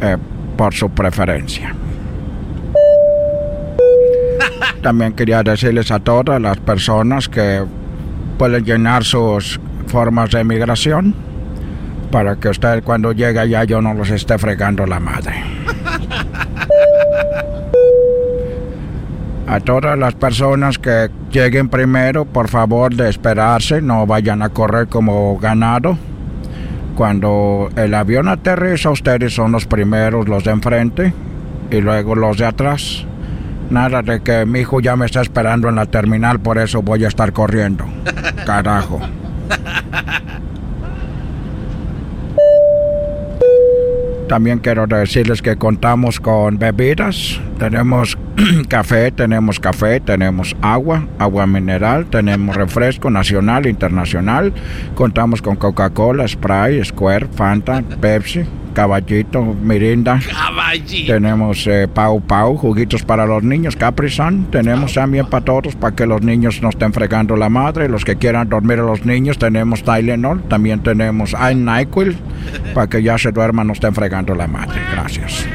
[0.00, 0.16] eh,
[0.56, 1.72] por su preferencia.
[4.82, 7.64] También quería decirles a todas las personas que
[8.38, 11.14] pueden llenar sus formas de migración
[12.10, 15.61] para que usted cuando llegue allá yo no los esté fregando la madre.
[19.52, 24.88] A todas las personas que lleguen primero, por favor de esperarse, no vayan a correr
[24.88, 25.98] como ganado.
[26.96, 31.12] Cuando el avión aterriza, ustedes son los primeros, los de enfrente,
[31.70, 33.04] y luego los de atrás.
[33.68, 37.04] Nada de que mi hijo ya me está esperando en la terminal, por eso voy
[37.04, 37.84] a estar corriendo.
[38.46, 39.00] Carajo.
[44.30, 47.38] También quiero decirles que contamos con bebidas.
[47.58, 48.16] Tenemos
[48.68, 54.52] café, tenemos café, tenemos agua, agua mineral, tenemos refresco nacional, internacional.
[54.94, 58.44] Contamos con Coca-Cola, Sprite, Square, Fanta, Pepsi,
[58.74, 60.18] caballito, mirinda.
[60.18, 61.12] Caballito.
[61.12, 64.46] Tenemos eh, Pau Pau, juguitos para los niños, Capri Sun.
[64.50, 67.88] Tenemos también para todos, para que los niños no estén fregando la madre.
[67.88, 70.42] Los que quieran dormir a los niños, tenemos Tylenol.
[70.44, 72.16] También tenemos NyQuil,
[72.74, 74.80] para que ya se duerman, no estén fregando la madre.
[74.92, 75.46] Gracias.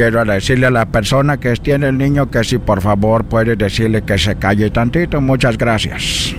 [0.00, 4.00] Quiero decirle a la persona que tiene el niño que si por favor puede decirle
[4.00, 5.20] que se calle tantito.
[5.20, 6.29] Muchas gracias.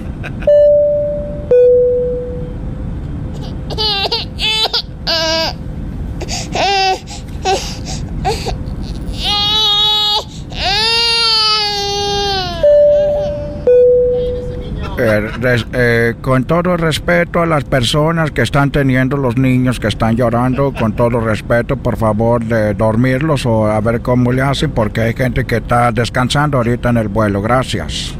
[15.42, 20.16] Res- eh, con todo respeto a las personas que están teniendo los niños que están
[20.16, 25.02] llorando, con todo respeto, por favor, de dormirlos o a ver cómo le hacen, porque
[25.02, 27.42] hay gente que está descansando ahorita en el vuelo.
[27.42, 28.16] Gracias.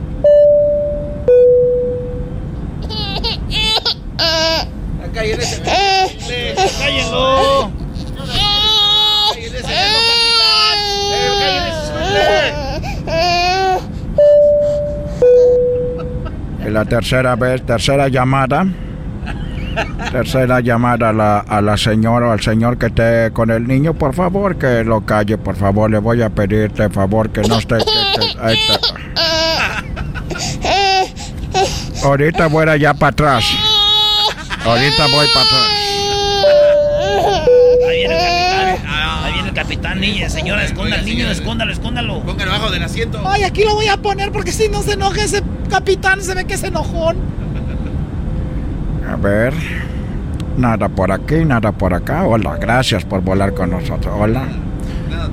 [6.80, 7.81] ¡Cállenlo!
[16.72, 18.66] La tercera vez, tercera llamada.
[20.12, 23.94] Tercera llamada a la, a la señora o al señor que esté con el niño,
[23.94, 25.90] por favor, que lo calle, por favor.
[25.90, 27.78] Le voy a pedirte, favor, que no esté...
[27.78, 28.80] que- que- ahí está.
[32.04, 33.46] Ahorita voy allá para atrás.
[34.66, 35.68] Ahorita voy para atrás.
[37.88, 39.24] Ahí viene el capitán.
[39.24, 40.30] Ahí viene el capitán, niña.
[40.30, 42.22] Señora, esconda al niño, escóndalo, escóndalo.
[42.24, 43.22] Póngalo abajo del asiento.
[43.26, 45.42] Ay, aquí lo voy a poner porque si no se enoja ese
[45.72, 47.16] capitán, se ve que es enojón.
[49.10, 49.54] A ver.
[50.58, 52.26] Nada por aquí, nada por acá.
[52.26, 54.14] Hola, gracias por volar con nosotros.
[54.20, 54.44] Hola.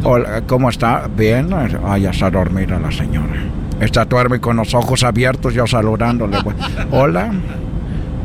[0.05, 1.09] Hola, ¿cómo está?
[1.15, 1.51] Bien.
[1.85, 3.35] Ay, ya está dormida la señora.
[3.81, 6.39] Está duerme con los ojos abiertos, yo saludándole.
[6.93, 7.33] Hola.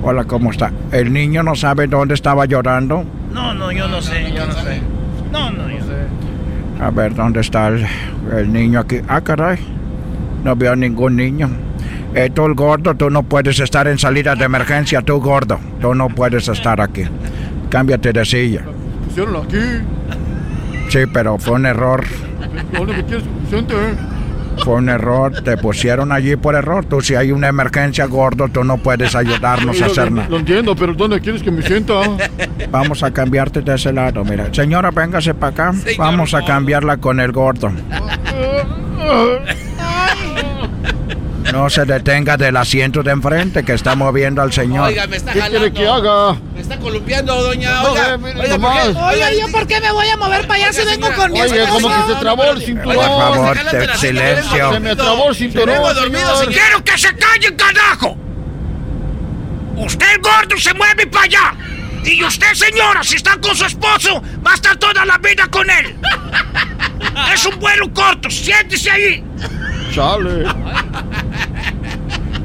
[0.03, 0.71] Hola, ¿cómo está?
[0.91, 3.03] ¿El niño no sabe dónde estaba llorando?
[3.33, 4.81] No, no, yo no sé, yo no sé.
[5.31, 6.83] No, no, yo sé.
[6.83, 7.85] A ver, ¿dónde está el,
[8.37, 8.99] el niño aquí?
[9.07, 9.57] Ah, caray.
[10.43, 11.49] No veo ningún niño.
[12.15, 15.59] Eh, tú, el gordo, tú no puedes estar en salida de emergencia, tú, gordo.
[15.81, 17.03] Tú no puedes estar aquí.
[17.69, 18.61] Cámbiate de silla.
[19.05, 19.57] Pusieron aquí.
[20.89, 22.03] Sí, pero fue un error.
[22.71, 23.75] ¿Dónde me quieres que me siente?
[24.63, 25.33] Fue un error.
[25.43, 26.85] Te pusieron allí por error.
[26.85, 30.29] Tú, si hay una emergencia, gordo, tú no puedes ayudarnos a hacer nada.
[30.29, 31.93] lo entiendo, pero ¿dónde quieres que me sienta?
[32.69, 34.23] Vamos a cambiarte de ese lado.
[34.23, 35.73] Mira, señora, véngase para acá.
[35.97, 37.71] Vamos a cambiarla con el gordo.
[41.53, 44.87] No se detenga del asiento de enfrente que está moviendo al señor.
[44.87, 45.59] Oiga, me está ¿Qué jalando.
[45.59, 46.33] quiere que haga?
[46.55, 47.83] Me está columpiando, doña.
[47.83, 48.99] No, Oiga, eh, mire oiga, ¿por qué?
[48.99, 51.89] Oiga, ¿yo por qué me voy a mover para allá si vengo con mi como
[51.89, 52.95] que se trabó el cinturón.
[52.95, 54.73] Por favor, te- silencio.
[54.73, 55.67] Se me trabó el cinturón.
[55.67, 56.37] Vengo dormido, señor.
[56.39, 56.53] señor.
[56.53, 58.17] ¡Quiero que se calle, carajo!
[59.75, 61.53] Usted, gordo, se mueve para allá.
[62.03, 65.69] Y usted, señora, si está con su esposo, va a estar toda la vida con
[65.69, 65.95] él.
[67.31, 69.23] Es un vuelo corto, siéntese ahí.
[69.93, 70.45] Chale.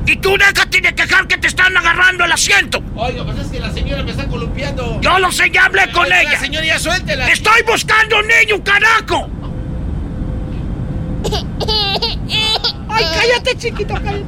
[0.09, 2.83] Y tú déjate de quejar que te están agarrando el asiento.
[2.97, 4.99] Oiga, pues es que la señora me está columpiando.
[5.03, 6.41] Yo lo sé, ya hablé con ella.
[6.41, 7.29] señora, ya suéltela.
[7.29, 9.29] Estoy buscando un niño, carajo.
[12.89, 14.25] Ay, cállate, chiquito, cállate.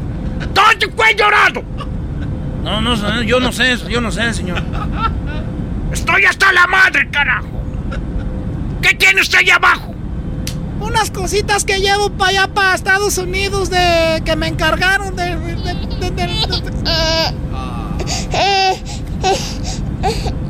[0.52, 1.64] ¿Dónde fue llorando?
[2.62, 4.62] No, no yo no sé, yo no sé, señor.
[5.94, 7.48] Estoy hasta la madre, carajo.
[8.82, 9.89] ¿Qué tiene usted allá abajo?
[10.80, 15.36] Unas cositas que llevo para allá, para Estados Unidos, de que me encargaron de...
[15.36, 17.40] de- de- de- de-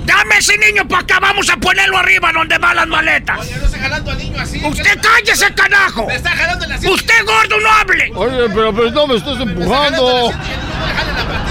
[0.06, 3.40] Dame ese niño para acá, vamos a ponerlo arriba donde van las maletas.
[3.40, 4.64] Oiga, no está jalando al niño así.
[4.64, 6.06] Usted cállese, carajo.
[6.06, 6.94] Me está jalando el asiento.
[6.94, 8.12] Usted gordo no hable.
[8.14, 10.30] Oye, pero, pero no me estás empujando.
[10.30, 11.45] La patita.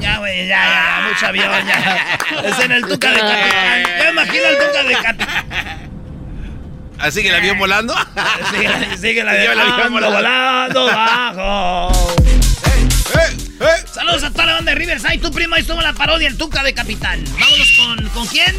[0.00, 2.18] Ya, güey, ya, ya, mucho avión, ya.
[2.44, 3.82] Es en el Tuca de Capitán.
[3.98, 5.90] Ya imagino el Tuca de Capitán.
[6.98, 7.94] ¿Así que la vio volando?
[8.50, 12.14] Sigue, sigue la Sigue el avión volando, volando bajo.
[13.92, 15.18] Saludos a toda la banda de Riverside.
[15.18, 17.22] Tu primo ahí estuvo la parodia, el Tuca de Capitán.
[17.38, 18.54] Vámonos con, ¿con quién?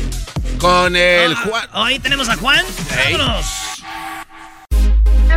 [0.60, 1.70] Con el Ah, Juan.
[1.74, 2.66] Ahí tenemos a Juan.
[3.06, 3.46] Vámonos.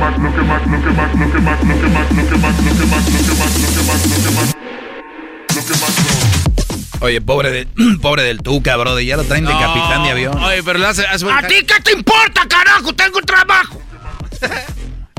[0.00, 2.36] Más, lo que más, lo que más, lo que más, lo que más, lo que
[2.36, 4.30] más, lo que más, lo que más, lo que más, lo que más, lo que
[4.30, 4.54] más,
[5.54, 7.66] lo que más, Oye, pobre, de,
[8.02, 9.04] pobre del Tuca, brother.
[9.04, 9.58] Ya lo traen de No.
[9.60, 10.38] capitán de avión.
[10.38, 12.94] Oye, pero le hace, hace ¿A ti qué te importa, carajo?
[12.94, 13.80] Tengo trabajo.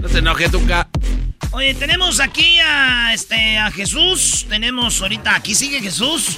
[0.01, 0.87] No se enoje, Tuca.
[1.51, 4.45] Oye, tenemos aquí a este a Jesús.
[4.49, 6.37] Tenemos ahorita, aquí sigue Jesús.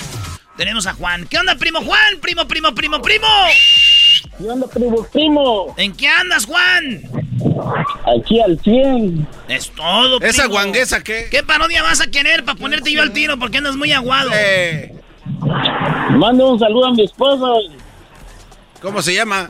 [0.57, 1.25] Tenemos a Juan.
[1.27, 2.19] ¿Qué onda, primo Juan?
[2.21, 3.27] Primo, primo, primo, primo.
[4.37, 5.75] ¿Qué onda, primo, primo?
[5.77, 7.03] ¿En qué andas, Juan?
[8.17, 9.27] Aquí al 100.
[9.47, 10.29] Es todo, primo.
[10.31, 11.27] ¿Esa guanguesa qué?
[11.29, 13.37] ¿Qué parodia vas a querer para ponerte yo al tiro?
[13.37, 14.31] Porque andas muy aguado.
[14.33, 14.95] Eh.
[16.17, 17.45] Mande un saludo a mi esposa,
[18.81, 19.49] ¿Cómo se llama?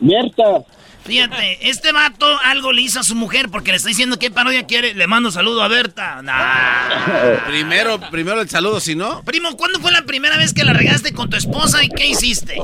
[0.00, 0.64] Berta.
[1.04, 4.66] Fíjate, este vato algo le hizo a su mujer porque le está diciendo qué parodia
[4.66, 4.94] quiere.
[4.94, 6.20] Le mando saludo a Berta.
[6.22, 7.46] Nah.
[7.46, 9.22] Primero, primero el saludo, si no.
[9.22, 12.60] Primo, ¿cuándo fue la primera vez que la regaste con tu esposa y qué hiciste?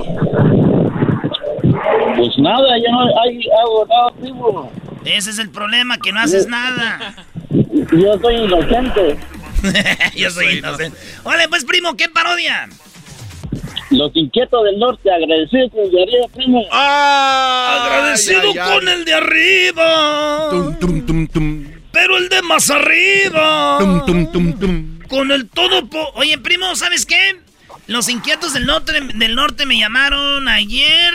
[2.16, 4.72] Pues nada, ya no hay, hago nada, primo.
[5.04, 7.14] Ese es el problema, que no haces nada.
[7.50, 9.18] Yo soy inocente.
[10.16, 10.98] Yo soy inocente.
[11.24, 12.68] Órale, pues, primo, ¿qué parodia?
[13.90, 16.62] Los inquietos del norte, agradecidos con el de arriba, primo.
[16.72, 18.42] Agradecido
[18.74, 20.50] con el de arriba.
[21.92, 23.78] Pero el de más arriba.
[25.08, 25.86] Con el todo.
[25.86, 27.36] po- Oye, primo, ¿sabes qué?
[27.86, 31.12] Los inquietos del norte, del norte me llamaron ayer,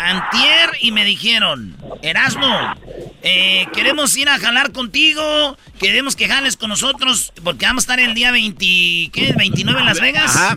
[0.00, 2.74] antier, y me dijeron, Erasmo,
[3.22, 8.00] eh, queremos ir a jalar contigo, queremos que jales con nosotros, porque vamos a estar
[8.00, 8.64] el día 20,
[9.12, 9.34] ¿qué?
[9.36, 10.36] 29 en Las Vegas.
[10.36, 10.56] Ajá.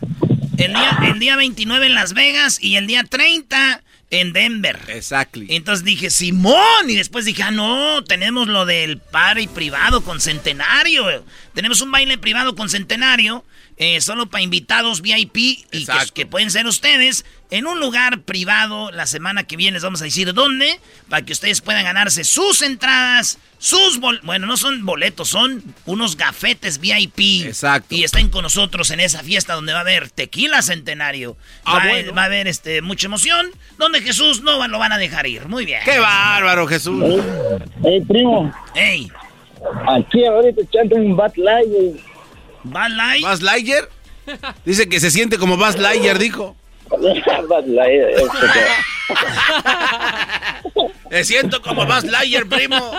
[0.58, 3.82] El día, el día 29 en Las Vegas y el día 30
[4.14, 4.80] en Denver.
[4.88, 5.48] Exactly.
[5.50, 6.90] Entonces dije, Simón.
[6.90, 11.26] Y después dije, ah, no, tenemos lo del party privado con Centenario.
[11.54, 13.44] Tenemos un baile privado con Centenario,
[13.78, 15.36] eh, solo para invitados VIP
[15.72, 18.92] y que, pueden ser ustedes en un lugar privado.
[18.92, 20.80] La semana que viene les vamos a decir dónde,
[21.10, 26.18] para que ustedes puedan ganarse sus entradas, sus bol bueno, no son boletos, son unos
[26.18, 27.46] gafetes VIP.
[27.46, 27.96] Exacto.
[27.96, 31.36] Y estén con nosotros en esa fiesta donde va a haber tequila centenario.
[31.66, 32.14] Ah, va, a- bueno.
[32.14, 33.48] va a haber este, mucha emoción,
[33.78, 35.48] donde Jesús no va- lo van a dejar ir.
[35.48, 35.82] Muy bien.
[35.86, 37.04] ¡Qué bárbaro, Jesús!
[37.84, 38.54] Ey, primo.
[38.76, 39.10] Ey,
[39.88, 41.70] Aquí ahorita echando un Bat Light,
[42.64, 43.90] ¿Buzz Lightyear?
[44.66, 46.56] Dice que se siente como Buzz Lightyear, dijo.
[47.50, 48.48] Bat Light, este
[51.10, 52.92] Me siento como Buzz Lightyear, primo.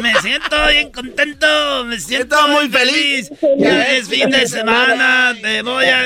[0.00, 3.30] Me siento bien contento, me siento Estoy muy feliz.
[3.58, 6.04] Ya es fin de semana, te voy a...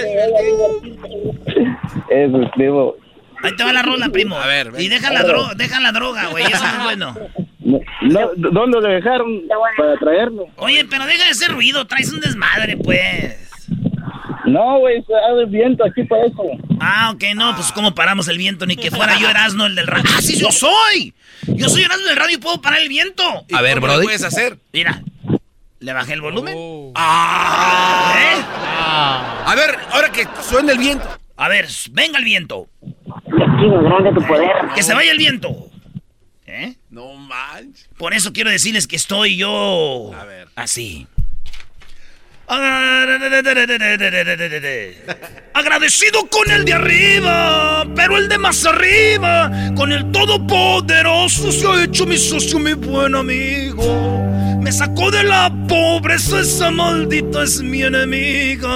[2.09, 2.95] Eso es, primo.
[3.43, 4.37] Ahí te va la rola, primo.
[4.37, 4.81] A ver, ven.
[4.81, 7.15] Y deja la, droga, deja la droga, güey, eso es bueno.
[7.67, 9.43] No, ¿Dónde lo dejaron
[9.77, 10.47] para traerlo?
[10.57, 13.37] Oye, pero deja de hacer ruido, traes un desmadre, pues.
[14.45, 16.43] No, güey, se hace viento aquí para eso.
[16.81, 19.89] Ah, ok, no, pues cómo paramos el viento, ni que fuera yo Erasmo el del
[19.89, 20.05] radio.
[20.17, 21.13] ¡Ah, sí, yo soy!
[21.49, 23.25] Yo soy Erasmo del radio y puedo parar el viento.
[23.49, 24.05] ¿Y A ver, lo Brody.
[24.05, 24.59] puedes hacer?
[24.73, 25.03] Mira,
[25.81, 26.57] le bajé el volumen.
[26.95, 28.15] Ah.
[28.17, 28.43] ¿Eh?
[29.47, 31.09] A ver, ahora que suena el viento.
[31.37, 32.69] A ver, venga el viento.
[33.25, 34.51] Chico, grande tu poder.
[34.77, 35.71] Que se vaya el viento.
[36.47, 36.77] ¿Eh?
[36.97, 37.87] No manches.
[37.99, 40.13] Por eso quiero decirles que estoy yo.
[40.19, 40.49] A ver.
[40.57, 41.07] Así.
[45.53, 51.85] Agradecido con el de arriba, pero el de más arriba, con el todopoderoso se ha
[51.85, 54.23] hecho mi socio, mi buen amigo.
[54.63, 58.69] Me sacó de la pobreza, esa maldita es mi enemiga.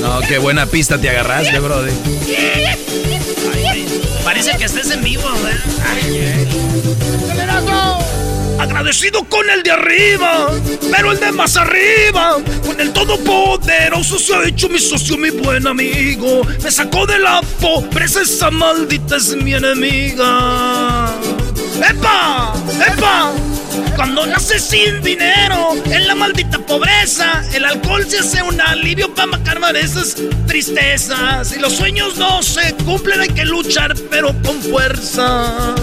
[0.00, 1.92] No, qué buena pista te agarraste, brody.
[4.28, 5.24] Parece que estés en vivo,
[8.58, 10.50] Agradecido con el de arriba,
[10.94, 12.36] pero el de más arriba,
[12.66, 16.42] con el todopoderoso se ha hecho mi socio, mi buen amigo.
[16.62, 21.10] Me sacó de la pobreza, esa maldita es mi enemiga.
[21.82, 22.54] ¡Epa!
[22.86, 23.32] ¡Epa!
[23.96, 29.42] Cuando naces sin dinero, en la maldita pobreza, el alcohol se hace un alivio para
[29.42, 31.54] calmar esas tristezas.
[31.56, 35.74] Y los sueños no se cumplen, hay que luchar, pero con fuerza.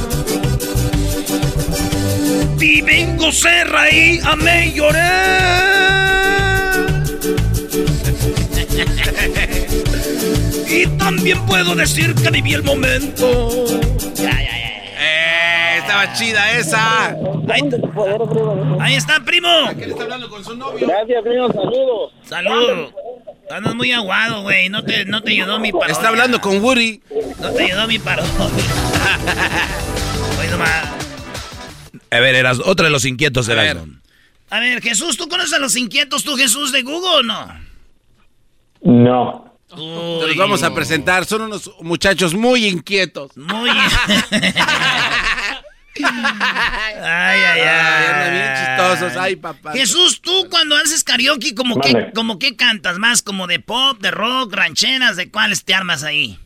[2.57, 4.99] Viví, gocé, reí, amé y lloré.
[10.67, 13.65] Y también puedo decir que viví el momento.
[15.95, 17.15] Estaba chida esa.
[18.81, 19.47] Ahí, está, primo.
[19.79, 20.85] ¿Qué le está hablando con su novio?
[20.85, 22.11] Gracias, primo, saludos.
[22.25, 22.89] Salud.
[23.49, 24.67] Andas muy aguado, güey.
[24.67, 25.93] No te, no te ayudó mi parodia.
[25.93, 26.99] Está hablando con Woody.
[27.39, 28.29] No te ayudó mi parodia.
[30.39, 30.83] Oye, nomás.
[32.11, 33.93] A ver, eras otro de los inquietos, Erasmo.
[34.49, 37.47] A ver, Jesús, ¿tú conoces a los inquietos, tú, Jesús, de Google o no?
[38.81, 39.45] No.
[39.69, 41.23] Te los vamos a presentar.
[41.25, 43.31] Son unos muchachos muy inquietos.
[43.37, 43.69] Muy.
[46.03, 48.31] ay, ay, ay.
[48.31, 49.17] Bien chistosos.
[49.17, 49.71] Ay, papá.
[49.73, 54.11] Jesús, tú cuando haces karaoke, como que, como que cantas más, como de pop, de
[54.11, 56.37] rock, rancheras, ¿de cuáles te armas ahí?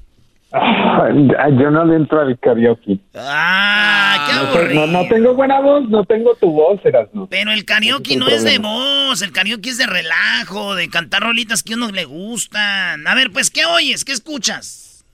[0.52, 1.10] Ah,
[1.52, 2.98] yo no le entro al karaoke.
[3.16, 4.88] Ah, qué No, aburrido.
[4.88, 7.28] no, no tengo buena voz, no tengo tu voz, Erasmo.
[7.28, 11.22] Pero el karaoke no el es de voz, el karaoke es de relajo, de cantar
[11.22, 13.08] rolitas que a uno le gustan.
[13.08, 14.04] A ver, pues, ¿qué oyes?
[14.04, 15.06] ¿Qué escuchas?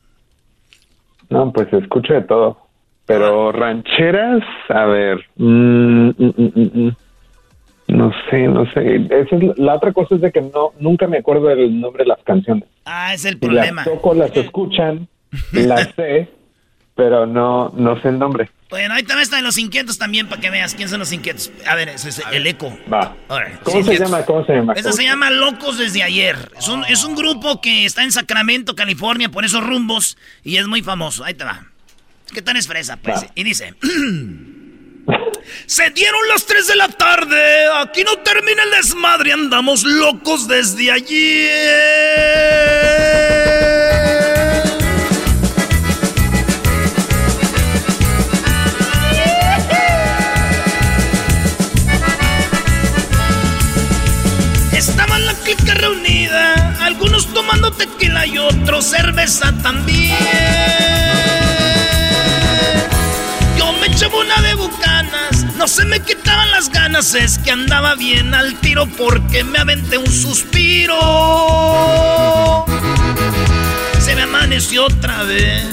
[1.30, 2.65] No, pues escucho de todo.
[3.06, 5.26] Pero rancheras, a ver.
[5.38, 6.96] mm, mm, mm, mm, mm.
[7.88, 8.96] No sé, no sé.
[9.12, 12.10] Esa es, la otra cosa es de que no nunca me acuerdo del nombre de
[12.10, 12.64] las canciones.
[12.86, 13.84] Ah, es el problema.
[13.86, 15.08] las toco, las escuchan,
[15.52, 16.28] las sé,
[16.96, 18.50] pero no, no sé el nombre.
[18.72, 21.52] Bueno, ahí también está de los inquietos también para que veas quién son los inquietos.
[21.68, 22.76] A ver, ese es el eco.
[22.92, 23.16] Va.
[23.28, 24.24] Ahora, ¿Cómo se llama?
[24.24, 24.74] ¿Cómo se llama?
[24.74, 26.36] Eso se llama Locos desde ayer.
[26.58, 30.68] Es un, es un grupo que está en Sacramento, California, por esos rumbos, y es
[30.68, 31.24] muy famoso.
[31.24, 31.68] Ahí te va.
[32.36, 32.98] ¿Qué tal es fresa?
[32.98, 33.24] Pues?
[33.24, 33.28] Va.
[33.34, 33.76] Y dice...
[35.68, 40.92] Se dieron las 3 de la tarde, aquí no termina el desmadre, andamos locos desde
[40.92, 41.46] ayer.
[54.74, 61.45] Estaba la clica reunida, algunos tomando tequila y otros cerveza también.
[64.04, 68.88] Una de bucanas, no se me quitaban las ganas, es que andaba bien al tiro
[68.88, 70.96] porque me aventé un suspiro.
[74.00, 75.66] Se me amaneció otra vez.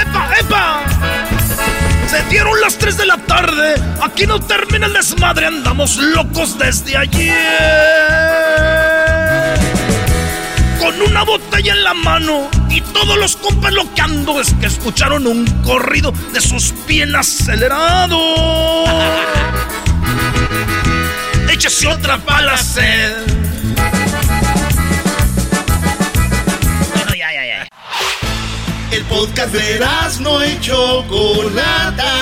[0.00, 0.82] ¡Epa, epa!
[2.10, 3.76] Se dieron las 3 de la tarde.
[4.02, 5.46] Aquí no termina el desmadre.
[5.46, 8.97] Andamos locos desde ayer.
[10.78, 14.40] Con una botella en la mano y todos los compas loqueando.
[14.40, 18.18] Es que escucharon un corrido de sus pies acelerado.
[21.50, 23.26] Échese otra para la sed.
[26.94, 27.68] Bueno, ya, ya, ya.
[28.92, 29.80] El podcast de
[30.20, 32.12] no y Chocolata.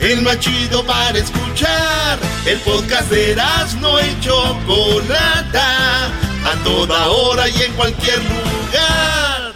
[0.00, 2.18] El más chido para escuchar.
[2.44, 3.36] El podcast de
[3.80, 6.10] no y Chocolata.
[6.44, 9.54] A toda hora y en cualquier lugar.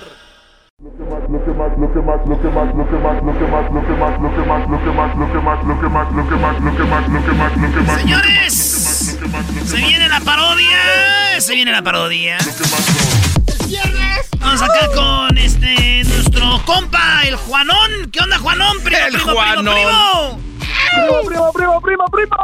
[0.80, 3.22] Lo que más, lo que más, lo que más, lo que más, lo que más,
[3.22, 5.64] lo que más, lo que más, lo que más, lo que más, lo que más,
[5.64, 8.00] lo que más, lo que más, lo que más, lo que más, lo que más.
[8.00, 9.18] Señores,
[9.64, 10.78] se viene la parodia.
[11.40, 12.38] Se viene la parodia.
[14.40, 18.10] Vamos acá con este nuestro compa, el Juanón.
[18.10, 18.78] ¿Qué onda, Juanón?
[18.82, 20.47] Primo, El primo, Juanón.
[21.06, 21.52] Primo, primo.
[21.52, 22.36] ¡Primo, primo, primo!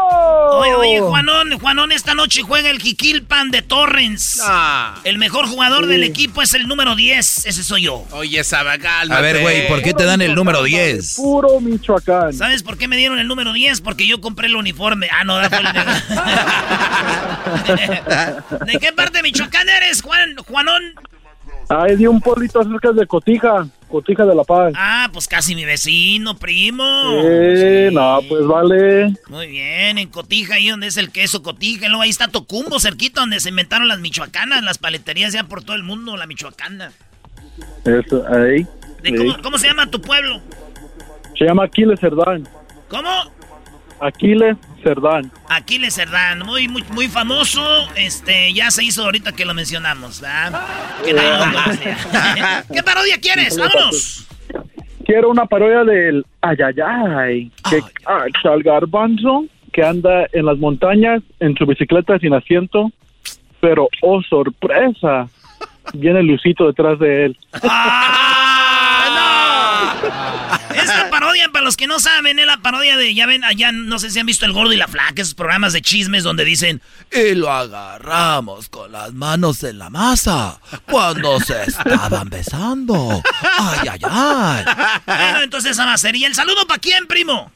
[0.59, 4.41] Oye, oye, Juanón, Juanón esta noche juega el Jiquilpan de Torrens.
[4.43, 4.97] Ah.
[5.05, 7.47] El mejor jugador del equipo es el número 10.
[7.47, 8.05] Ese soy yo.
[8.13, 9.11] Oye, Sabagal.
[9.13, 11.17] A ver, güey, ¿por qué te dan el número 10?
[11.17, 12.33] Puro Michoacán.
[12.33, 13.81] ¿Sabes por qué me dieron el número 10?
[13.81, 15.09] Porque yo compré el uniforme.
[15.13, 15.65] Ah, no, da el-
[18.67, 20.83] ¿De qué parte de Michoacán eres, Juan, Juanón?
[21.69, 24.73] Ahí de un pueblito cerca de Cotija, Cotija de La Paz.
[24.77, 26.85] Ah, pues casi mi vecino, primo.
[27.23, 29.15] Eh, no, pues vale.
[29.29, 31.89] Muy bien, en Cotija, ahí donde es el queso Cotija.
[31.89, 35.77] Luego ahí está Tocumbo, cerquita donde se inventaron las michoacanas, las paleterías ya por todo
[35.77, 36.93] el mundo, la michoacana.
[37.85, 38.67] Eso, ahí.
[39.03, 39.17] ¿De ahí.
[39.17, 40.41] cómo, cómo se llama tu pueblo?
[41.39, 42.47] Se llama Aquiles Cerdán.
[42.89, 43.09] ¿Cómo?
[44.05, 45.31] Aquiles Cerdán.
[45.49, 47.63] Aquiles Cerdán, muy, muy, muy famoso.
[47.97, 50.53] Este, ya se hizo ahorita que lo mencionamos, conocía.
[52.73, 53.57] ¿Qué parodia quieres?
[53.57, 54.27] ¡Vámonos!
[55.07, 57.51] Quiero una parodia del Ayayay.
[57.71, 62.91] Que ah, al garbanzo que anda en las montañas en su bicicleta sin asiento.
[63.61, 65.31] Pero, oh sorpresa,
[65.95, 67.39] viene Lucito detrás de él.
[67.55, 67.71] Esta
[71.19, 74.11] parodia, para los que no saben, es la parodia de, ya ven, allá, no sé
[74.11, 76.83] si han visto El Gordo y la Flaca, esos programas de chismes donde dicen,
[77.13, 80.59] Y lo agarramos con las manos en la masa
[80.91, 83.23] cuando se estaban besando.
[83.59, 84.65] Ay, ay, ay.
[85.07, 86.17] bueno, entonces esa va a ser.
[86.17, 87.53] ¿Y el saludo para quién, primo?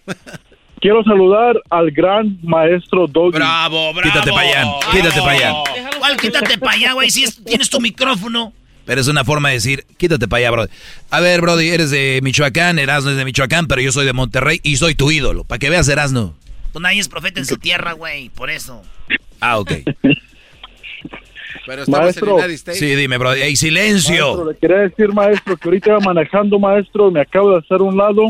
[0.80, 3.32] Quiero saludar al gran maestro Doggy.
[3.38, 4.12] Bravo, bravo.
[4.12, 5.52] Quítate para allá, quítate para allá.
[5.98, 7.10] ¿Cuál quítate para allá, güey?
[7.10, 8.52] Si es- tienes tu micrófono.
[8.88, 10.70] Pero es una forma de decir, quítate para allá, Brody.
[11.10, 14.60] A ver, Brody, eres de Michoacán, Erasno es de Michoacán, pero yo soy de Monterrey
[14.62, 15.44] y soy tu ídolo.
[15.44, 16.34] Para que veas, Erasno.
[16.72, 18.82] Pues nadie es profeta en su tierra, güey, por eso.
[19.40, 19.72] Ah, ok.
[21.66, 22.26] Pero estamos Maestro.
[22.28, 22.78] en United States.
[22.78, 23.42] Sí, dime, Brody.
[23.42, 24.24] ¡Ey, silencio!
[24.24, 27.94] Maestro, le quería decir, maestro, que ahorita iba manejando, maestro, me acabo de hacer un
[27.94, 28.22] lado,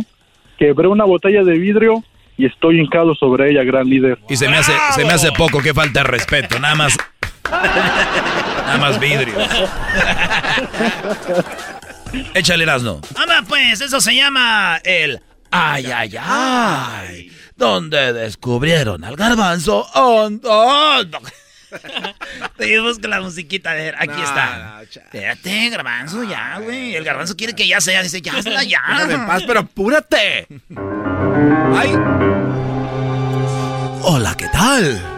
[0.58, 2.02] quebré una botella de vidrio
[2.36, 4.18] y estoy hincado sobre ella, gran líder.
[4.28, 6.58] Y se me hace, se me hace poco, que falta de respeto.
[6.58, 6.96] Nada más.
[7.50, 9.34] Nada más vidrio.
[12.34, 13.00] Échale Erasno.
[13.16, 15.20] Anda, pues, eso se llama el
[15.50, 17.32] ay, ay, ay.
[17.56, 19.86] Donde descubrieron al garbanzo.
[19.94, 21.18] Oh, oh, no.
[23.00, 23.72] Con la musiquita.
[23.72, 24.82] A ver, aquí está.
[24.82, 26.94] Espérate, garbanzo, ya, güey.
[26.94, 28.02] El garbanzo quiere que ya sea.
[28.02, 28.80] Dice, ya, hazla ya.
[28.88, 30.46] Déjame en paz, pero apúrate.
[31.76, 31.94] Ay.
[34.02, 35.17] Hola, ¿qué tal?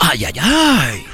[0.00, 1.06] Ay, ay, ay.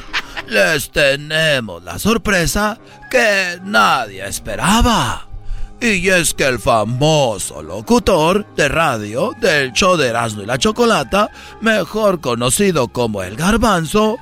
[0.46, 2.78] Les tenemos la sorpresa
[3.10, 5.26] que nadie esperaba.
[5.80, 11.30] Y es que el famoso locutor de radio del show de Erasmo y la Chocolata,
[11.60, 14.16] mejor conocido como el Garbanzo,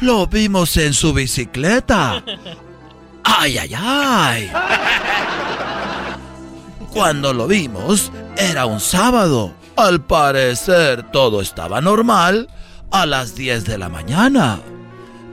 [0.00, 2.22] lo vimos en su bicicleta.
[3.24, 4.52] ¡Ay, ay, ay!
[6.92, 9.54] Cuando lo vimos, era un sábado.
[9.76, 12.48] Al parecer todo estaba normal
[12.90, 14.60] a las 10 de la mañana.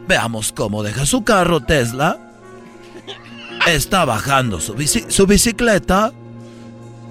[0.07, 2.17] Veamos cómo deja su carro Tesla.
[3.67, 6.13] Está bajando su, bici- su bicicleta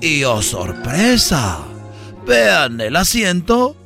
[0.00, 1.58] y oh sorpresa.
[2.26, 3.76] Vean el asiento.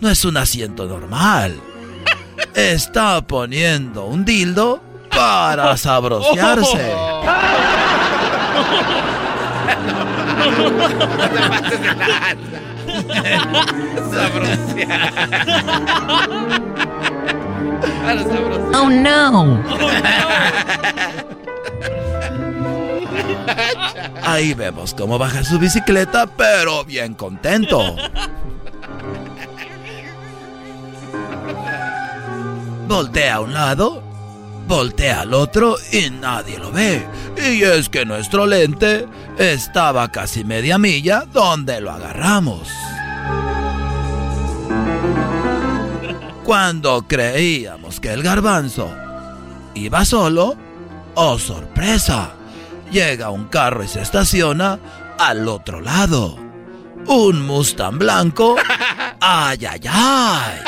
[0.00, 1.54] No es un asiento normal.
[2.54, 6.92] Está poniendo un dildo para sabrosearse.
[18.74, 19.62] Oh no.
[24.22, 27.96] Ahí vemos cómo baja su bicicleta, pero bien contento.
[32.86, 34.02] Voltea a un lado,
[34.66, 37.06] voltea al otro y nadie lo ve.
[37.36, 39.06] Y es que nuestro lente
[39.38, 42.68] estaba casi media milla donde lo agarramos.
[46.44, 48.90] Cuando creíamos que el garbanzo
[49.74, 50.56] iba solo,
[51.14, 52.32] ¡oh sorpresa!
[52.90, 54.78] Llega un carro y se estaciona
[55.18, 56.36] al otro lado.
[57.06, 58.56] Un Mustang blanco.
[59.20, 60.58] ¡Ay, ay, ay!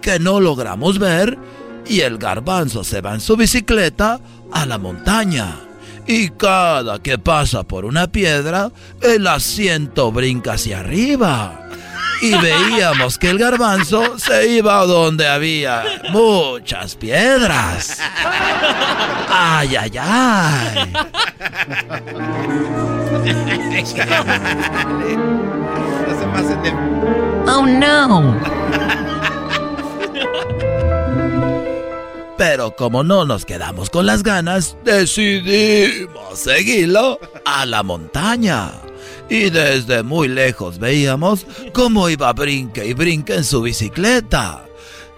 [0.00, 1.38] Que no logramos ver
[1.86, 4.18] y el garbanzo se va en su bicicleta
[4.50, 5.56] a la montaña.
[6.06, 11.59] Y cada que pasa por una piedra, el asiento brinca hacia arriba.
[12.22, 17.98] Y veíamos que el garbanzo se iba donde había muchas piedras.
[19.28, 20.92] ¡Ay, ay, ay!
[27.46, 28.36] Oh no.
[32.36, 38.72] Pero como no nos quedamos con las ganas, decidimos seguirlo a la montaña.
[39.30, 44.64] Y desde muy lejos veíamos cómo iba brinque y brinque en su bicicleta.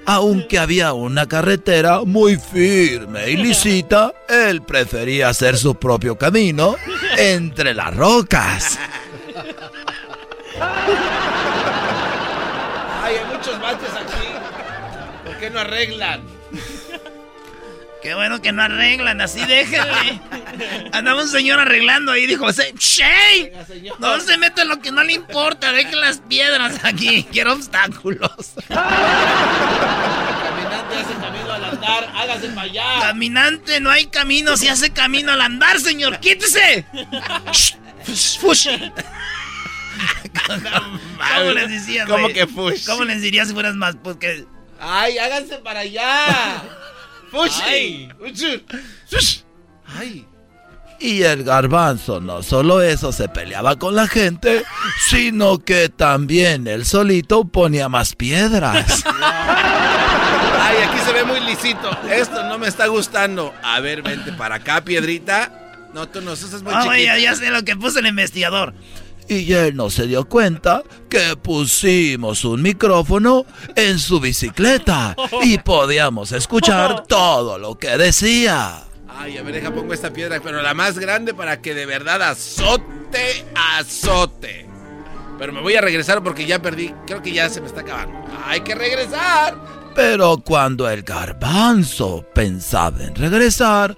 [0.04, 6.76] Aunque había una carretera muy firme y lisita, él prefería hacer su propio camino
[7.16, 8.78] entre las rocas.
[13.02, 14.28] Ay, hay muchos baches aquí.
[15.24, 16.41] ¿Por qué no arreglan?
[18.02, 20.20] Qué bueno que no arreglan, así déjenle.
[20.92, 23.52] Andaba un señor arreglando ahí, dijo, "Se- ¡Shay!
[24.00, 28.54] No se mete en lo que no le importa, dejen las piedras aquí, quiero obstáculos.
[28.68, 28.90] Caminante
[30.96, 33.00] hace camino al andar, hágase para allá.
[33.02, 36.84] Caminante, no hay camino, si hace camino al andar, señor, quítese.
[38.40, 38.66] Fush.
[40.48, 42.84] ¿Cómo les ¿Cómo que fush?
[42.86, 43.96] ¿Cómo les dirías si fueras más?
[44.02, 44.44] Pues que...
[44.80, 46.62] Ay, háganse para allá.
[47.32, 47.62] Fushi.
[47.64, 48.12] Ay.
[49.98, 50.26] Ay.
[51.00, 54.62] Y el garbanzo no solo eso se peleaba con la gente,
[55.08, 59.02] sino que también él solito ponía más piedras.
[60.60, 61.90] Ay, aquí se ve muy lisito.
[62.08, 63.52] Esto no me está gustando.
[63.64, 65.50] A ver, vente para acá, piedrita.
[65.92, 67.16] No, tú no, eso es muy Ah, güey, chiquito.
[67.18, 68.72] ya, ya sé lo que puso el investigador.
[69.28, 73.46] Y él no se dio cuenta que pusimos un micrófono
[73.76, 78.84] en su bicicleta y podíamos escuchar todo lo que decía.
[79.08, 82.22] Ay, a ver, deja pongo esta piedra, pero la más grande para que de verdad
[82.22, 84.66] azote, azote.
[85.38, 86.94] Pero me voy a regresar porque ya perdí.
[87.06, 88.14] Creo que ya se me está acabando.
[88.46, 89.56] Hay que regresar.
[89.94, 93.96] Pero cuando el garbanzo pensaba en regresar,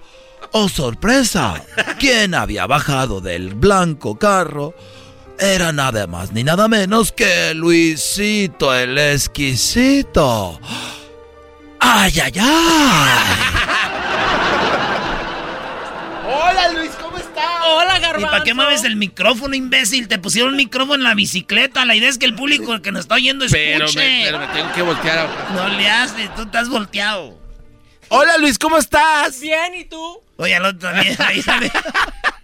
[0.57, 1.61] ¡Oh, sorpresa!
[1.99, 4.73] ¿Quién había bajado del blanco carro?
[5.39, 10.59] Era nada más ni nada menos que Luisito el exquisito.
[11.79, 13.19] ¡Ay, ay, ay!
[16.25, 17.45] Hola Luis, ¿cómo estás?
[17.67, 18.27] Hola, Garbanzo.
[18.27, 20.07] ¿Y para qué mueves el micrófono, imbécil?
[20.07, 21.83] Te pusieron un micrófono en la bicicleta.
[21.83, 23.73] La idea es que el público que nos está oyendo escuche.
[23.73, 25.29] Pero me, pero me tengo que voltear.
[25.53, 27.37] No le haces, tú estás volteado.
[28.07, 29.41] Hola Luis, ¿cómo estás?
[29.41, 30.21] Bien, ¿y tú?
[30.37, 31.17] Oye, al otro también.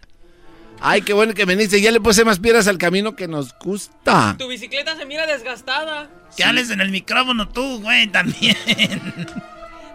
[0.81, 1.79] Ay, qué bueno que veniste.
[1.79, 4.35] Ya le puse más piedras al camino que nos gusta.
[4.37, 6.09] Tu bicicleta se mira desgastada.
[6.35, 8.57] Que hables en el micrófono tú, güey, también.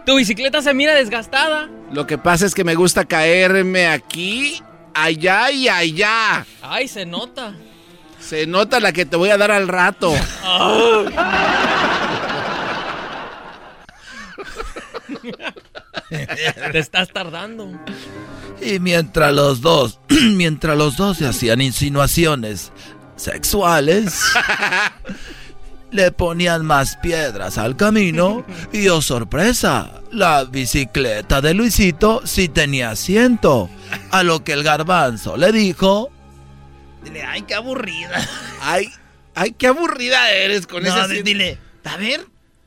[0.05, 1.69] Tu bicicleta se mira desgastada.
[1.91, 6.45] Lo que pasa es que me gusta caerme aquí, allá y allá.
[6.61, 7.53] Ay, se nota.
[8.19, 10.13] Se nota la que te voy a dar al rato.
[16.71, 17.77] Te estás tardando.
[18.61, 22.71] Y mientras los dos, mientras los dos se hacían insinuaciones
[23.15, 24.21] sexuales,
[25.91, 32.91] le ponían más piedras al camino y oh sorpresa, la bicicleta de Luisito sí tenía
[32.91, 33.69] asiento.
[34.11, 36.11] A lo que el garbanzo le dijo,
[37.03, 38.27] dile, ay, qué aburrida.
[38.61, 38.89] Ay,
[39.35, 42.25] ay, qué aburrida eres con no, ese dile, a ver,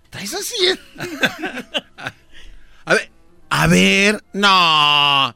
[0.08, 0.54] traes así.
[2.84, 3.10] a ver,
[3.50, 5.34] a ver, no.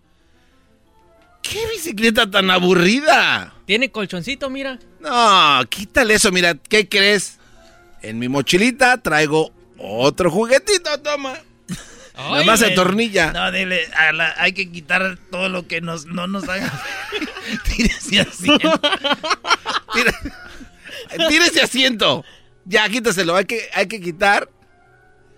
[1.44, 3.52] ¿Qué bicicleta tan aburrida?
[3.66, 4.78] Tiene colchoncito, mira.
[5.00, 7.38] No, quítale eso, mira, ¿qué crees?
[8.02, 11.34] En mi mochilita traigo otro juguetito, toma.
[12.16, 13.32] Nada más se tornilla.
[13.32, 13.88] No, dile,
[14.36, 16.72] hay que quitar todo lo que nos, no nos haga.
[17.76, 18.80] Tírese asiento.
[21.28, 22.24] Tírese asiento.
[22.64, 23.36] Ya, quítaselo.
[23.36, 24.48] Hay que, hay que quitar.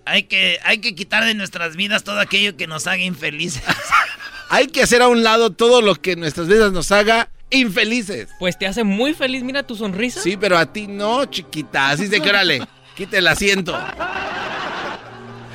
[0.05, 3.63] Hay que, hay que quitar de nuestras vidas todo aquello que nos haga infelices.
[4.49, 8.29] hay que hacer a un lado todo lo que nuestras vidas nos haga infelices.
[8.39, 10.21] Pues te hace muy feliz, mira tu sonrisa.
[10.21, 11.89] Sí, pero a ti no, chiquita.
[11.89, 12.61] Así de que órale,
[12.95, 13.77] quite el asiento.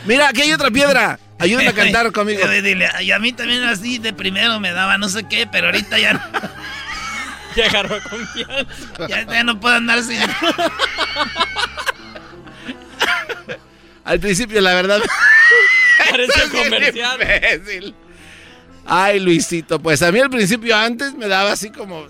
[0.07, 1.19] Mira, aquí hay otra piedra.
[1.39, 2.47] Ayúdame a cantar conmigo.
[2.49, 5.99] Dile, y a mí también así de primero me daba no sé qué, pero ahorita
[5.99, 6.21] ya no.
[7.55, 9.09] Ya agarró confianza.
[9.11, 10.19] Ya, ya no puedo andar sin.
[14.05, 15.03] Al principio, la verdad.
[16.11, 17.21] Parece comercial.
[17.21, 17.95] Imbécil.
[18.87, 22.07] Ay, Luisito, pues a mí al principio antes me daba así como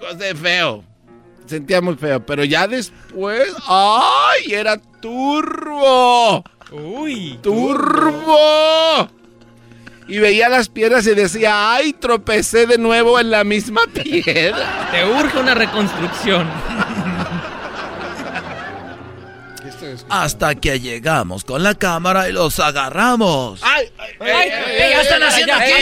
[0.00, 0.84] cosa de feo.
[1.46, 4.52] Sentía muy feo, pero ya después, ¡ay!
[4.52, 6.42] Era turbo.
[6.72, 7.38] Uy.
[7.42, 9.08] Turbo.
[10.08, 11.92] Y veía las piedras y decía, ¡ay!
[11.92, 14.88] Tropecé de nuevo en la misma piedra.
[14.90, 16.48] Te urge una reconstrucción.
[20.08, 23.60] Hasta que llegamos con la cámara y los agarramos.
[23.62, 23.90] ¡Ay!
[23.98, 24.50] ¡Ay!
[24.76, 25.72] ¿Qué están haciendo aquí?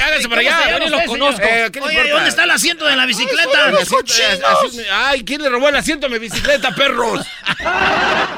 [0.00, 0.70] ¡Háganse para allá!
[0.70, 1.46] Yo ni lo conozco.
[1.82, 3.72] Oye, ¿dónde está el asiento de la bicicleta?
[4.92, 5.24] ¡Ay!
[5.24, 7.26] ¿Quién le robó el asiento a mi bicicleta, perros?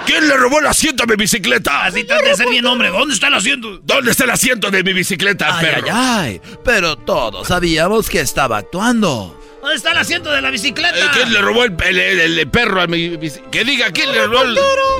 [0.06, 1.84] ¿Quién le robó el asiento a mi bicicleta?
[1.84, 2.88] Así trata de ser bien hombre.
[2.88, 3.78] ¿Dónde está el asiento?
[3.82, 5.90] ¿Dónde está el asiento de mi bicicleta, ay, perros?
[5.92, 9.37] Ay, ay, pero todos sabíamos que estaba actuando.
[9.60, 10.96] ¿Dónde está el asiento de la bicicleta?
[10.98, 13.50] Eh, ¿Quién le robó el, el, el, el perro a mi bicicleta?
[13.50, 14.44] Que diga, ¿quién le robó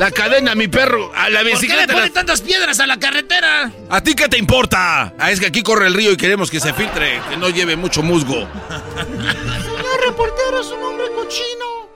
[0.01, 1.13] la cadena a mi perro?
[1.15, 1.77] A la bicicleta.
[1.83, 3.71] ¿Por qué le ponen tantas piedras a la carretera?
[3.89, 5.15] ¿A ti qué te importa?
[5.19, 7.77] Ah, es que aquí corre el río y queremos que se filtre, que no lleve
[7.77, 8.49] mucho musgo.
[8.69, 11.89] Señor reportero, es un hombre cochino.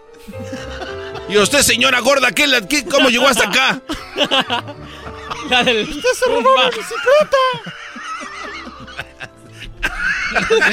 [1.29, 3.81] Y usted, señora gorda, ¿qué, la- qué- ¿cómo llegó hasta acá?
[5.51, 5.89] La del...
[5.89, 7.37] Usted se robó la bicicleta.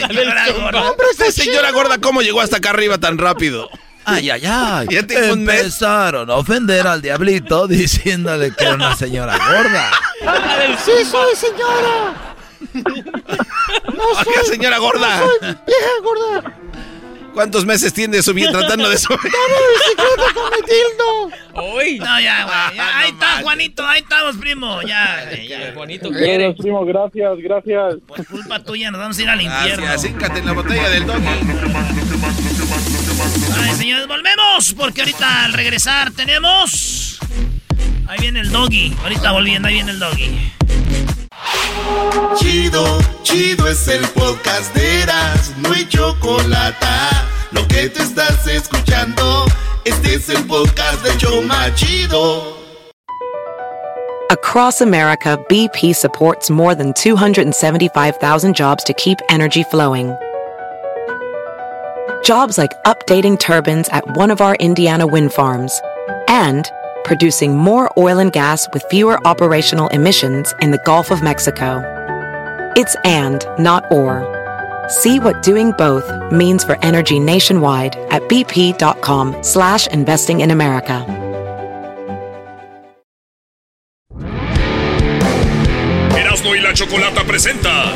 [0.07, 0.93] Señora gorda.
[1.31, 3.69] Señora gorda, ¿cómo llegó hasta acá arriba tan rápido?
[4.05, 4.87] Ay, ay, ay.
[4.89, 4.99] Ya.
[5.29, 9.91] Empezaron a ofender al diablito diciéndole que era una señora gorda.
[10.83, 12.35] Sí, soy señora.
[13.95, 14.45] No soy.
[14.47, 15.19] señora gorda.
[15.19, 16.58] No soy vieja gorda.
[17.33, 19.19] ¿Cuántos meses tiene subir tratando de subir?
[19.31, 21.75] Dame bicicleta con mi tildo.
[21.75, 21.99] Uy.
[21.99, 22.77] No, ya, güey.
[22.77, 22.91] ya.
[22.91, 23.41] No ahí está.
[23.41, 23.87] Juanito.
[23.87, 24.81] Ahí estamos, primo.
[24.81, 25.65] Ya, ya.
[25.65, 26.53] Qué bonito quiere.
[26.53, 27.95] primo, gracias, gracias.
[28.07, 29.85] Por culpa tuya nos vamos a ir al infierno.
[29.85, 31.27] Gracias, híncate en la botella del doggy.
[33.61, 34.73] Ay, señores, volvemos.
[34.77, 37.19] Porque ahorita al regresar tenemos.
[38.07, 38.95] Ahí viene el doggy.
[39.03, 40.51] Ahorita volviendo, ahí viene el doggy.
[42.35, 42.83] Chido,
[43.23, 46.85] chido es el podcast de Eras, no hay chocolate.
[47.51, 49.45] Lo que te estás escuchando,
[49.85, 52.57] este es el podcast de Choma Chido.
[54.31, 60.15] Across America, BP supports more than 275,000 jobs to keep energy flowing.
[62.23, 65.81] Jobs like updating turbines at one of our Indiana wind farms
[66.27, 66.69] and
[67.03, 71.81] producing more oil and gas with fewer operational emissions in the Gulf of Mexico.
[72.75, 74.25] It's and, not or.
[74.89, 81.05] See what doing both means for energy nationwide at bp.com slash investing in America.
[86.15, 87.93] Erasmo y la Chocolata presenta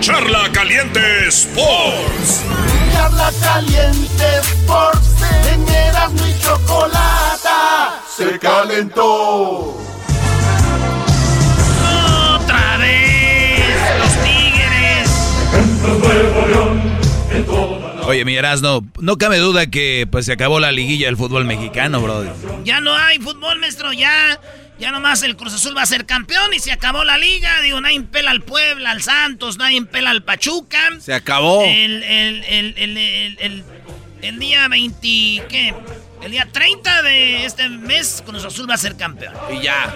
[0.00, 2.44] Charla Caliente Sports.
[2.92, 5.22] Charla Caliente Sports.
[5.52, 7.47] En Erasmo y Chocolata
[8.18, 9.76] se calentó.
[12.34, 13.64] ¡Otra vez!
[14.00, 15.08] ¡Los Tigres!
[18.06, 22.00] Oye, mi Erasno, no cabe duda que pues se acabó la liguilla del fútbol mexicano,
[22.00, 22.32] brother.
[22.64, 24.40] Ya no hay fútbol, maestro, ya.
[24.80, 27.60] Ya nomás el Cruz Azul va a ser campeón y se acabó la liga.
[27.60, 30.78] Digo, nadie pela al Puebla, al Santos, nadie pela al Pachuca.
[31.00, 31.62] Se acabó.
[31.64, 33.64] El, el, el, el, el, el-
[34.20, 34.98] el día 20,
[35.48, 35.72] ¿qué?
[36.22, 39.32] El día 30 de este mes, Cruz Azul va a ser campeón.
[39.52, 39.94] Y ya.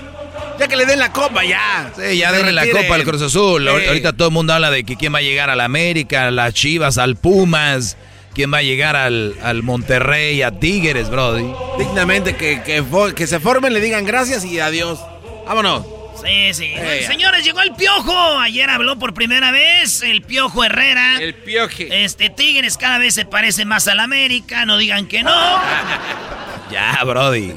[0.59, 1.93] Ya que le den la copa, ya.
[1.97, 3.62] Sí, ya denle la copa al Cruz Azul.
[3.62, 3.86] Sí.
[3.86, 6.31] Ahorita todo el mundo habla de que quién va a llegar a la América, a
[6.31, 7.97] las Chivas, al Pumas,
[8.35, 11.53] quién va a llegar al, al Monterrey, a Tigres, brody.
[11.78, 12.85] Dignamente que, que,
[13.15, 15.01] que se formen, le digan gracias y adiós.
[15.47, 16.02] Vámonos.
[16.24, 16.65] Sí, sí.
[16.65, 17.05] Ey.
[17.07, 18.39] Señores, llegó el Piojo.
[18.39, 21.19] Ayer habló por primera vez el Piojo Herrera.
[21.20, 22.05] El pioje.
[22.05, 25.32] Este Tigres cada vez se parece más al América, no digan que no.
[26.70, 27.55] Ya, brody.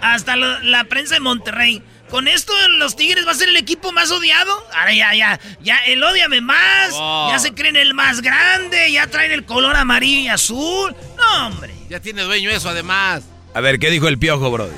[0.00, 1.82] Hasta lo- la prensa de Monterrey.
[2.10, 4.50] Con esto los Tigres va a ser el equipo más odiado.
[4.74, 6.90] Ahora ya, ya, ya, el odiame más.
[6.94, 7.28] Oh.
[7.30, 8.90] Ya se creen el más grande.
[8.90, 10.96] Ya traen el color amarillo y azul.
[11.16, 11.74] No, hombre.
[11.90, 13.24] Ya tiene dueño eso, además.
[13.54, 14.72] A ver, ¿qué dijo el Piojo, brody?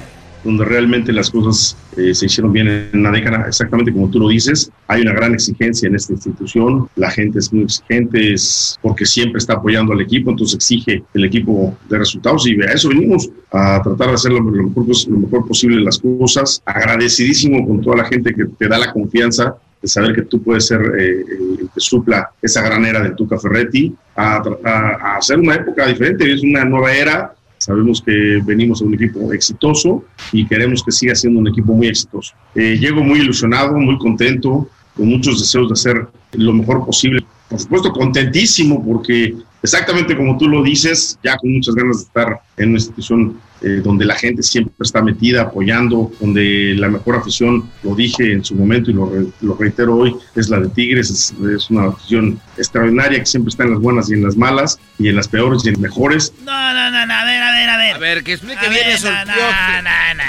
[0.45, 4.29] Donde realmente las cosas eh, se hicieron bien en la década, exactamente como tú lo
[4.29, 4.71] dices.
[4.89, 9.39] Hay una gran exigencia en esta institución, la gente es muy exigente, es porque siempre
[9.39, 13.81] está apoyando al equipo, entonces exige el equipo de resultados y a eso venimos, a
[13.83, 16.63] tratar de hacer lo, lo mejor, lo mejor posible las cosas.
[16.65, 20.67] Agradecidísimo con toda la gente que te da la confianza de saber que tú puedes
[20.67, 21.25] ser eh,
[21.61, 25.87] el que supla esa gran era del Tuca Ferretti, a, a- a hacer una época
[25.87, 30.91] diferente, es una nueva era, Sabemos que venimos a un equipo exitoso y queremos que
[30.91, 32.33] siga siendo un equipo muy exitoso.
[32.55, 34.67] Eh, llego muy ilusionado, muy contento,
[34.97, 37.23] con muchos deseos de hacer lo mejor posible.
[37.51, 42.41] Por supuesto, contentísimo porque exactamente como tú lo dices, ya con muchas ganas de estar
[42.57, 47.69] en una institución eh, donde la gente siempre está metida, apoyando, donde la mejor afición,
[47.83, 51.11] lo dije en su momento y lo, re- lo reitero hoy, es la de Tigres,
[51.11, 54.79] es, es una afición extraordinaria que siempre está en las buenas y en las malas,
[54.99, 56.33] y en las peores y en las mejores.
[56.43, 57.95] No, no, no, no, a ver, a ver, a ver.
[57.97, 59.11] A ver, que explique bien eso.
[59.11, 60.23] no, no, no,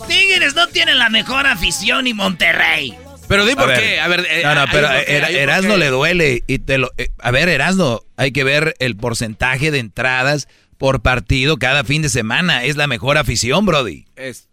[0.00, 0.06] no.
[0.06, 2.94] Tigres no tienen la mejor afición y Monterrey.
[3.28, 3.80] Pero di A por ver.
[3.80, 4.00] qué.
[4.00, 6.90] A ver, eh, No, no, hay pero Er- Erasno le duele y te lo...
[6.96, 10.48] eh, a ver, Erasno, hay que ver el porcentaje de entradas
[10.78, 12.64] por partido cada fin de semana.
[12.64, 14.06] Es la mejor afición, brody.
[14.16, 14.48] Es-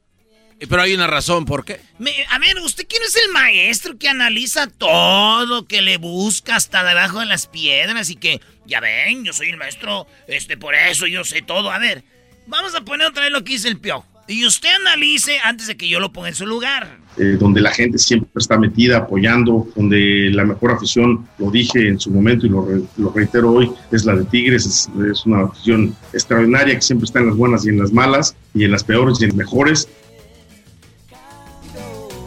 [0.69, 1.81] pero hay una razón, ¿por qué?
[1.99, 6.83] Me- a ver, ¿usted quién es el maestro que analiza todo, que le busca hasta
[6.83, 11.07] debajo de las piedras y que, ya ven, yo soy el maestro, este, por eso
[11.07, 11.71] yo sé todo?
[11.71, 12.03] A ver,
[12.47, 14.07] vamos a poner otra vez lo que dice el piojo.
[14.27, 16.97] Y usted analice antes de que yo lo ponga en su lugar.
[17.17, 21.99] Eh, donde la gente siempre está metida, apoyando, donde la mejor afición, lo dije en
[21.99, 25.43] su momento y lo, re- lo reitero hoy, es la de Tigres, es, es una
[25.45, 28.83] afición extraordinaria que siempre está en las buenas y en las malas, y en las
[28.83, 29.87] peores y en las mejores.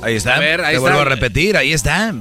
[0.00, 0.36] Ahí está.
[0.36, 0.80] A ver, ahí Te está.
[0.80, 2.14] vuelvo a repetir, ahí está.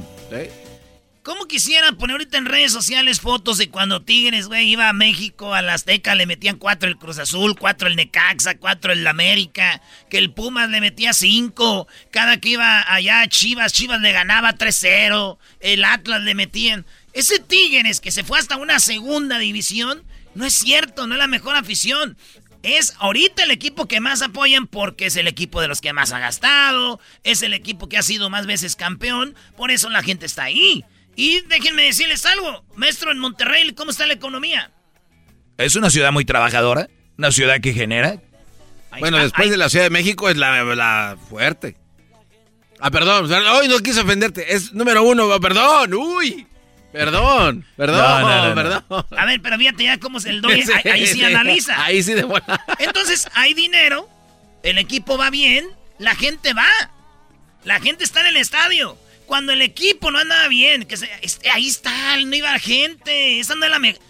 [1.28, 5.54] ¿Cómo quisiera poner ahorita en redes sociales fotos de cuando Tigres, güey, iba a México,
[5.54, 9.82] a la Azteca, le metían cuatro el Cruz Azul, cuatro el Necaxa, cuatro el América,
[10.10, 15.38] que el Pumas le metía cinco, cada que iba allá Chivas, Chivas le ganaba 3-0,
[15.60, 16.86] el Atlas le metían...
[17.12, 21.28] Ese Tigres que se fue hasta una segunda división, no es cierto, no es la
[21.28, 22.16] mejor afición.
[22.64, 26.14] Es ahorita el equipo que más apoyan porque es el equipo de los que más
[26.14, 30.26] ha gastado, es el equipo que ha sido más veces campeón, por eso la gente
[30.26, 30.86] está ahí.
[31.18, 34.70] Y déjenme decirles algo, maestro, en Monterrey, ¿cómo está la economía?
[35.58, 38.22] Es una ciudad muy trabajadora, una ciudad que genera.
[39.00, 41.76] Bueno, después de la Ciudad de México es la, la fuerte.
[42.80, 44.54] Ah, perdón, hoy no quise ofenderte.
[44.54, 46.46] Es número uno, oh, perdón, uy.
[46.94, 48.56] Perdón, perdón, No, no, no, no.
[48.56, 49.06] perdón.
[49.18, 51.84] A ver, pero fíjate ya cómo es el doy, ahí, ahí sí analiza.
[51.84, 52.64] Ahí sí de buena.
[52.78, 54.08] Entonces, hay dinero,
[54.62, 55.66] el equipo va bien,
[55.98, 56.68] la gente va.
[57.64, 58.98] La gente está en el estadio.
[59.28, 61.10] Cuando el equipo no anda bien, que se-
[61.54, 63.40] ahí está, no iba gente.
[63.40, 64.02] Esa no es la mejor.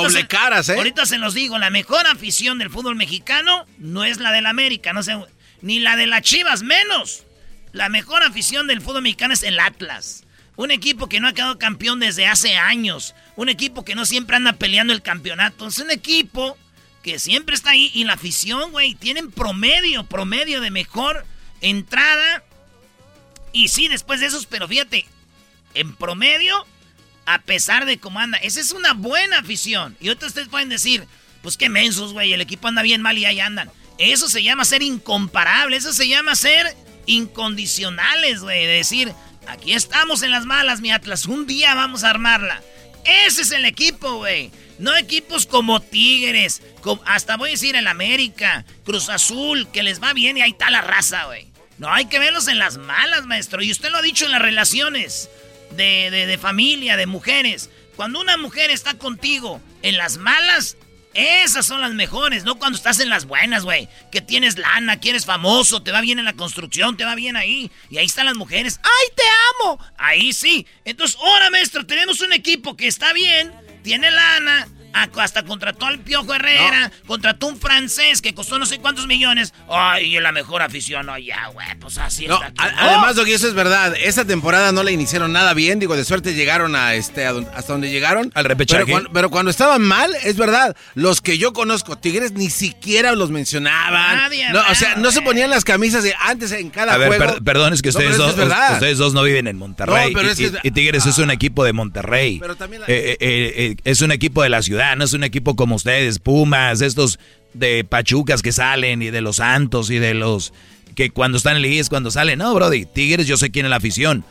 [0.00, 0.74] Doble caras, ¿eh?
[0.74, 4.94] Ahorita se los digo, la mejor afición del fútbol mexicano no es la del América,
[4.94, 5.14] no sé,
[5.60, 7.24] ni la de las Chivas, menos.
[7.72, 10.24] La mejor afición del fútbol mexicano es el Atlas.
[10.56, 13.14] Un equipo que no ha quedado campeón desde hace años.
[13.36, 15.66] Un equipo que no siempre anda peleando el campeonato.
[15.66, 16.56] Es un equipo
[17.02, 17.90] que siempre está ahí.
[17.92, 21.26] Y la afición, güey, tienen promedio, promedio de mejor
[21.60, 22.42] entrada.
[23.56, 25.06] Y sí, después de esos, pero fíjate,
[25.72, 26.66] en promedio,
[27.24, 28.36] a pesar de cómo anda.
[28.36, 29.96] Esa es una buena afición.
[29.98, 31.06] Y otros ustedes pueden decir,
[31.40, 33.70] pues qué mensos, güey, el equipo anda bien mal y ahí andan.
[33.96, 36.66] Eso se llama ser incomparable, eso se llama ser
[37.06, 38.66] incondicionales, güey.
[38.66, 39.14] De decir,
[39.48, 42.62] aquí estamos en las malas, mi Atlas, un día vamos a armarla.
[43.26, 44.50] Ese es el equipo, güey.
[44.78, 46.60] No equipos como Tigres,
[47.06, 50.68] hasta voy a decir el América, Cruz Azul, que les va bien y ahí está
[50.68, 51.45] la raza, güey.
[51.78, 53.62] No, hay que verlos en las malas, maestro.
[53.62, 55.28] Y usted lo ha dicho en las relaciones
[55.72, 57.70] de, de, de familia, de mujeres.
[57.96, 60.76] Cuando una mujer está contigo en las malas,
[61.16, 63.88] esas son las mejores, no cuando estás en las buenas, güey.
[64.12, 67.36] Que tienes lana, que eres famoso, te va bien en la construcción, te va bien
[67.36, 67.70] ahí.
[67.88, 68.78] Y ahí están las mujeres.
[68.82, 69.22] ¡Ay, te
[69.64, 69.80] amo!
[69.96, 70.66] Ahí sí.
[70.84, 73.50] Entonces, ahora, maestro, tenemos un equipo que está bien,
[73.82, 74.68] tiene lana,
[75.20, 79.52] hasta contrató al Piojo Herrera, contrató un francés que costó no sé cuántos millones.
[79.68, 82.52] Ay, la mejor afición, no, ya, güey, pues así no, está.
[82.56, 83.94] Además, Doggy, eso es verdad.
[84.02, 85.78] Esa temporada no la iniciaron nada bien.
[85.78, 88.30] Digo, de suerte llegaron a este hasta donde llegaron.
[88.34, 88.84] Al repechaje.
[89.12, 90.76] Pero cuando, estaban mal, es verdad.
[90.94, 94.16] Los que yo conozco, Tigres, ni siquiera los mencionaban.
[94.16, 97.08] Nadie, no, o sea, no se ponían las camisas de antes en cada a ver,
[97.08, 97.44] juego.
[97.44, 100.12] perdón, es que ustedes, dos, ustedes dos no viven en Monterrey.
[100.14, 102.38] pero y, es que, y, Tigres es un equipo de Monterrey.
[102.40, 102.88] Pero también la...
[102.88, 106.18] eh, eh, eh, es un equipo de la ciudad, no es un equipo como ustedes,
[106.18, 107.18] Pumas, estos
[107.54, 110.52] de Pachucas que salen y de los Santos y de los
[110.94, 112.38] que cuando están en el es cuando salen.
[112.38, 114.24] No, Brody, Tigres yo sé quién es la afición.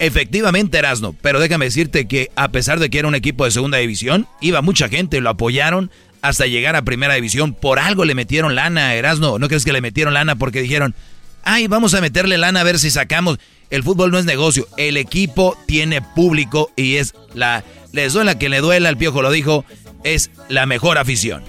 [0.00, 3.78] Efectivamente, Erasno, pero déjame decirte que a pesar de que era un equipo de segunda
[3.78, 5.90] división, iba mucha gente, lo apoyaron
[6.22, 7.52] hasta llegar a primera división.
[7.52, 9.38] Por algo le metieron lana, Erasno.
[9.38, 10.94] ¿No crees que le metieron lana porque dijeron,
[11.42, 13.38] ay, vamos a meterle lana a ver si sacamos?
[13.70, 17.64] El fútbol no es negocio, el equipo tiene público y es la...
[17.92, 19.64] Les duela que le duela, el piojo lo dijo,
[20.04, 21.42] es la mejor afición.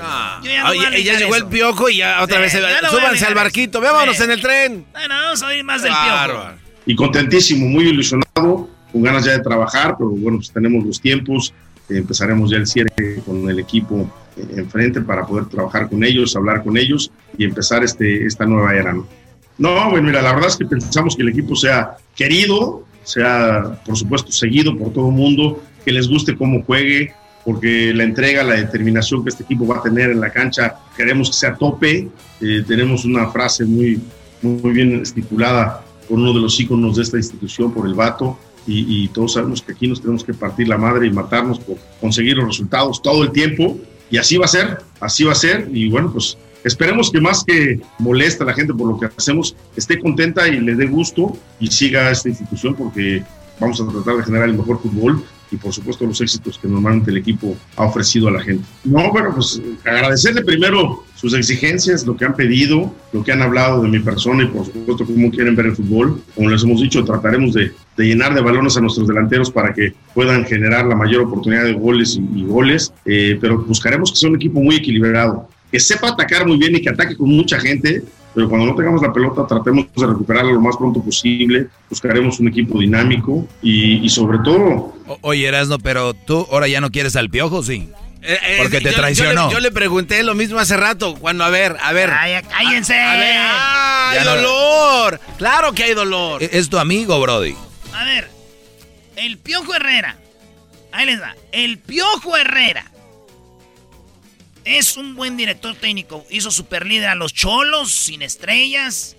[0.00, 0.40] Ah.
[0.42, 1.44] Yo ya no a Oye, ya llegó eso.
[1.44, 3.40] el piojo y ya otra Sí, vez se ya no voy a Súbanse al eso.
[3.40, 4.22] barquito, vámonos Sí.
[4.22, 4.86] en el tren.
[4.92, 6.42] Bueno, vamos a oír más del piojo.
[6.86, 11.52] y contentísimo, muy ilusionado, con ganas ya de trabajar, pero bueno, pues tenemos los tiempos,
[11.88, 16.34] eh, empezaremos ya el cierre con el equipo eh, enfrente para poder trabajar con ellos,
[16.34, 18.92] hablar con ellos y empezar este, esta nueva era.
[18.92, 19.06] ¿no?
[19.58, 23.96] No, bueno, mira, la verdad es que pensamos que el equipo sea querido, sea, por
[23.96, 27.12] supuesto, seguido por todo el mundo, que les guste cómo juegue,
[27.44, 31.30] porque la entrega, la determinación que este equipo va a tener en la cancha, queremos
[31.30, 32.08] que sea tope.
[32.40, 34.00] Eh, tenemos una frase muy,
[34.42, 39.04] muy bien estipulada por uno de los íconos de esta institución, por el vato, y,
[39.04, 42.36] y todos sabemos que aquí nos tenemos que partir la madre y matarnos por conseguir
[42.36, 43.78] los resultados todo el tiempo,
[44.10, 47.44] y así va a ser, así va a ser, y bueno, pues esperemos que más
[47.44, 51.36] que molesta a la gente por lo que hacemos, esté contenta y le dé gusto
[51.58, 53.22] y siga esta institución porque
[53.58, 57.10] vamos a tratar de generar el mejor fútbol y por supuesto los éxitos que normalmente
[57.10, 58.64] el equipo ha ofrecido a la gente.
[58.84, 63.82] No, bueno, pues agradecerle primero sus exigencias, lo que han pedido, lo que han hablado
[63.82, 66.22] de mi persona y por supuesto cómo quieren ver el fútbol.
[66.34, 69.92] Como les hemos dicho, trataremos de, de llenar de balones a nuestros delanteros para que
[70.14, 74.30] puedan generar la mayor oportunidad de goles y, y goles, eh, pero buscaremos que sea
[74.30, 78.02] un equipo muy equilibrado, que sepa atacar muy bien y que ataque con mucha gente,
[78.34, 82.48] pero cuando no tengamos la pelota tratemos de recuperarla lo más pronto posible, buscaremos un
[82.48, 84.94] equipo dinámico y, y sobre todo...
[85.06, 87.88] O- oye, Erasno, pero tú ahora ya no quieres al piojo, sí.
[88.22, 89.46] Eh, eh, Porque te yo- yo traicionó.
[89.48, 92.10] le- Yo le, pregunté lo mismo hace rato, cuando, a ver, a ver.
[92.10, 92.94] Ay, cállense.
[92.98, 95.20] A, a ver, ¡ay, Ya no- dolor!
[95.38, 96.42] Claro que hay dolor.
[96.42, 97.54] E- Es tu amigo, Brody.
[97.94, 98.28] A ver,
[99.16, 100.16] el Piojo Herrera.
[100.92, 101.34] Ahí les va.
[101.52, 102.89] El Piojo Herrera
[104.64, 106.24] es un buen director técnico.
[106.30, 109.16] Hizo super líder a los Cholos, sin estrellas.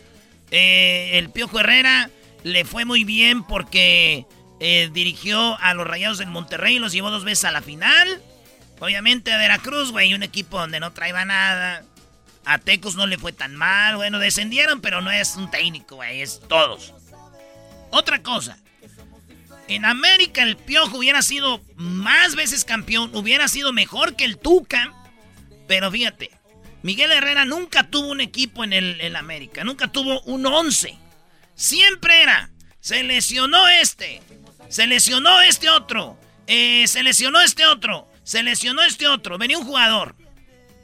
[0.52, 2.10] Eh, el Piojo Herrera
[2.44, 4.26] le fue muy bien porque
[4.60, 8.22] eh, dirigió a los Rayados del Monterrey los llevó dos veces a la final.
[8.80, 11.84] Obviamente a Veracruz, güey, un equipo donde no traía nada.
[12.46, 13.96] A Tecos no le fue tan mal.
[13.96, 16.94] Bueno, descendieron, pero no es un técnico, güey, es todos.
[17.92, 18.58] Otra cosa.
[19.68, 24.94] En América el Piojo hubiera sido más veces campeón, hubiera sido mejor que el Tuca.
[25.72, 26.30] Pero fíjate,
[26.84, 30.98] Miguel Herrera nunca tuvo un equipo en el América, nunca tuvo un 11.
[31.56, 32.49] Siempre era,
[32.81, 34.22] se lesionó este,
[34.68, 39.38] se lesionó este otro, eh, se lesionó este otro, se lesionó este otro.
[39.38, 40.18] Venía un jugador,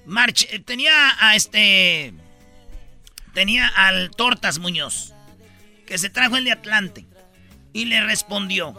[0.06, 2.14] march- eh, tenía a este,
[3.34, 5.14] tenía al Tortas Muñoz,
[5.86, 7.06] que se trajo el de Atlante,
[7.74, 8.74] y le respondió.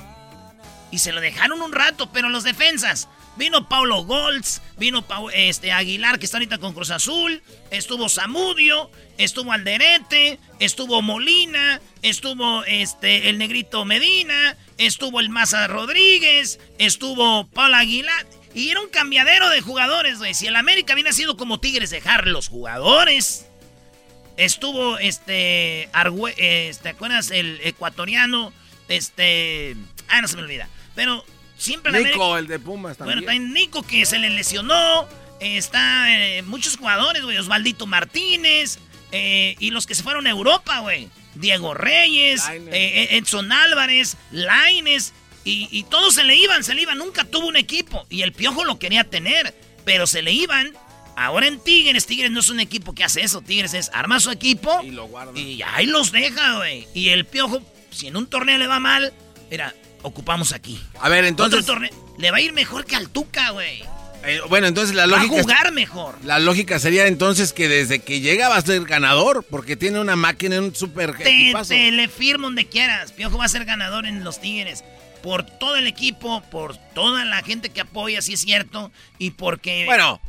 [0.90, 3.10] Y se lo dejaron un rato, pero los defensas.
[3.38, 7.40] Vino Paulo Golds, vino este, Aguilar, que está ahorita con Cruz Azul,
[7.70, 16.58] estuvo Zamudio, estuvo Alderete, estuvo Molina, estuvo este, el Negrito Medina, estuvo el Maza Rodríguez,
[16.78, 18.26] estuvo Paulo Aguilar.
[18.54, 20.34] Y era un cambiadero de jugadores, güey.
[20.34, 23.46] Si el América viene sido como Tigres, dejar los jugadores.
[24.36, 27.30] Estuvo este, eh, ¿te acuerdas?
[27.30, 28.52] El ecuatoriano
[28.88, 29.76] Este.
[30.08, 30.68] Ah, no se me olvida.
[30.96, 31.24] Pero
[31.58, 33.18] siempre Nico, el de Pumas también.
[33.18, 35.06] Bueno, está Nico que se le lesionó.
[35.40, 37.36] está eh, muchos jugadores, güey.
[37.36, 38.78] Osvaldito Martínez.
[39.12, 41.08] Eh, y los que se fueron a Europa, güey.
[41.34, 45.12] Diego Reyes, eh, Edson Álvarez, Laines.
[45.44, 46.98] Y, y, todos se le iban, se le iban.
[46.98, 48.06] Nunca tuvo un equipo.
[48.10, 49.54] Y el Piojo lo quería tener.
[49.84, 50.74] Pero se le iban.
[51.18, 53.42] Ahora en Tigres, Tigres no es un equipo que hace eso.
[53.42, 54.80] Tigres es arma su equipo.
[54.84, 55.36] Y lo guarda.
[55.36, 56.86] Y ahí los deja, güey.
[56.94, 57.60] Y el Piojo,
[57.90, 59.12] si en un torneo le va mal,
[59.50, 59.74] mira,
[60.08, 60.80] ocupamos aquí.
[61.00, 61.60] A ver, entonces.
[61.60, 61.90] Otro torneo.
[62.18, 63.82] Le va a ir mejor que al Tuca, güey.
[64.24, 65.32] Eh, bueno, entonces la lógica.
[65.32, 66.18] Va a jugar mejor.
[66.24, 70.16] La lógica sería entonces que desde que llega va a ser ganador, porque tiene una
[70.16, 71.16] máquina, un super.
[71.16, 73.12] Te, te le firmo donde quieras.
[73.12, 74.84] Piojo va a ser ganador en los Tigres.
[75.22, 78.90] Por todo el equipo, por toda la gente que apoya, si es cierto.
[79.18, 79.84] Y porque.
[79.84, 80.20] Bueno,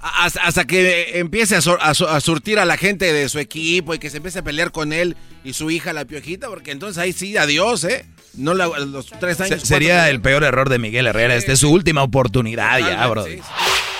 [0.00, 4.38] hasta, que empiece a, surtir a la gente de su equipo y que se empiece
[4.38, 8.06] a pelear con él y su hija, la piojita, porque entonces ahí sí, adiós, ¿eh?
[8.38, 9.62] No los tres años.
[9.62, 11.34] sería el peor error de Miguel Herrera.
[11.34, 13.26] Esta es su última oportunidad ya, bro.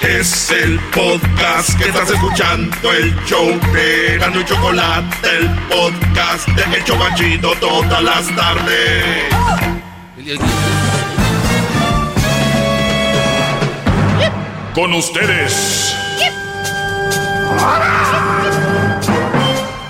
[0.01, 6.77] Es el podcast que estás escuchando, el show de Gano y Chocolate, el podcast de
[6.77, 9.25] El Chocachito todas las tardes.
[14.73, 15.97] Con ustedes.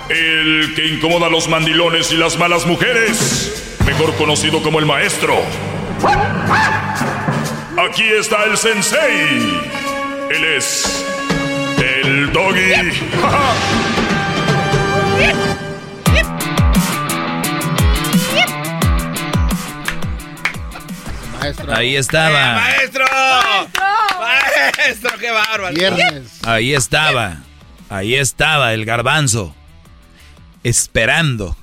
[0.09, 5.35] El que incomoda a los mandilones y las malas mujeres, mejor conocido como el maestro.
[7.77, 9.61] Aquí está el sensei.
[10.29, 11.05] Él es
[11.77, 12.73] el doggy.
[21.73, 22.51] Ahí estaba.
[22.51, 23.05] ¡Eh, ¡Maestro!
[24.19, 25.11] ¡Maestro!
[25.19, 25.75] ¡Qué bárbaro!
[26.43, 27.37] Ahí estaba.
[27.89, 29.55] Ahí estaba el garbanzo.
[30.63, 31.55] Esperando.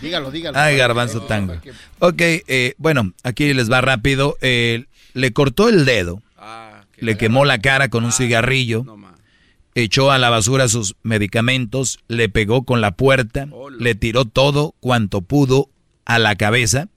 [0.00, 0.58] Dígalo, dígalo.
[0.58, 1.54] Ay, garbanzo tango.
[1.98, 4.36] Ok, eh, bueno, aquí les va rápido.
[4.40, 6.22] Eh, le cortó el dedo.
[6.36, 8.84] Ah, le quemó la cara con un ah, cigarrillo.
[9.74, 12.00] echó a la basura sus medicamentos.
[12.08, 13.48] Le pegó con la puerta.
[13.78, 15.68] Le tiró todo cuanto pudo
[16.04, 16.88] a la cabeza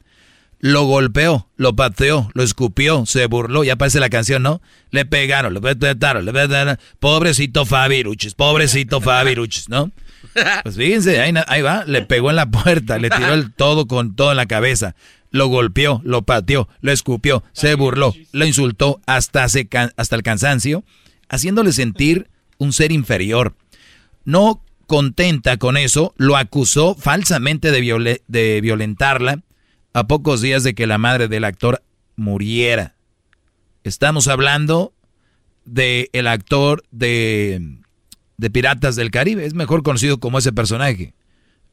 [0.61, 4.61] lo golpeó, lo pateó, lo escupió, se burló, ya parece la canción, ¿no?
[4.91, 9.91] Le pegaron, le pegaron, le pegaron, pobrecito Fabiruchis, pobrecito Fabiruchis, ¿no?
[10.63, 14.31] Pues fíjense, ahí, va, le pegó en la puerta, le tiró el todo con todo
[14.31, 14.95] en la cabeza,
[15.29, 20.83] lo golpeó, lo pateó, lo escupió, se burló, lo insultó hasta, hasta el cansancio,
[21.29, 23.55] haciéndole sentir un ser inferior.
[24.23, 29.41] No contenta con eso, lo acusó falsamente de, de violentarla,
[29.93, 31.83] a pocos días de que la madre del actor
[32.15, 32.95] muriera.
[33.83, 34.93] Estamos hablando
[35.65, 37.80] del el actor de,
[38.41, 41.13] de, Piratas del Caribe, es mejor conocido como ese personaje,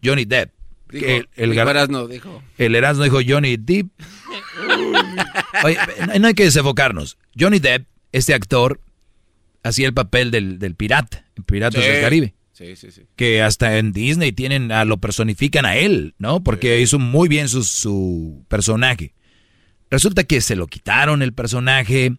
[0.04, 0.52] Johnny Depp.
[0.92, 2.42] el, el, Erasmo dijo.
[2.56, 3.88] El dijo Johnny Depp.
[5.64, 5.76] Oye,
[6.20, 7.18] no hay que desenfocarnos.
[7.38, 8.80] Johnny Depp, este actor,
[9.62, 12.34] hacía el papel del, del pirata, en Piratas del Caribe.
[13.16, 16.42] Que hasta en Disney tienen, a, lo personifican a él, ¿no?
[16.42, 19.14] Porque hizo muy bien su, personaje.
[19.90, 22.16] Resulta que se lo quitaron el personaje.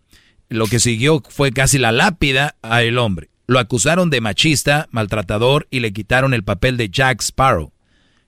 [0.47, 3.29] Lo que siguió fue casi la lápida a el hombre.
[3.49, 7.73] Lo acusaron de machista, maltratador y le quitaron el papel de Jack Sparrow.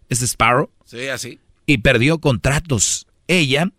[0.10, 0.72] ¿Es Sparrow?
[0.84, 1.40] Sí, así.
[1.68, 3.06] Y perdió contratos.
[3.28, 3.72] Ella,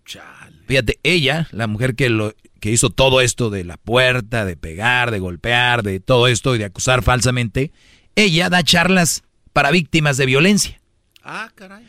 [0.69, 5.11] fíjate, ella, la mujer que, lo, que hizo todo esto de la puerta, de pegar,
[5.11, 7.73] de golpear, de todo esto y de acusar falsamente,
[8.15, 10.81] ella da charlas para víctimas de violencia.
[11.25, 11.85] Ah, caray.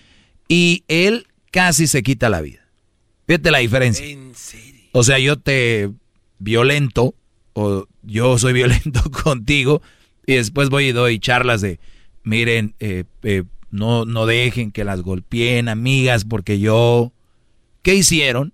[0.48, 2.68] Y él casi se quita la vida.
[3.28, 4.04] Fíjate la diferencia.
[4.04, 4.90] ¿En serio?
[4.94, 5.92] O sea, yo te
[6.40, 7.14] violento
[7.54, 9.82] o yo soy violento contigo
[10.26, 11.80] y después voy y doy charlas de,
[12.24, 17.12] miren, eh, eh, no, no dejen que las golpeen, amigas, porque yo...
[17.82, 18.54] ¿Qué hicieron?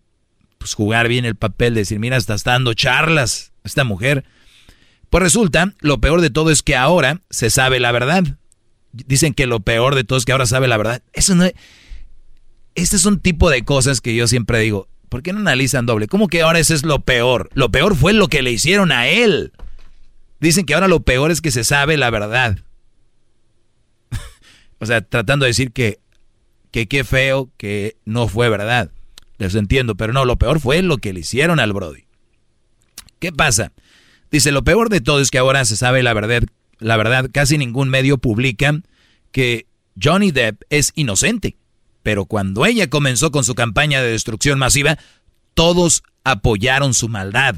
[0.58, 4.26] Pues jugar bien el papel, decir, mira, estás dando charlas esta mujer
[5.10, 8.24] pues resulta, lo peor de todo es que ahora se sabe la verdad.
[8.92, 11.02] Dicen que lo peor de todo es que ahora sabe la verdad.
[11.14, 11.54] Eso no es...
[12.76, 16.08] Este es un tipo de cosas que yo siempre digo, ¿por qué no analizan doble?
[16.08, 17.50] ¿Cómo que ahora eso es lo peor?
[17.54, 19.52] Lo peor fue lo que le hicieron a él.
[20.40, 22.60] Dicen que ahora lo peor es que se sabe la verdad.
[24.80, 26.00] o sea, tratando de decir que,
[26.72, 28.92] que qué feo que no fue verdad.
[29.38, 32.06] Les entiendo, pero no, lo peor fue lo que le hicieron al Brody.
[33.20, 33.74] ¿Qué pasa?
[34.32, 36.44] Dice, lo peor de todo es que ahora se sabe la verdad,
[36.78, 38.80] la verdad, casi ningún medio publica
[39.32, 39.66] que
[40.02, 41.58] Johnny Depp es inocente.
[42.04, 44.98] Pero cuando ella comenzó con su campaña de destrucción masiva,
[45.54, 47.58] todos apoyaron su maldad.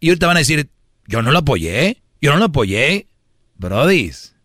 [0.00, 0.70] Y ahorita van a decir,
[1.06, 3.06] yo no lo apoyé, yo no lo apoyé.
[3.56, 4.36] Brodis,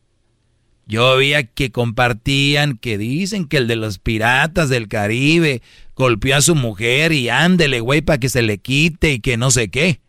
[0.87, 5.61] Yo veía que compartían, que dicen que el de los piratas del Caribe
[5.95, 9.51] golpeó a su mujer y ándele, güey, para que se le quite y que no
[9.51, 10.01] sé qué.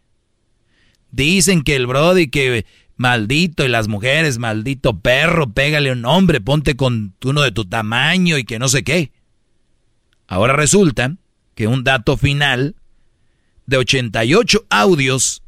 [1.11, 2.65] Dicen que el Brody que
[2.97, 8.39] maldito y las mujeres, maldito perro, pégale un hombre, ponte con uno de tu tamaño
[8.39, 9.13] y que no sé qué.
[10.27, 11.17] Ahora resulta
[11.55, 12.75] que un dato final
[13.67, 15.43] de 88 audios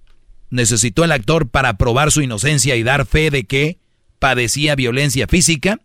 [0.51, 3.79] necesitó el actor para probar su inocencia y dar fe de que
[4.19, 5.81] padecía violencia física,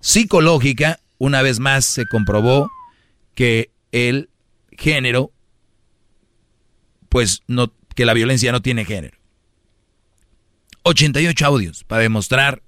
[0.00, 1.00] psicológica.
[1.18, 2.70] Una vez más se comprobó
[3.34, 4.28] que el
[4.72, 5.32] género,
[7.08, 9.16] pues no, que la violencia no tiene género.
[10.82, 12.62] 88 audios para demostrar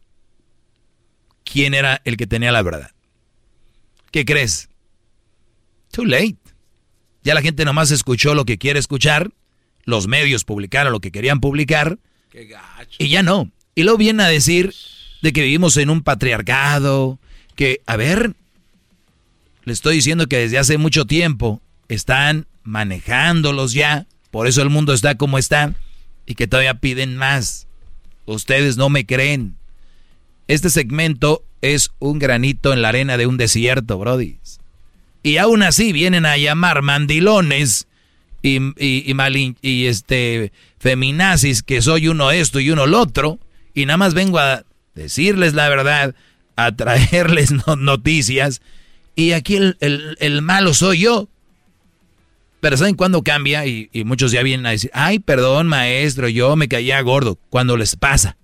[1.45, 2.93] quién era el que tenía la verdad.
[4.11, 4.70] ¿Qué crees?
[5.97, 6.36] Too late.
[7.24, 9.31] Ya la gente nomás escuchó lo que quiere escuchar,
[9.85, 11.98] los medios publicaron lo que querían publicar,
[12.98, 13.51] y ya no.
[13.74, 14.74] Y luego viene a decir
[15.23, 17.18] de que vivimos en un patriarcado,
[17.55, 18.35] que, a ver,
[19.64, 24.93] le estoy diciendo que desde hace mucho tiempo están manejándolos ya, por eso el mundo
[24.93, 25.74] está como está,
[26.27, 27.68] y que todavía piden más.
[28.27, 29.56] Ustedes no me creen.
[30.47, 34.36] Este segmento es un granito en la arena de un desierto, Brody.
[35.27, 37.89] Y aún así vienen a llamar mandilones
[38.43, 39.12] y, y,
[39.61, 43.40] y, este feminazis que soy uno esto y uno lo otro.
[43.74, 44.62] Y nada más vengo a
[44.94, 46.15] decirles la verdad,
[46.55, 48.62] a traerles noticias.
[49.16, 51.28] Y aquí el, malo soy yo.
[52.61, 53.66] Pero ¿saben cuándo cambia?
[53.66, 57.36] Y, y, muchos ya vienen a decir, ay, perdón, maestro, yo me caía gordo.
[57.51, 58.36] Cuando les pasa.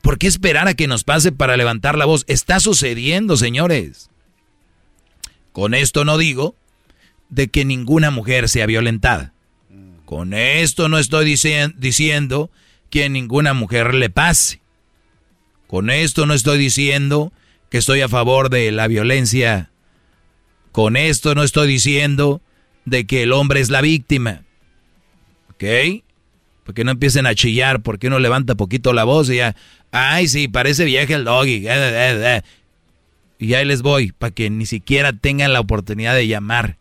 [0.00, 2.24] ¿Por qué esperar a que nos pase para levantar la voz?
[2.26, 4.08] Está sucediendo, señores.
[5.52, 6.56] Con esto no digo
[7.28, 9.32] de que ninguna mujer sea violentada.
[10.04, 12.50] Con esto no estoy diciendo
[12.90, 14.60] que ninguna mujer le pase.
[15.66, 17.32] Con esto no estoy diciendo
[17.70, 19.70] que estoy a favor de la violencia.
[20.70, 22.42] Con esto no estoy diciendo
[22.84, 24.42] de que el hombre es la víctima.
[25.50, 25.64] ¿Ok?
[26.64, 29.56] Porque no empiecen a chillar, porque uno levanta poquito la voz y ya,
[29.90, 31.66] ay, sí, parece vieja el doggy.
[33.42, 36.76] Y ahí les voy, para que ni siquiera tengan la oportunidad de llamar.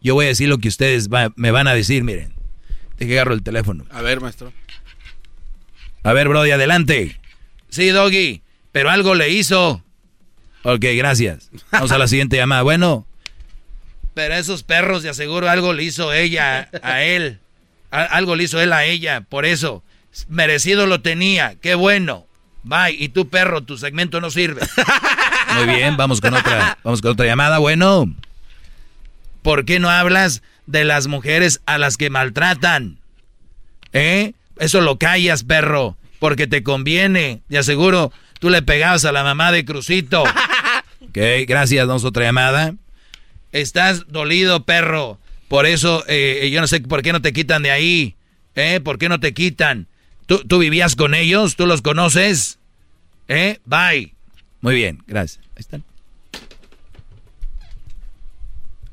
[0.00, 2.32] Yo voy a decir lo que ustedes me van a decir, miren.
[2.96, 3.84] Deje agarro el teléfono.
[3.90, 4.54] A ver, maestro.
[6.04, 7.20] A ver, Brody, adelante.
[7.68, 8.40] Sí, Doggy,
[8.72, 9.84] pero algo le hizo.
[10.62, 11.50] Ok, gracias.
[11.70, 12.62] Vamos a la siguiente llamada.
[12.62, 13.06] Bueno,
[14.14, 17.38] pero esos perros de aseguro algo le hizo ella a él.
[17.90, 19.84] algo le hizo él a ella, por eso.
[20.28, 22.27] Merecido lo tenía, qué bueno.
[22.68, 24.60] Bye, y tu perro, tu segmento no sirve.
[25.56, 27.58] Muy bien, vamos con otra, vamos con otra llamada.
[27.58, 28.14] Bueno,
[29.42, 32.98] ¿por qué no hablas de las mujeres a las que maltratan?
[33.92, 34.34] ¿Eh?
[34.58, 37.42] Eso lo callas, perro porque te conviene.
[37.48, 40.22] De aseguro, tú le pegabas a la mamá de Crucito.
[41.02, 42.74] ok, gracias, damos otra llamada.
[43.52, 45.18] Estás dolido, perro.
[45.48, 48.14] Por eso, eh, yo no sé por qué no te quitan de ahí.
[48.54, 48.80] ¿Eh?
[48.80, 49.86] ¿Por qué no te quitan?
[50.26, 51.56] ¿Tú, ¿Tú vivías con ellos?
[51.56, 52.57] ¿Tú los conoces?
[53.28, 53.60] ¿Eh?
[53.64, 54.14] Bye.
[54.60, 55.44] Muy bien, gracias.
[55.54, 55.84] Ahí están.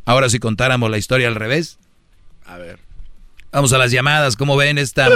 [0.06, 1.80] Ahora si contáramos la historia al revés.
[2.46, 2.80] A ver.
[3.52, 4.36] Vamos a las llamadas.
[4.36, 5.10] ¿Cómo ven esta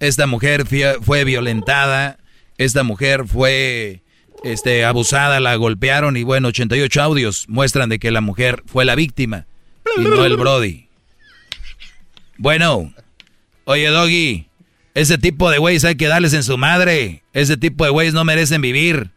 [0.00, 0.66] esta mujer
[1.00, 2.18] fue, violentada,
[2.58, 4.02] esta mujer fue
[4.42, 8.94] este, abusada, la golpearon y bueno, 88 audios muestran de que la mujer fue la
[8.94, 9.46] víctima
[9.96, 10.88] y no el Brody.
[12.36, 12.92] Bueno,
[13.64, 14.48] oye Doggy,
[14.94, 17.22] ese tipo de güeyes hay que darles en su madre.
[17.32, 19.10] Ese tipo de güeyes no merecen vivir.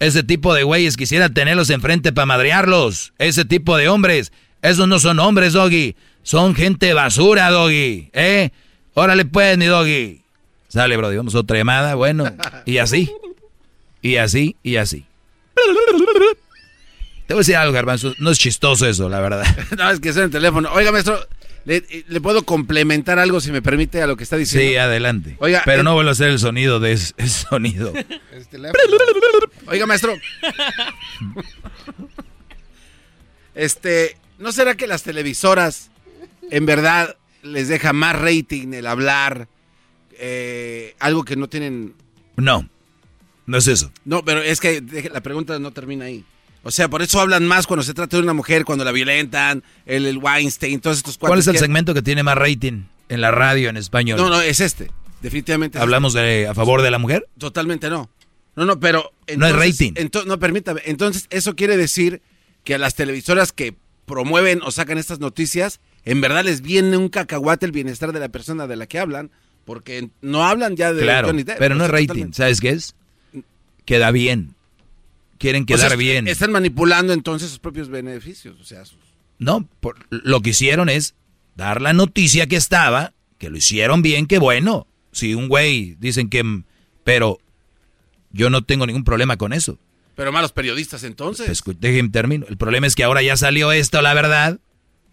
[0.00, 3.12] Ese tipo de güeyes quisiera tenerlos enfrente para madrearlos.
[3.18, 4.32] Ese tipo de hombres,
[4.62, 5.96] esos no son hombres, Doggy.
[6.22, 8.10] Son gente basura, Doggy.
[8.12, 8.50] ¿Eh?
[8.94, 10.22] Órale pues, mi doggy.
[10.68, 12.24] Sale, bro, vamos otra llamada, bueno.
[12.66, 13.10] Y así.
[14.02, 15.06] Y así, y así.
[17.26, 18.12] Te voy a decir algo, Garbanzo.
[18.18, 19.46] No es chistoso eso, la verdad.
[19.78, 20.70] no, es que es en el teléfono.
[20.72, 21.18] Oiga, maestro,
[21.68, 24.70] ¿le, puedo complementar algo, si me permite, a lo que está diciendo?
[24.70, 25.36] Sí, adelante.
[25.38, 27.92] Oiga, Pero no vuelvo a hacer el sonido de ese, sonido.
[29.66, 30.16] Oiga, maestro.
[33.54, 35.90] este, ¿no será que las televisoras
[36.50, 39.48] en verdad les deja más rating el hablar,
[40.18, 41.94] eh, algo que no tienen...
[42.36, 42.68] No,
[43.46, 43.92] no es eso.
[44.06, 44.82] No, pero es que
[45.12, 46.24] la pregunta no termina ahí.
[46.62, 49.62] O sea, por eso hablan más cuando se trata de una mujer, cuando la violentan,
[49.86, 53.30] el, el Weinstein, todos estos ¿Cuál es el segmento que tiene más rating en la
[53.30, 54.18] radio en español?
[54.18, 54.90] No, no, es este.
[55.22, 55.78] Definitivamente.
[55.78, 57.28] ¿Hablamos de a favor de la mujer?
[57.38, 58.10] Totalmente no.
[58.56, 59.12] No, no, pero...
[59.36, 59.92] no es rating.
[60.26, 60.82] no, permítame.
[60.84, 62.22] Entonces, eso quiere decir
[62.64, 67.08] que a las televisoras que promueven o sacan estas noticias en verdad les viene un
[67.08, 69.30] cacahuate el bienestar de la persona de la que hablan,
[69.64, 72.94] porque no hablan ya de claro, Pero no es rating, ¿sabes qué es?
[73.84, 74.54] queda bien.
[75.38, 76.26] Quieren O quedar sea, bien.
[76.28, 78.58] Están manipulando entonces sus propios beneficios.
[78.60, 78.98] O sea, sus-
[79.38, 81.14] No, por- lo que hicieron es
[81.56, 84.86] dar la noticia que estaba, que lo hicieron bien, que bueno.
[85.12, 86.42] Si un güey dicen que...
[86.44, 86.64] mm,
[87.04, 87.38] Pero
[88.32, 89.78] yo no tengo ningún problema con eso.
[90.14, 91.62] pero malos periodistas entonces.
[91.62, 92.44] Pues, déjenme termino.
[92.48, 94.58] El problema es que ahora ya salió esto, la verdad,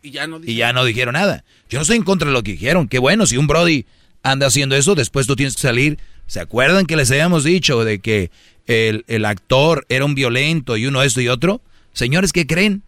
[0.02, 1.46] y ya no y ya no dijeron nada.
[1.70, 2.88] Yo no estoy en contra de lo que dijeron.
[2.88, 3.86] Qué bueno, si un Brody
[4.26, 6.00] anda haciendo eso, después tú tienes que salir.
[6.28, 8.32] ¿Se acuerdan que les habíamos dicho de que
[8.66, 11.62] el, el actor era un violento y uno esto y otro?
[11.94, 12.84] Señores, ¿qué creen?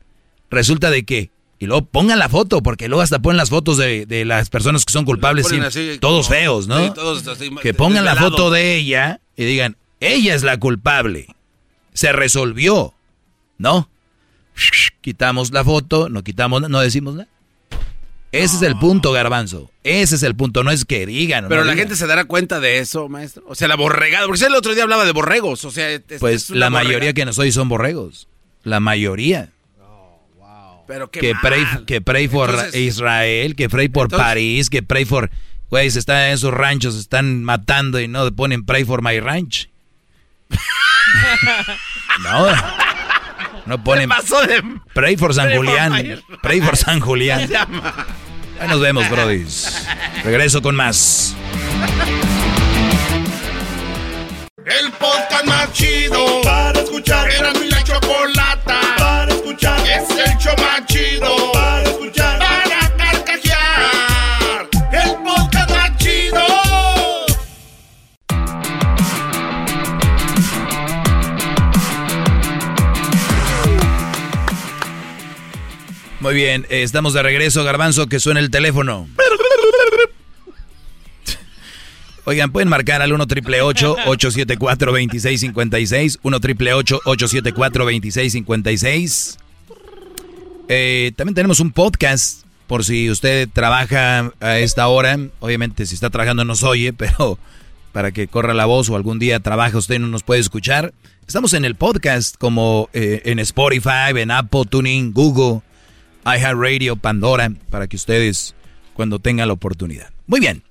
[0.50, 1.30] Resulta de que...
[1.60, 4.86] Y luego pongan la foto, porque luego hasta ponen las fotos de, de las personas
[4.86, 6.86] que son culpables, sí, así, todos como- feos, ¿no?
[6.86, 11.28] sí, todos así, que pongan la foto de ella y digan, ella es la culpable.
[11.94, 12.94] Se resolvió,
[13.58, 13.90] ¿no?
[15.02, 17.30] Quitamos la foto, no quitamos, no decimos nada.
[18.38, 19.70] Ese es el punto, garbanzo.
[19.84, 21.46] Ese es el punto, no es que digan.
[21.50, 21.88] Pero no la digan.
[21.88, 23.44] gente se dará cuenta de eso, maestro.
[23.48, 24.26] O sea, la borregada.
[24.26, 25.64] Porque usted el otro día hablaba de borregos.
[25.66, 28.28] O sea, es- Pues es la mayoría que nos oye son borregos.
[28.64, 29.50] La mayoría.
[30.88, 31.42] Pero qué que mal.
[31.42, 35.30] pray, que pray for Entonces- Israel, que pray por Entonces- París, que pray for...
[35.70, 39.20] Güey, se están en esos ranchos, se están matando y no ponen pray for my
[39.20, 39.70] ranch.
[42.24, 42.48] no.
[43.66, 44.08] No ponen...
[44.08, 46.22] pasó de- Pray for San Julián.
[46.42, 47.50] Pray for San Julián.
[48.60, 49.86] Ahí nos vemos, brodis.
[50.24, 51.36] Regreso con más.
[54.66, 57.30] El podcast más chido para escuchar.
[57.32, 59.80] Era mi la chocolata para escuchar.
[59.88, 61.37] Es el show más chido
[76.28, 79.08] Muy bien, estamos de regreso, Garbanzo, que suena el teléfono.
[82.26, 89.38] Oigan, pueden marcar al 1 triple 874 2656 1 triple 874 2656
[90.68, 95.18] Eh, También tenemos un podcast, por si usted trabaja a esta hora.
[95.40, 97.40] Obviamente, si está trabajando nos oye, pero
[97.94, 100.94] para que corra la voz o algún día trabaja usted y no nos puede escuchar.
[101.26, 105.62] Estamos en el podcast como eh, en Spotify, en Apple, Tuning, Google,
[106.36, 108.56] iHeartRadio, Pandora, para que ustedes
[108.94, 110.10] cuando tengan la oportunidad.
[110.26, 110.64] Muy bien.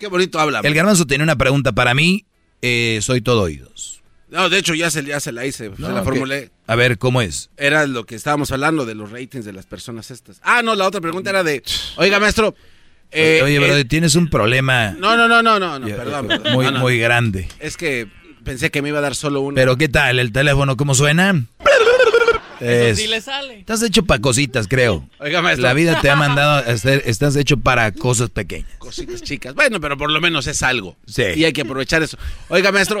[0.00, 0.60] Qué bonito habla.
[0.62, 2.24] El garbanzo tiene una pregunta para mí.
[2.62, 4.02] eh, soy todo oídos.
[4.30, 6.50] No, de hecho ya se, ya se la hice, se la formulé.
[6.66, 7.50] A ver, ¿cómo es?
[7.56, 10.40] Era lo que estábamos hablando de los ratings de las personas estas.
[10.42, 11.62] Ah, no, la otra pregunta era de,
[11.96, 12.54] oiga, maestro.
[13.12, 16.24] eh, Oye, eh, bro, tienes un problema no, no, no, no, no, no, perdón.
[16.32, 16.52] eh, perdón.
[16.54, 16.80] muy, No, no.
[16.80, 17.46] muy grande.
[17.60, 18.08] Es que
[18.42, 19.54] pensé que me iba a dar solo uno.
[19.54, 20.18] Pero ¿qué tal?
[20.18, 21.44] ¿El teléfono cómo suena?
[22.64, 23.58] Es- sí le sale.
[23.60, 25.08] Estás hecho para cositas, creo.
[25.18, 25.62] Oiga, maestro.
[25.64, 28.70] La vida te ha mandado a hacer, estás hecho para cosas pequeñas.
[28.78, 29.54] Cositas chicas.
[29.54, 30.96] Bueno, pero por lo menos es algo.
[31.06, 31.24] Sí.
[31.36, 32.16] Y hay que aprovechar eso.
[32.48, 33.00] Oiga, maestro.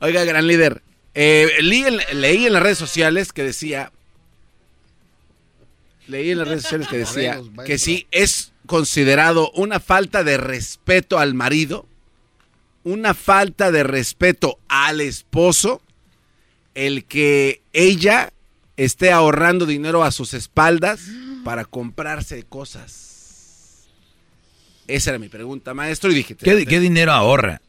[0.00, 0.82] Oiga, gran líder.
[1.14, 3.90] eh, leí, en, leí en las redes sociales que decía.
[6.06, 11.18] Leí en las redes sociales que decía que si es considerado una falta de respeto
[11.18, 11.86] al marido,
[12.82, 15.80] una falta de respeto al esposo,
[16.74, 18.32] el que ella
[18.76, 21.02] esté ahorrando dinero a sus espaldas
[21.44, 23.86] para comprarse cosas.
[24.86, 27.60] Esa era mi pregunta, maestro, y dije, ¿Qué, qué dinero ahorra?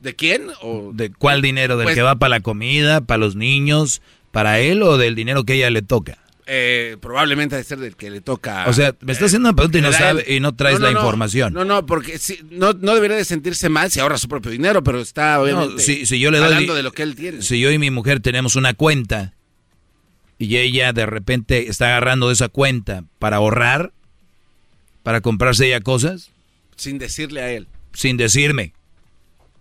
[0.00, 0.48] ¿de quién?
[0.62, 1.76] O ¿De cuál dinero?
[1.76, 5.44] ¿Del Pues- que va para la comida, para los niños, para él o del dinero
[5.44, 6.18] que ella le toca?
[6.46, 8.66] Eh, probablemente de ser del que le toca.
[8.68, 11.52] O sea, me está haciendo una pregunta y no sabe y no traes la información.
[11.52, 14.82] No, no, porque sí, no, no debería de sentirse mal si ahorra su propio dinero,
[14.84, 17.42] pero está obviamente si, si yo le doy hablando de lo que él tiene.
[17.42, 19.34] Si yo y mi mujer tenemos una cuenta
[20.38, 23.92] y ella de repente está agarrando de esa cuenta para ahorrar,
[25.02, 26.30] para comprarse ella cosas,
[26.76, 27.66] Sin decirle a él.
[27.92, 28.72] sin decirme,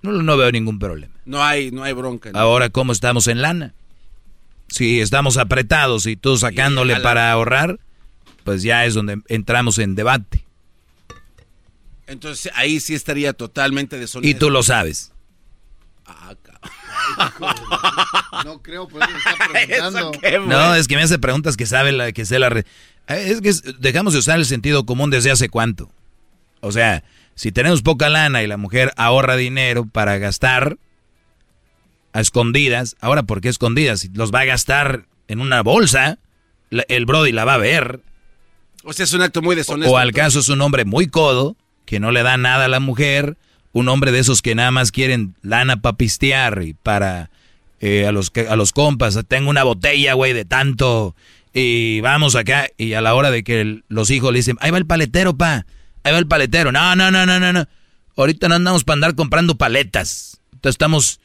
[0.02, 1.14] no, no veo ningún problema.
[1.26, 2.30] No hay, no hay bronca.
[2.34, 3.74] Ahora, ¿cómo estamos en lana?
[4.68, 7.80] Si estamos apretados y tú sacándole para ahorrar,
[8.44, 10.46] pues ya es donde entramos en debate.
[12.08, 14.30] Entonces ahí sí estaría totalmente deshonesto.
[14.30, 15.12] Y tú lo sabes.
[18.46, 19.48] No creo, por eso me está
[19.92, 20.12] preguntando.
[20.48, 22.66] No, es que me hace preguntas que sabe la que sé la re-
[23.08, 25.90] Eh, Es que dejamos de usar el sentido común desde hace cuánto.
[26.62, 27.04] O sea,
[27.36, 30.78] si tenemos poca lana y la mujer ahorra dinero para gastar
[32.16, 34.08] a escondidas, ahora ¿por qué escondidas?
[34.14, 36.18] Los va a gastar en una bolsa,
[36.72, 38.00] el Brody la va a ver.
[38.84, 39.92] O sea, es un acto muy deshonesto.
[39.94, 41.56] O al caso es un hombre muy codo,
[41.86, 43.38] que no le da nada a la mujer,
[43.74, 47.30] un hombre de esos que nada más quieren lana para pistear y para
[47.82, 51.16] eh, a, los, a los compas, tengo una botella, güey, de tanto,
[51.54, 54.72] y vamos acá, y a la hora de que el- los hijos le dicen, ahí
[54.72, 55.66] va el paletero, pa,
[56.04, 57.68] ahí va el paletero, no, no, no, no, no, no.
[58.16, 60.40] ahorita no andamos para andar comprando paletas.
[60.54, 61.20] Entonces estamos,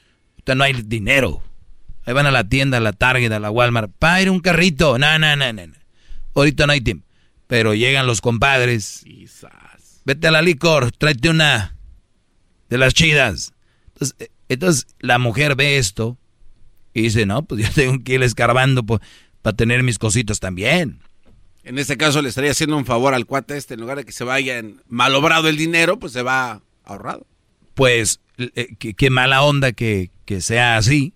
[0.54, 1.42] no hay dinero.
[2.04, 3.92] Ahí van a la tienda, a la Target, a la Walmart.
[3.98, 4.98] Pa, ir un carrito.
[4.98, 5.62] No, no, no, no.
[6.34, 7.06] Ahorita no hay tiempo.
[7.46, 9.04] Pero llegan los compadres.
[10.04, 11.76] Vete a la licor, tráete una
[12.68, 13.52] de las chidas.
[13.88, 16.16] Entonces, eh, entonces la mujer ve esto
[16.94, 21.00] y dice, no, pues yo tengo que ir escarbando para tener mis cositas también.
[21.62, 24.12] En este caso le estaría haciendo un favor al cuate este, en lugar de que
[24.12, 27.26] se vaya malobrado el dinero, pues se va ahorrado.
[27.80, 31.14] Pues eh, qué, mala onda que, sea así,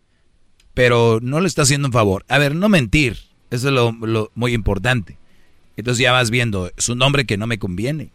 [0.73, 2.25] pero no le está haciendo un favor.
[2.27, 3.19] A ver, no mentir,
[3.51, 5.19] eso es lo, muy importante.
[5.77, 8.13] Entonces ya vas viendo, es un nombre que no me conviene.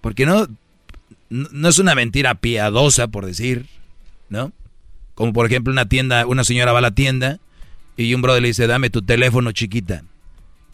[0.00, 0.46] Porque no,
[1.28, 3.66] no es una mentira piadosa, por decir,
[4.30, 4.50] ¿no?
[5.14, 7.38] Como por ejemplo una tienda, una señora va a la tienda
[7.98, 10.04] y un brother le dice, dame tu teléfono chiquita.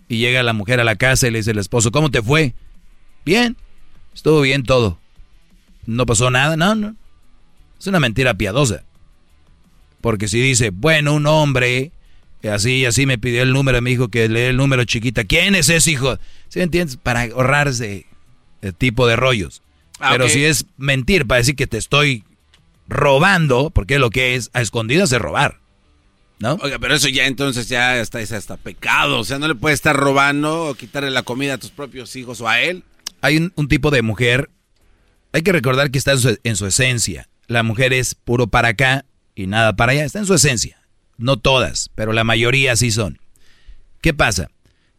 [0.06, 2.54] Y llega la mujer a la casa y le dice al esposo, ¿cómo te fue?
[3.24, 3.56] Bien,
[4.14, 5.01] estuvo bien todo.
[5.86, 6.96] No pasó nada, no, no.
[7.78, 8.84] Es una mentira piadosa.
[10.00, 11.92] Porque si dice, bueno, un hombre,
[12.50, 15.24] así, así me pidió el número, me dijo que lee el número chiquita.
[15.24, 16.18] ¿Quién es ese hijo?
[16.48, 16.96] ¿Sí me entiendes?
[16.96, 18.06] Para ahorrarse
[18.62, 19.62] el tipo de rollos.
[19.98, 22.24] Ah, Pero si es mentir para decir que te estoy
[22.88, 25.60] robando, porque lo que es a escondidas es robar.
[26.38, 26.54] ¿No?
[26.60, 29.20] Oiga, pero eso ya entonces ya está, es hasta pecado.
[29.20, 32.40] O sea, no le puedes estar robando o quitarle la comida a tus propios hijos
[32.40, 32.82] o a él.
[33.20, 34.50] Hay un, tipo de mujer,
[35.32, 37.28] hay que recordar que está en su, esencia.
[37.46, 40.04] La mujer es puro para acá y nada para allá.
[40.04, 40.78] Está en su esencia.
[41.16, 43.18] No todas, pero la mayoría sí son.
[44.00, 44.50] ¿Qué pasa?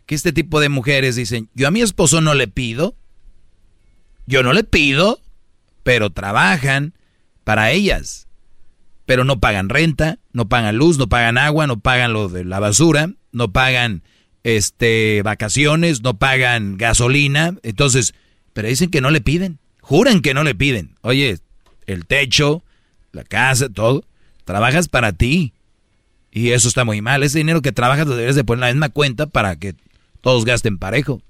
[0.06, 2.96] Que este tipo de mujeres dicen, yo a mi esposo no le pido,
[4.26, 5.20] yo no le pido,
[5.84, 6.94] pero trabajan
[7.44, 8.28] para ellas.
[9.06, 12.60] Pero no pagan renta, no pagan luz, no pagan agua, no pagan lo de la
[12.60, 14.04] basura, no pagan
[14.44, 17.56] este vacaciones, no pagan gasolina.
[17.64, 18.14] Entonces,
[18.54, 19.60] pero dicen que no le piden.
[19.84, 20.96] Juran que no le piden.
[21.02, 21.38] Oye,
[21.88, 22.64] el techo,
[23.12, 24.06] la casa, todo,
[24.46, 25.54] trabajas para ti.
[26.32, 27.22] Y eso está muy mal.
[27.22, 29.76] Ese dinero que trabajas lo debes de poner en la misma cuenta para que
[30.22, 31.22] todos gasten parejo.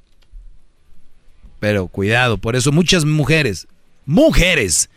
[1.60, 3.68] Pero cuidado, por eso muchas mujeres,
[4.06, 4.90] mujeres,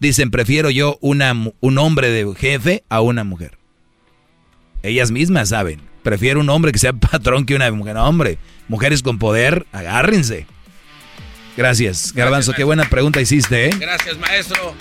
[0.00, 3.56] dicen, prefiero yo una, un hombre de jefe a una mujer.
[4.82, 7.96] Ellas mismas saben, prefiero un hombre que sea patrón que una mujer.
[7.96, 10.46] hombre, mujeres con poder, agárrense.
[11.58, 13.70] Gracias, Garbanzo, qué buena pregunta hiciste, ¿eh?
[13.80, 14.76] Gracias, maestro.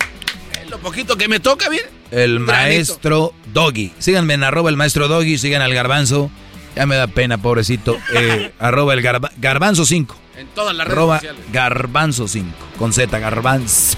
[0.62, 1.86] Eh, lo poquito que me toca, bien.
[2.12, 3.94] El maestro Doggy.
[3.98, 6.30] Síganme en arroba el maestro Doggy, sigan al Garbanzo.
[6.76, 7.98] Ya me da pena, pobrecito.
[8.14, 10.16] Eh, arroba el Garbanzo 5.
[10.38, 11.42] En todas las redes sociales.
[11.52, 12.48] Garbanzo 5.
[12.78, 13.98] Con Z, Garbanzo.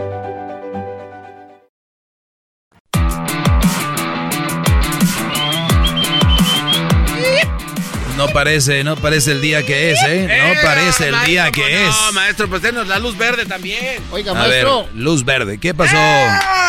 [8.21, 10.27] No parece, no parece el día que es, ¿eh?
[10.27, 11.89] No eh, parece el día que es.
[11.89, 13.97] No, maestro, pues denos la luz verde también.
[14.11, 14.87] Oiga, maestro.
[14.93, 15.57] luz verde.
[15.57, 15.97] ¿Qué pasó,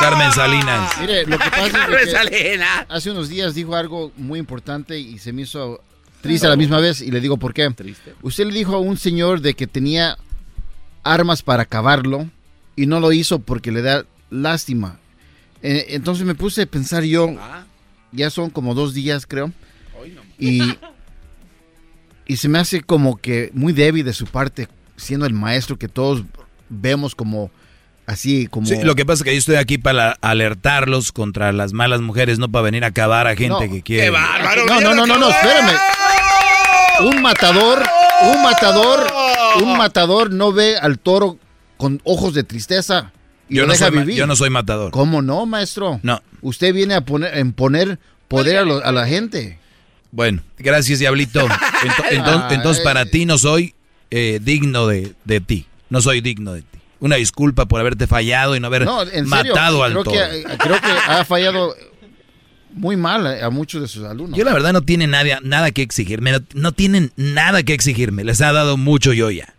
[0.01, 0.91] Carmen Salinas?
[0.99, 2.59] Mire, lo que pasa es que
[2.89, 5.85] hace unos días dijo algo muy importante y se me hizo
[6.23, 7.69] triste a la misma vez y le digo por qué.
[7.69, 8.15] Triste.
[8.23, 10.17] Usted le dijo a un señor de que tenía
[11.03, 12.31] armas para acabarlo
[12.77, 15.01] y no lo hizo porque le da lástima.
[15.63, 17.67] Eh, entonces me puse a pensar yo, ah.
[18.11, 19.53] ya son como dos días creo,
[20.39, 20.63] y
[22.27, 25.89] y se me hace como que muy débil de su parte, siendo el maestro que
[25.89, 26.23] todos
[26.69, 27.51] vemos como
[28.07, 28.67] así como...
[28.67, 32.39] Sí, lo que pasa es que yo estoy aquí para alertarlos contra las malas mujeres,
[32.39, 34.05] no para venir a acabar a gente que quiere...
[34.05, 34.67] ¡Qué bárbaro!
[34.67, 35.79] No, no, no, no, no, espérame.
[37.05, 37.83] Un matador,
[38.23, 39.07] un matador,
[39.63, 41.39] un matador no ve al toro
[41.77, 43.13] con ojos de tristeza
[43.49, 44.17] y yo lo deja vivir.
[44.17, 44.93] Yo no soy matador.
[44.93, 46.01] ¿Cómo no, maestro?
[46.03, 46.23] No.
[46.43, 49.59] Usted viene a poner, a imponer poder a, a la gente.
[50.13, 51.49] Bueno, gracias, Diablito.
[52.51, 53.75] Entonces, para ti no soy
[54.11, 55.15] eh, digno de,
[55.45, 55.67] ti.
[55.89, 56.79] No soy digno de ti.
[57.01, 58.87] Una disculpa por haberte fallado y no haber
[59.25, 60.05] matado al creo.
[60.05, 61.75] Que, creo que ha fallado
[62.75, 64.39] muy mal a, muchos de sus alumnos.
[64.39, 66.33] Yo la verdad no tiene nada, nada que exigirme.
[66.55, 68.23] No, tienen nada que exigirme.
[68.23, 69.55] Les ha dado mucho yo ya.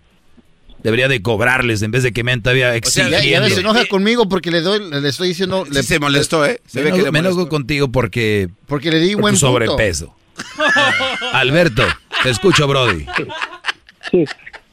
[0.84, 3.18] Debería de cobrarles en vez de que me todavía exigiendo.
[3.18, 5.66] O sea, ya, se enoja conmigo porque le doy, le estoy diciendo...
[5.70, 6.62] Le, se molestó, ¿eh?
[6.68, 8.50] Se me, ve que me enojo contigo porque...
[8.68, 10.14] Porque le di por buen tu sobrepeso.
[11.34, 11.84] Alberto,
[12.24, 13.06] te escucho, Brody.
[14.12, 14.26] Sí,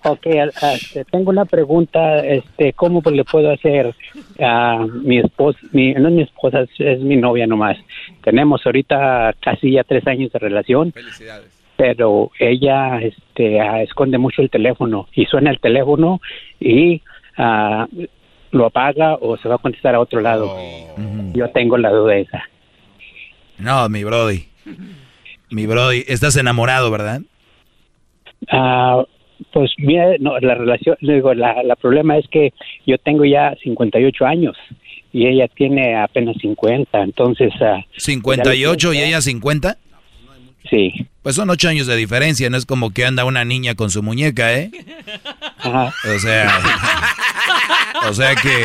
[0.04, 3.94] ok, este, tengo una pregunta, este, ¿cómo le puedo hacer
[4.40, 7.78] a mi esposa, mi, no es mi esposa, es, mi novia nomás.
[8.22, 10.92] Tenemos ahorita casi ya tres años de relación.
[10.92, 11.58] Felicidades.
[11.76, 16.20] Pero ella este, ah, esconde mucho el teléfono y suena el teléfono
[16.58, 17.00] y
[17.38, 17.86] ah,
[18.50, 20.54] lo apaga o se va a contestar a otro lado.
[21.32, 22.42] Yo tengo la duda esa.
[23.58, 24.44] No, mi Brody.
[25.50, 27.22] Mi Brody, estás enamorado, ¿verdad?
[28.50, 29.04] Ah,
[29.52, 32.52] pues mira, no, la relación, digo, la, la problema es que
[32.86, 34.56] yo tengo ya 58 años
[35.12, 37.52] y ella tiene apenas 50, entonces...
[37.60, 39.76] ah, ¿58 y ella 50?
[40.68, 41.06] Sí.
[41.22, 44.02] Pues son ocho años de diferencia, no es como que anda una niña con su
[44.02, 44.70] muñeca, ¿eh?
[45.64, 46.48] O sea...
[48.08, 48.64] o sea que...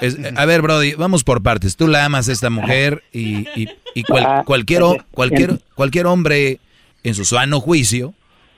[0.00, 1.76] es- a ver, Brody, vamos por partes.
[1.76, 5.58] Tú la amas a esta mujer y, y- y cual- Ah, cualquier, cualquier, eh.
[5.74, 6.60] cualquier hombre
[7.02, 8.14] en su sano juicio,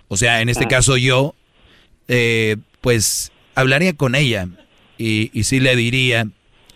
[0.08, 0.68] o sea, en este Ah.
[0.68, 1.34] caso yo,
[2.08, 4.48] eh, pues hablaría con ella
[4.98, 6.26] y, y sí le diría,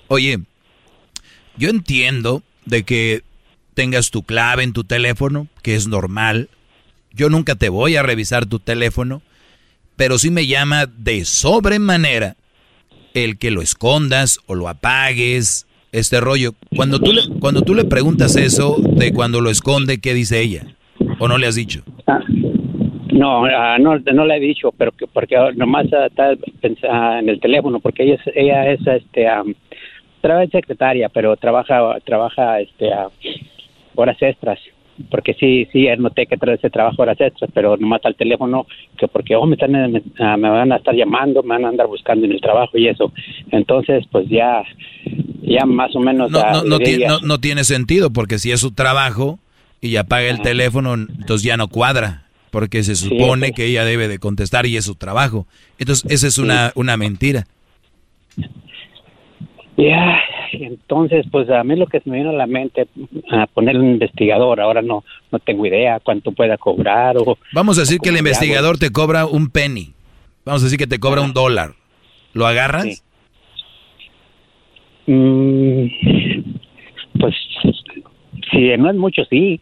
[0.09, 0.41] oye,
[1.57, 3.23] yo entiendo de que
[3.75, 6.49] tengas tu clave en tu teléfono, que es normal.
[7.13, 9.23] Yo nunca te voy a revisar tu teléfono,
[9.97, 12.37] pero sí me llama de sobremanera
[13.15, 16.53] el que lo escondas o lo apagues, este rollo.
[16.75, 20.67] Cuando tú le, cuando tú le preguntas eso de cuando lo esconde, ¿qué dice ella?
[21.19, 21.83] ¿O no le has dicho?
[23.13, 26.33] No, ah, no, no le he dicho, pero que, porque nomás ah, está
[27.21, 29.27] en el teléfono, porque ella es, ella es este,
[30.53, 32.91] secretaria, pero trabaja, trabaja este,
[33.95, 34.59] horas extras,
[35.11, 38.67] porque sí, sí, noté que trae ese trabajo horas extras, pero nomás al teléfono,
[38.99, 41.69] que porque oh, me, están, me, ah, me van a estar llamando, me van a
[41.69, 43.13] andar buscando en el trabajo y eso.
[43.51, 44.63] Entonces, pues ya,
[45.43, 46.31] ya más o menos.
[46.31, 49.39] No, no, no, le ti- diría- no- tiene sentido, porque si es su trabajo
[49.81, 53.53] y apaga el teléfono, entonces ya no cuadra, porque se supone sí.
[53.55, 55.47] que ella debe de contestar y es su trabajo.
[55.79, 57.47] Entonces, esa es una, una mentira.
[59.83, 60.21] Ya,
[60.53, 62.87] entonces, pues a mí lo que se me vino a la mente,
[63.31, 67.39] a poner un investigador, ahora no no tengo idea cuánto pueda cobrar o...
[67.53, 69.95] Vamos a decir que el ¿Cómo le investigador te cobra un penny.
[70.45, 71.75] Vamos a decir que te cobra un dólar.
[72.33, 73.03] ¿Lo agarras?
[75.07, 75.87] Mm,
[77.21, 77.35] pues,
[78.51, 79.61] si no es mucho, sí.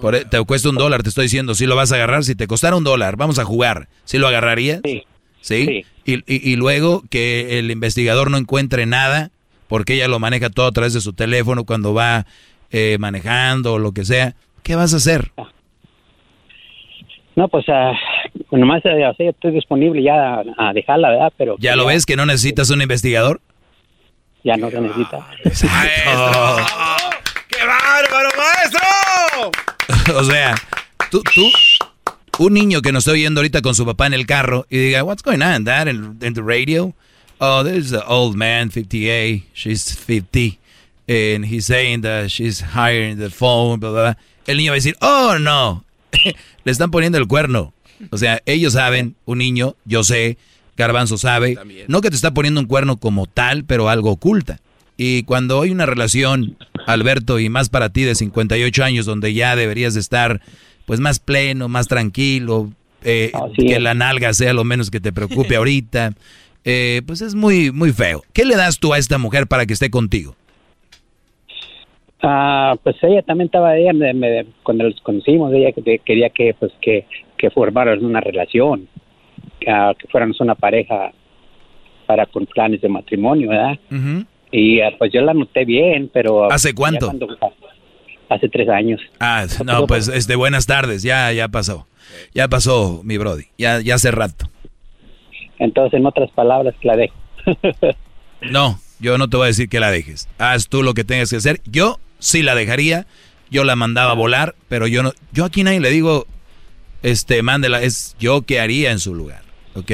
[0.00, 1.54] Por, e- te cuesta un dólar, te estoy diciendo.
[1.54, 3.88] Si lo vas a agarrar, si te costara un dólar, vamos a jugar.
[4.04, 4.80] ¿Sí lo agarrarías?
[5.42, 5.84] Sí.
[6.04, 6.22] Y, y-
[6.52, 9.30] y luego que el investigador no encuentre nada,
[9.70, 12.26] porque ella lo maneja todo a través de su teléfono cuando va
[12.70, 14.34] eh, manejando o lo que sea.
[14.62, 15.32] ¿Qué vas a hacer?
[17.36, 21.32] No, pues, pues nomás sea, estoy disponible ya a, a dejarla, ¿verdad?
[21.38, 23.40] Pero ¿Ya lo ves que no necesitas un investigador?
[24.42, 25.26] ya no se necesita.
[25.42, 25.50] ¡Qué
[27.66, 28.80] bárbaro, maestro!
[30.18, 30.54] o sea,
[31.10, 31.50] tú, tú,
[32.38, 35.04] un niño que nos está oyendo ahorita con su papá en el carro y diga,
[35.04, 36.94] what's going on, dad, in, in the radio?
[37.40, 40.58] Oh, there's an old man, 58, she's 50,
[41.08, 44.14] and he's saying that she's higher in the phone, blah, blah, blah.
[44.46, 45.84] El niño va a decir, oh, no,
[46.64, 47.72] le están poniendo el cuerno.
[48.10, 50.36] O sea, ellos saben, un niño, yo sé,
[50.76, 51.56] Garbanzo sabe,
[51.88, 54.60] no que te está poniendo un cuerno como tal, pero algo oculta.
[54.96, 59.56] Y cuando hay una relación, Alberto, y más para ti de 58 años, donde ya
[59.56, 60.42] deberías de estar
[60.84, 62.70] pues más pleno, más tranquilo,
[63.02, 66.12] eh, que la nalga sea lo menos que te preocupe ahorita,
[66.64, 68.22] eh, pues es muy, muy feo.
[68.32, 70.34] ¿Qué le das tú a esta mujer para que esté contigo?
[72.22, 76.54] Ah, pues ella también estaba ella me- me- cuando los conocimos ella que quería que
[76.58, 77.06] pues que
[77.38, 78.88] que formaran una relación
[79.66, 81.12] ah, que fuéramos una pareja
[82.06, 83.78] para con planes de matrimonio verdad
[84.52, 87.06] y ah, pues yo la noté bien pero ¿Hace cuánto?
[87.06, 87.28] cuando-
[88.28, 91.86] hace tres años Ah, no, pues este, buenas tardes, ya, ya pasó.
[92.34, 94.46] Ya pasó, mi Brody, ya, ya hace rato.
[95.60, 97.14] Entonces en otras palabras la dejo
[98.50, 100.28] No, yo no te voy a decir que la dejes.
[100.38, 101.60] Haz tú lo que tengas que hacer.
[101.66, 103.06] Yo sí la dejaría.
[103.50, 105.12] Yo la mandaba a volar, pero yo no.
[105.32, 106.26] Yo aquí nadie le digo,
[107.02, 107.82] este, mándela.
[107.82, 109.42] Es yo que haría en su lugar,
[109.74, 109.90] ¿ok?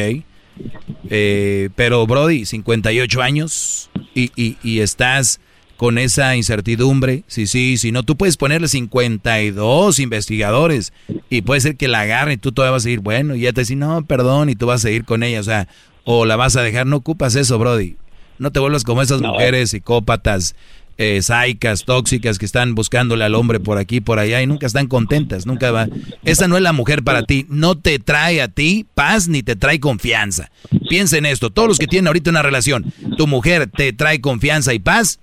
[1.10, 5.40] Eh, pero Brody, 58 años y, y, y estás
[5.76, 7.24] con esa incertidumbre.
[7.26, 10.92] Sí, sí, si no, tú puedes ponerle 52 investigadores
[11.30, 13.52] y puede ser que la agarren y tú todavía vas a ir, bueno, y ya
[13.52, 15.68] te dicen, no, perdón, y tú vas a ir con ella, o sea,
[16.04, 17.96] o la vas a dejar, no ocupas eso, Brody.
[18.38, 20.54] No te vuelvas como esas mujeres psicópatas
[20.98, 24.86] eh, saicas, tóxicas, que están buscándole al hombre por aquí, por allá y nunca están
[24.86, 25.88] contentas, nunca va.
[26.24, 29.56] Esa no es la mujer para ti, no te trae a ti paz ni te
[29.56, 30.50] trae confianza.
[30.88, 34.72] Piensa en esto, todos los que tienen ahorita una relación, tu mujer te trae confianza
[34.72, 35.20] y paz,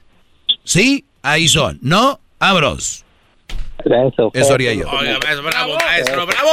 [0.64, 3.04] sí, ahí son, no, abros.
[3.86, 4.90] Eso, Eso haría yo.
[4.90, 6.52] Oiga, maestro, bravo, maestro, bravo.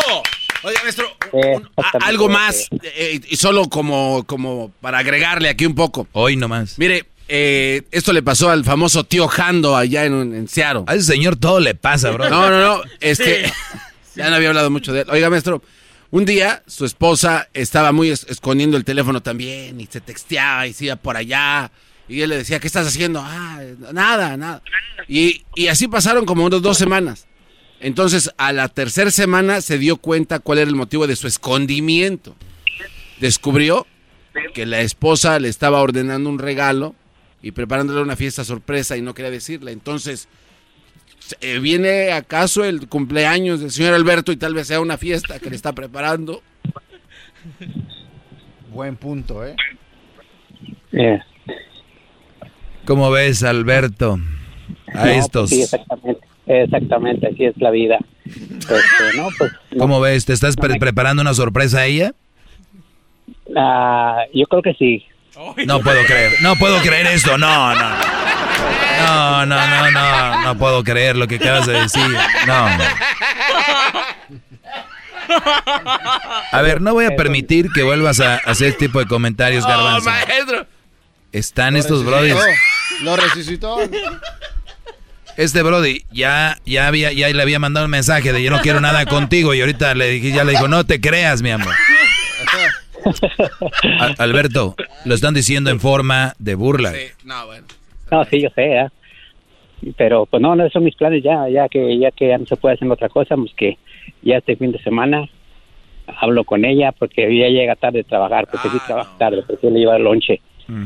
[0.63, 5.75] Oiga, maestro, un- a- algo más, eh, y solo como, como para agregarle aquí un
[5.75, 6.09] poco.
[6.13, 6.77] Hoy nomás.
[6.79, 10.83] Mire, eh, esto le pasó al famoso tío Jando allá en, en Seattle.
[10.89, 12.29] A ese señor todo le pasa, bro.
[12.29, 13.45] No, no, no, este,
[14.17, 15.07] ya no había hablado mucho de él.
[15.11, 15.63] Oiga, maestro,
[16.11, 20.73] un día su esposa estaba muy es- escondiendo el teléfono también y se texteaba y
[20.73, 21.71] se iba por allá.
[22.11, 23.23] Y él le decía, ¿qué estás haciendo?
[23.23, 24.63] Ah, nada, nada.
[25.07, 27.29] Y, y así pasaron como unas dos semanas.
[27.79, 32.35] Entonces, a la tercera semana se dio cuenta cuál era el motivo de su escondimiento.
[33.21, 33.87] Descubrió
[34.55, 36.97] que la esposa le estaba ordenando un regalo
[37.43, 39.71] y preparándole una fiesta sorpresa y no quería decirle.
[39.71, 40.27] Entonces,
[41.41, 45.49] eh, viene acaso el cumpleaños del señor Alberto y tal vez sea una fiesta que
[45.49, 46.43] le está preparando.
[48.73, 49.55] Buen punto, ¿eh?
[52.91, 54.19] ¿Cómo ves, Alberto?
[54.93, 55.51] A No, estos.
[55.51, 56.27] Sí, exactamente.
[56.49, 57.99] Exactamente, así es la vida.
[58.27, 60.25] Este, no, pues, ¿Cómo ves?
[60.25, 62.15] ¿Te estás pre- preparando una sorpresa a ella?
[63.57, 65.07] ah, yo creo que sí.
[65.67, 67.91] No puedo creer, no puedo creer esto, no, no.
[69.07, 72.03] No, no, no, no, no puedo creer lo que acabas de decir.
[72.49, 72.67] No.
[76.51, 80.11] A ver, no voy a permitir que vuelvas a hacer este tipo de comentarios, Garbanzo.
[80.11, 80.67] maestro!
[81.33, 82.35] Están estos brodis.
[83.03, 83.79] Lo resucitó.
[85.37, 88.81] Este brody ya, ya había, ya le había mandado un mensaje de yo no quiero
[88.81, 91.73] nada contigo y ahorita le dije, ya le dijo, no te creas, mi amor.
[94.01, 96.93] A- Alberto, lo están diciendo en forma de burla.
[97.25, 97.67] No, bueno.
[98.11, 98.89] No, sí, yo sé, ¿eh?
[99.97, 102.57] Pero pues no, no son mis planes ya, ya que ya que ya no se
[102.57, 103.79] puede hacer otra cosa, pues que
[104.21, 105.27] ya este fin de semana
[106.21, 109.79] hablo con ella porque ella llega tarde de trabajar, porque sí trabaja tarde, porque le
[109.79, 110.43] lleva el lonche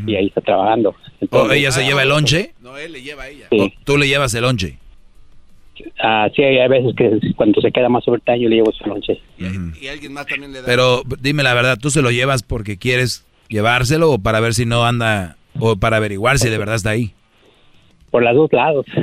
[0.06, 0.94] y ahí está trabajando.
[1.30, 2.54] ¿O ella se lleva el lonche?
[2.60, 3.46] No, él le lleva a ella.
[3.50, 4.78] ¿O tú le llevas el lonche?
[6.02, 9.20] ah, sí, hay veces que cuando se queda más overtime yo le llevo su lonche.
[9.38, 10.66] Y alguien más también le da.
[10.66, 14.66] Pero dime la verdad, ¿tú se lo llevas porque quieres llevárselo o para ver si
[14.66, 17.12] no anda, o para averiguar si de verdad está ahí?
[18.10, 18.86] Por los dos lados.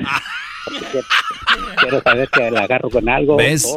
[1.82, 3.36] Quiero- saber que la agarro con algo.
[3.36, 3.68] ¿Ves?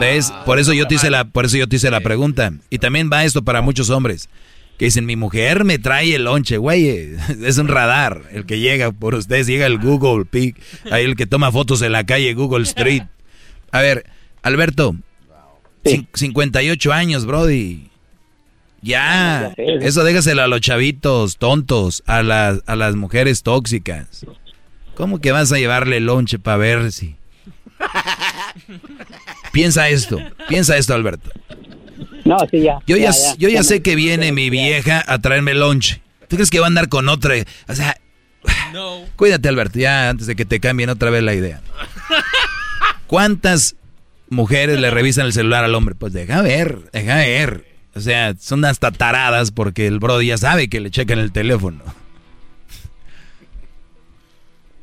[0.00, 0.32] ¿Ves?
[0.46, 2.52] Por eso yo te hice la, por eso yo te hice la pregunta.
[2.70, 4.28] Y también va esto para muchos hombres.
[4.80, 7.10] Que dicen, mi mujer me trae el lonche, güey.
[7.44, 8.22] Es un radar.
[8.32, 10.56] El que llega por ustedes, llega el Google Pic.
[10.90, 13.02] Ahí el que toma fotos en la calle Google Street.
[13.72, 14.06] A ver,
[14.40, 14.96] Alberto.
[15.84, 17.90] cin- 58 años, Brody.
[18.80, 19.52] Ya.
[19.58, 24.24] Eso déjaselo a los chavitos tontos, a las, a las mujeres tóxicas.
[24.94, 27.16] ¿Cómo que vas a llevarle el lonche para ver si...
[29.52, 30.18] Piensa esto,
[30.48, 31.30] piensa esto, Alberto.
[32.24, 32.78] No, sí, ya.
[32.86, 36.00] Yo ya, yo ya me- sé que viene mi vieja a traerme lonche.
[36.28, 37.34] ¿Tú crees que va a andar con otra?
[37.68, 37.96] O sea,
[39.16, 41.60] cuídate, Alberto, ya antes de que te cambien otra vez la idea.
[43.06, 43.74] ¿Cuántas
[44.28, 45.94] mujeres le revisan el celular al hombre?
[45.96, 47.66] Pues deja ver, deja ver.
[47.94, 51.82] O sea, son hasta taradas porque el brody ya sabe que le checan el teléfono.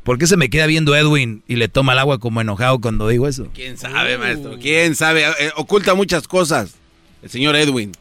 [0.04, 3.08] ¿Por qué se me queda viendo Edwin y le toma el agua como enojado cuando
[3.10, 3.48] digo eso?
[3.54, 4.58] ¿Quién sabe, maestro?
[4.60, 5.24] ¿Quién sabe?
[5.40, 6.76] Eh, oculta muchas cosas.
[7.22, 7.92] El señor Edwin.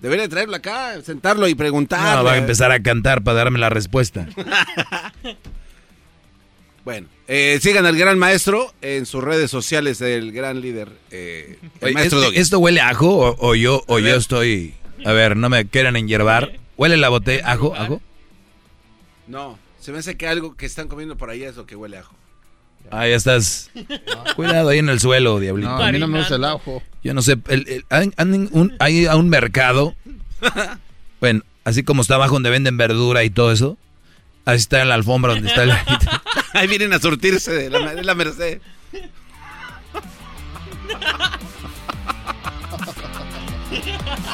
[0.00, 2.16] Debería traerlo acá, sentarlo y preguntarle.
[2.16, 4.26] No, va a empezar a cantar para darme la respuesta.
[6.82, 11.84] Bueno, eh, sigan al gran maestro en sus redes sociales, el gran líder, eh, el
[11.88, 12.38] Oye, maestro ¿esto, Doggy.
[12.40, 14.74] esto huele a ajo o, o yo o yo estoy?
[15.04, 16.52] A ver, no me quieran enyerbar.
[16.78, 18.00] ¿Huele la botella ajo, ajo?
[19.26, 21.98] No, se me hace que algo que están comiendo por ahí es lo que huele
[21.98, 22.14] a ajo.
[22.90, 23.70] Ah, ya estás.
[24.36, 25.70] Cuidado ahí en el suelo, diablito.
[25.70, 26.82] No, a mí no me gusta el ajo.
[27.04, 29.94] Yo no sé, el- el- hay, hay un, hay a un mercado,
[31.20, 33.78] bueno, así como está abajo donde venden verdura y todo eso,
[34.44, 35.72] así está en la alfombra donde está el...
[36.52, 38.60] Ahí vienen a surtirse de la, de la Merced.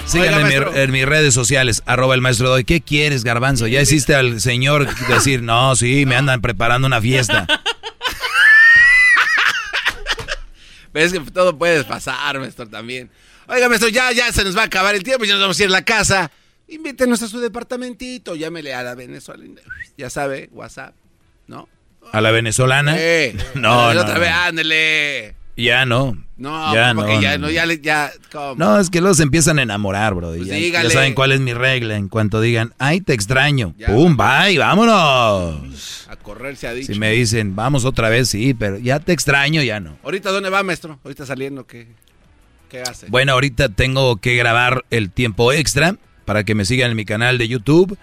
[0.07, 2.65] Síganme en, mi- en mis redes sociales, arroba el maestro doy.
[2.65, 3.67] ¿Qué quieres, garbanzo?
[3.67, 7.47] Ya hiciste al señor decir, no, sí, me andan preparando una fiesta.
[10.97, 13.11] Ves que todo puede pasar, maestro, también.
[13.49, 15.63] Oiga, maestro, ya, ya se nos va a acabar el tiempo, ya nos vamos a
[15.63, 16.31] ir a la casa.
[16.69, 19.45] Invítenos a su departamentito, llámele a la Venezuela.
[19.99, 20.95] Ya sabe, WhatsApp,
[21.49, 21.69] ¿no?
[22.13, 22.95] ¿A la venezolana?
[22.99, 24.21] Eh, No, no, otra no.
[24.21, 25.37] vez, ándele.
[25.57, 26.17] Ya no.
[26.37, 27.21] No, ya no.
[27.21, 28.13] ya no, ya, ya.
[28.57, 30.29] No, es que se empiezan a enamorar, bro.
[30.29, 31.97] Pues ya, ya saben cuál es mi regla.
[31.97, 33.75] En cuanto digan, ay, te extraño.
[33.87, 34.17] ¡Pum!
[34.19, 36.07] Bye, vámonos.
[36.11, 36.93] A correr se ha dicho.
[36.93, 39.97] Si me dicen, vamos otra vez, sí, pero ya te extraño, ya no.
[40.05, 40.99] ¿Ahorita dónde va, maestro?
[41.05, 41.89] ¿Ahorita saliendo qué,
[42.69, 43.07] qué hace?
[43.09, 47.39] Bueno, ahorita tengo que grabar el tiempo extra para que me sigan en mi canal
[47.39, 47.97] de YouTube.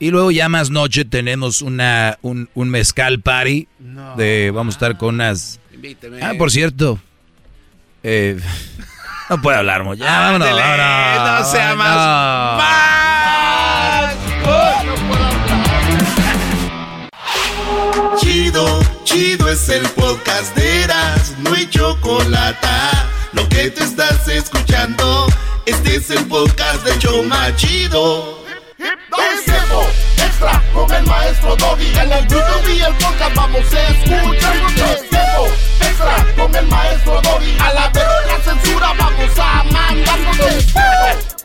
[0.00, 3.68] Y luego ya más noche tenemos una, un, un mezcal party.
[4.16, 5.60] De, vamos a estar con unas...
[5.72, 6.20] Invíteme.
[6.22, 6.98] Ah, por cierto.
[8.02, 8.40] eh,
[9.30, 10.02] no puedo hablar mucho.
[10.02, 11.40] Ya, vámonos, Ándele, vámonos.
[11.46, 12.60] no sea más- No.
[18.18, 22.66] Chido, chido es el podcast de Eras, no hay chocolate.
[23.32, 25.26] Lo que te estás escuchando,
[25.66, 28.39] este es el podcast de Choma Chido.
[28.80, 29.86] Es tiempo
[30.16, 31.86] extra con el maestro Doggy.
[31.98, 34.56] En el YouTube y el podcast vamos a escuchar.
[34.56, 35.48] Es tiempo
[35.80, 37.58] extra con el maestro Doggy.
[37.60, 40.38] A la verga la censura vamos a mandarnos.
[40.38, 40.80] Es tiempo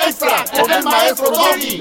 [0.07, 1.80] extra con el maestro Doggy.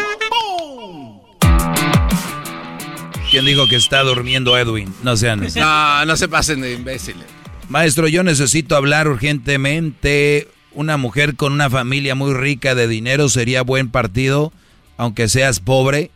[3.30, 4.92] ¿Quién dijo que está durmiendo Edwin?
[5.04, 5.40] No sean...
[5.54, 7.26] No, no se pasen de imbéciles.
[7.68, 10.48] Maestro, yo necesito hablar urgentemente.
[10.72, 14.52] Una mujer con una familia muy rica de dinero sería buen partido,
[14.96, 16.10] aunque seas pobre.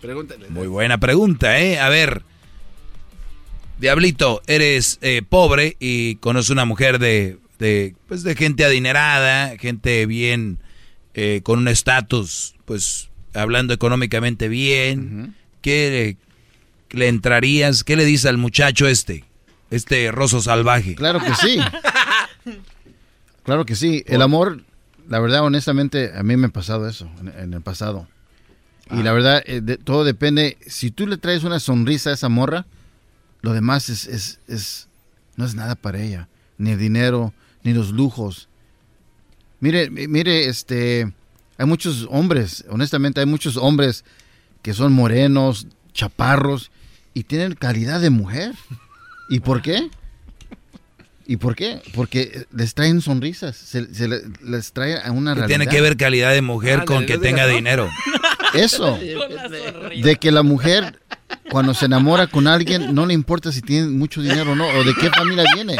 [0.00, 0.48] Pregúntale.
[0.50, 1.78] Muy buena pregunta, ¿eh?
[1.78, 2.22] A ver,
[3.78, 10.04] Diablito, eres eh, pobre y conoces una mujer de, de, pues de gente adinerada, gente
[10.06, 10.58] bien,
[11.14, 15.34] eh, con un estatus, pues hablando económicamente bien.
[15.62, 16.16] ¿Qué
[16.90, 17.82] le, le entrarías?
[17.84, 19.24] ¿Qué le dices al muchacho este?
[19.70, 20.94] Este roso salvaje.
[20.94, 21.58] Claro que sí.
[23.44, 24.02] Claro que sí.
[24.06, 24.62] El amor,
[25.08, 28.08] la verdad, honestamente, a mí me ha pasado eso en, en el pasado.
[28.90, 30.58] Y la verdad, eh, de- todo depende.
[30.66, 32.66] Si tú le traes una sonrisa a esa morra,
[33.40, 34.88] lo demás es, es, es-
[35.36, 36.28] no es nada para ella.
[36.58, 38.48] Ni el dinero, ni los lujos.
[39.60, 41.12] Mire, mi- mire, este,
[41.56, 44.04] hay muchos hombres, honestamente, hay muchos hombres
[44.62, 46.70] que son morenos, chaparros
[47.14, 48.54] y tienen calidad de mujer.
[49.30, 49.88] ¿Y por qué?
[51.26, 51.80] ¿Y por qué?
[51.94, 55.46] Porque les traen sonrisas, se, se le- les trae a una ¿Qué realidad.
[55.58, 57.88] tiene que ver calidad de mujer con que tenga dinero?
[58.54, 58.98] Eso.
[58.98, 61.00] De que la mujer,
[61.50, 64.84] cuando se enamora con alguien, no le importa si tiene mucho dinero o no, o
[64.84, 65.76] de qué familia viene.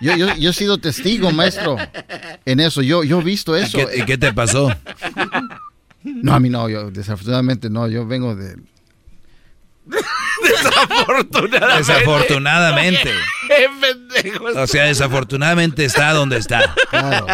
[0.00, 1.76] Yo, yo, yo he sido testigo, maestro,
[2.44, 2.82] en eso.
[2.82, 3.80] Yo, yo he visto eso.
[3.80, 4.70] ¿Y qué, y qué te pasó?
[6.04, 8.56] No, a mí no, yo desafortunadamente no, yo vengo de...
[10.42, 11.78] Desafortunadamente.
[11.92, 13.10] Desafortunadamente.
[13.48, 14.44] Qué pendejo.
[14.44, 16.74] O sea, desafortunadamente está donde está.
[16.90, 17.26] Claro.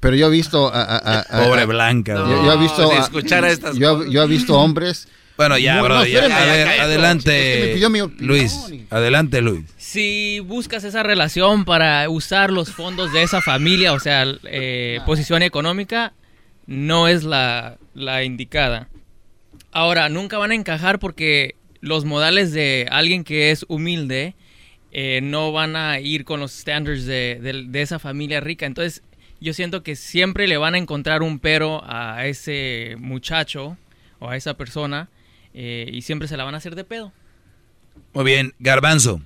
[0.00, 0.82] Pero yo he visto a...
[0.82, 2.14] a- a- a- Pobre Blanca.
[2.14, 2.44] Yo, bro.
[2.44, 2.90] yo he visto...
[2.90, 2.96] si
[3.34, 5.08] a- estas yo, yo he visto hombres...
[5.36, 5.94] Bueno, ya, No, bro.
[5.96, 6.28] no, ya.
[6.28, 6.68] ya, ver.
[6.68, 7.80] Es que adelante.
[7.90, 8.00] mi.
[8.18, 8.54] Luis,
[8.90, 9.64] adelante, Luis.
[9.78, 15.42] Si buscas esa relación para usar los fondos de esa familia, o sea, eh, posición
[15.42, 16.12] económica,
[16.66, 18.88] no es la, la indicada.
[19.72, 24.34] Ahora, nunca van a encajar porque los modales de alguien que es humilde
[24.92, 28.66] eh, no van a ir con los estándares de, de- de esa familia rica.
[28.66, 29.02] Entonces,
[29.40, 33.76] yo siento que siempre le van a encontrar un pero a ese muchacho
[34.20, 35.08] o a esa persona
[35.54, 37.12] eh, y siempre se la van a hacer de pedo.
[38.12, 39.20] Muy bien, Garbanzo.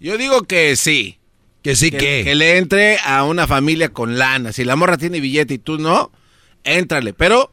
[0.00, 1.18] Yo digo que sí.
[1.62, 2.20] Que sí, que, ¿qué?
[2.24, 4.52] que le entre a una familia con lana.
[4.52, 6.12] Si la morra tiene billete y tú no,
[6.64, 7.12] éntrale.
[7.14, 7.52] Pero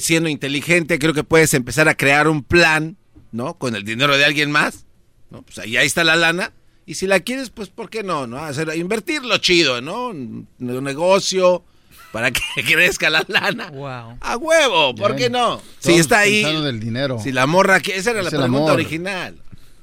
[0.00, 2.96] siendo inteligente, creo que puedes empezar a crear un plan,
[3.30, 3.54] ¿no?
[3.54, 4.86] Con el dinero de alguien más.
[5.30, 5.42] ¿no?
[5.42, 6.52] Pues ahí, ahí está la lana.
[6.84, 8.26] Y si la quieres, pues ¿por qué no?
[8.26, 8.38] ¿no?
[8.38, 10.08] Hacer, invertirlo chido, ¿no?
[10.08, 11.64] Un, un negocio
[12.12, 13.70] para que crezca la lana.
[13.70, 14.18] Wow.
[14.20, 15.62] A huevo, ¿por Ya qué ven, no?
[15.78, 16.42] Si está ahí.
[16.42, 17.18] del dinero.
[17.22, 19.38] Si la morra, que esa era la Es el pregunta original.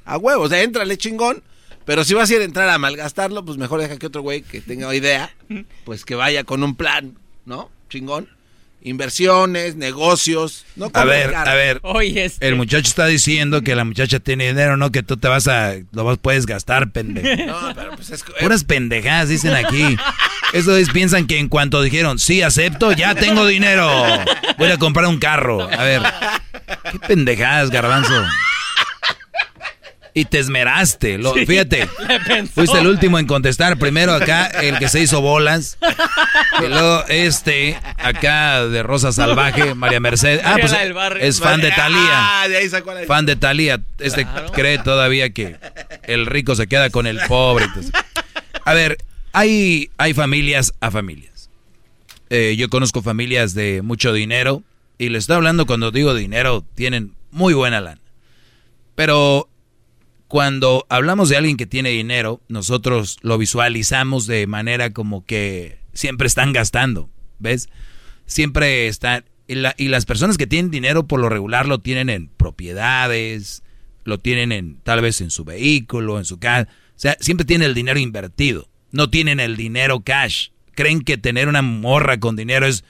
[0.05, 1.43] A huevo, o sea, éntrale chingón.
[1.85, 4.43] Pero si vas a ir a entrar a malgastarlo, pues mejor deja que otro güey
[4.43, 5.33] que tenga idea,
[5.85, 7.71] pues que vaya con un plan, ¿no?
[7.89, 8.29] Chingón.
[8.81, 10.65] Inversiones, negocios.
[10.75, 11.79] No A ver, a ver.
[11.83, 15.27] Oye, este- El muchacho está diciendo que la muchacha tiene dinero, no que tú te
[15.27, 15.73] vas a.
[15.91, 17.27] Lo vas- puedes gastar, pendejo.
[17.47, 18.23] No, pero pues es.
[18.39, 19.97] Puras pendejadas dicen aquí.
[20.53, 23.89] Eso es, piensan que en cuanto dijeron, sí, acepto, ya tengo dinero.
[24.57, 25.61] Voy a comprar un carro.
[25.69, 26.01] A ver.
[26.91, 28.13] Qué pendejadas, garbanzo.
[30.13, 31.17] Y te esmeraste.
[31.17, 31.87] Lo, Sí, fíjate.
[32.27, 32.47] le.
[32.47, 33.77] Fuiste el último en contestar.
[33.77, 35.77] Primero acá, el que se hizo bolas.
[36.63, 40.41] Y luego este, acá de Rosa Salvaje, María Mercedes.
[40.43, 40.73] Ah, pues
[41.21, 42.41] es fan de Talía.
[42.41, 43.05] Ah, de ahí sacó la...
[43.05, 43.81] Fan de Talía.
[43.99, 45.57] Este cree todavía que
[46.03, 47.65] el rico se queda con el pobre.
[47.65, 47.91] Entonces,
[48.65, 48.97] a ver,
[49.31, 51.49] hay, hay familias a familias.
[52.29, 54.63] Eh, yo conozco familias de mucho dinero.
[54.97, 58.01] Y les estoy hablando cuando digo dinero, tienen muy buena lana.
[58.95, 59.47] Pero
[60.29, 66.27] cuando hablamos de alguien que tiene dinero, nosotros lo visualizamos de manera como que siempre
[66.27, 67.09] están gastando,
[67.39, 67.67] ¿ves?
[68.27, 69.25] Siempre están...
[69.47, 73.63] Y, y las personas que tienen dinero por lo regular lo tienen en propiedades,
[74.03, 76.69] lo tienen en tal vez en su vehículo, en su casa.
[76.89, 78.69] O sea, siempre tienen el dinero invertido.
[78.91, 80.49] No tienen el dinero cash.
[80.75, 82.83] Creen que tener una morra con dinero es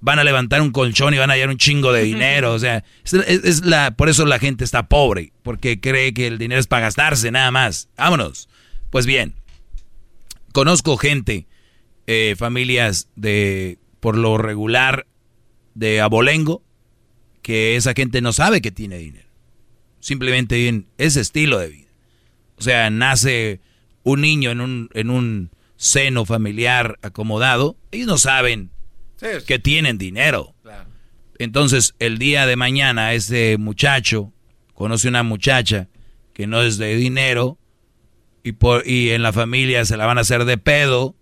[0.00, 2.52] van a levantar un colchón y van a hallar un chingo de dinero.
[2.52, 6.60] O sea, es, la, por eso la gente está pobre, porque cree que el dinero
[6.60, 7.88] es para gastarse nada más.
[7.96, 8.48] Vámonos.
[8.90, 9.34] Pues bien,
[10.52, 11.46] conozco gente,
[12.06, 15.06] eh, familias de, por lo regular,
[15.74, 16.62] de abolengo,
[17.42, 19.28] que esa gente no sabe que tiene dinero.
[20.00, 21.88] Simplemente en ese estilo de vida.
[22.56, 23.60] O sea, nace
[24.02, 28.70] un niño en un, en un seno familiar acomodado, ellos no saben
[29.46, 30.54] que tienen dinero.
[31.38, 34.32] Entonces, el día de mañana, ese muchacho
[34.74, 35.88] conoce una muchacha
[36.34, 37.58] que no es de dinero
[38.42, 41.14] y, por, y en la familia se la van a hacer de pedo,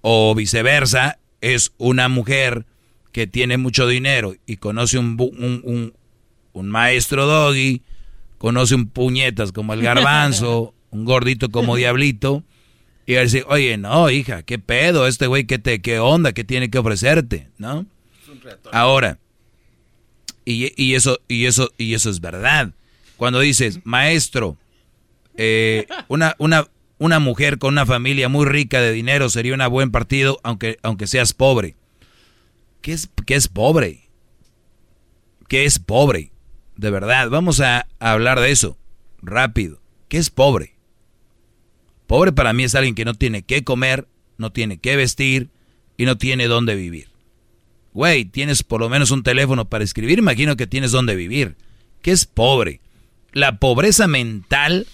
[0.00, 2.66] o viceversa, es una mujer
[3.12, 5.94] que tiene mucho dinero y conoce un, un,
[6.52, 7.82] un, maestro doggy,
[8.38, 12.44] conoce un puñetas como el garbanzo, un gordito como diablito
[13.08, 16.44] y a decir, oye, no, hija, qué pedo, este güey, qué, te, qué onda, qué
[16.44, 17.86] tiene que ofrecerte, ¿no?
[18.70, 19.18] Ahora,
[20.44, 22.72] y, y, eso, y, eso, y eso es verdad.
[23.16, 24.58] Cuando dices, maestro,
[25.38, 29.90] eh, una, una, una mujer con una familia muy rica de dinero sería un buen
[29.90, 31.76] partido, aunque, aunque seas pobre.
[32.82, 34.10] ¿Qué es, ¿Qué es pobre?
[35.48, 36.30] ¿Qué es pobre?
[36.76, 38.76] De verdad, vamos a hablar de eso
[39.22, 39.80] rápido.
[40.08, 40.77] ¿Qué es pobre?
[42.08, 45.50] Pobre para mí es alguien que no tiene qué comer, no tiene qué vestir
[45.98, 47.10] y no tiene dónde vivir.
[47.92, 51.56] Güey, tienes por lo menos un teléfono para escribir, imagino que tienes dónde vivir.
[52.00, 52.80] ¿Qué es pobre?
[53.32, 54.86] La pobreza mental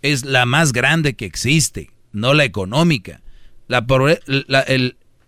[0.00, 3.20] es la más grande que existe, no la económica.
[3.68, 3.84] La,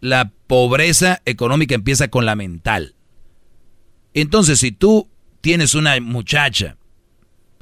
[0.00, 2.94] la pobreza económica empieza con la mental.
[4.14, 5.10] Entonces, si tú
[5.42, 6.78] tienes una muchacha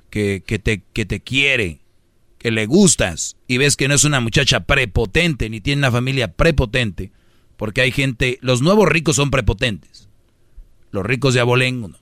[0.09, 1.82] que, que, te, que te quiere,
[2.43, 6.33] que le gustas y ves que no es una muchacha prepotente ni tiene una familia
[6.33, 7.13] prepotente,
[7.57, 10.09] porque hay gente, los nuevos ricos son prepotentes,
[10.91, 11.99] los ricos de Abolengo no.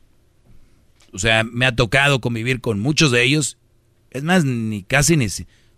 [1.13, 3.59] O sea, me ha tocado convivir con muchos de ellos,
[4.11, 5.27] es más, ni casi ni...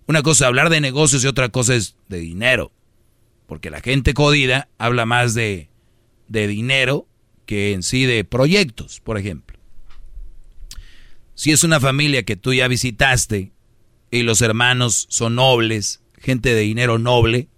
[0.07, 2.71] Una cosa es hablar de negocios y otra cosa es de dinero,
[3.49, 5.71] porque la gente jodida habla más de,
[6.29, 7.09] de dinero
[7.47, 9.59] que en sí de proyectos, por ejemplo.
[11.35, 13.51] Si es una familia que tú ya visitaste
[14.13, 17.49] y los hermanos son nobles, gente de dinero noble,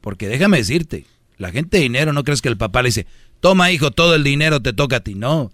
[0.00, 1.04] porque déjame decirte,
[1.36, 3.06] la gente de dinero no crees que el papá le dice,
[3.40, 5.52] toma hijo, todo el dinero te toca a ti, no,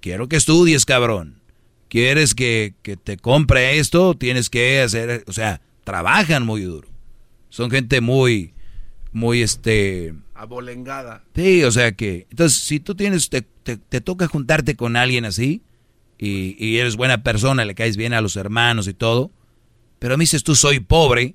[0.00, 1.40] quiero que estudies, cabrón,
[1.88, 6.86] quieres que, que te compre esto, tienes que hacer, o sea, trabajan muy duro,
[7.48, 8.54] son gente muy,
[9.10, 10.14] muy este...
[10.32, 11.24] Abolengada.
[11.34, 15.62] Sí, o sea que, entonces si tú tienes, te, te, toca juntarte con alguien así,
[16.18, 19.32] y, y eres buena persona, le caes bien a los hermanos y todo,
[19.98, 21.34] pero me dices tú soy pobre,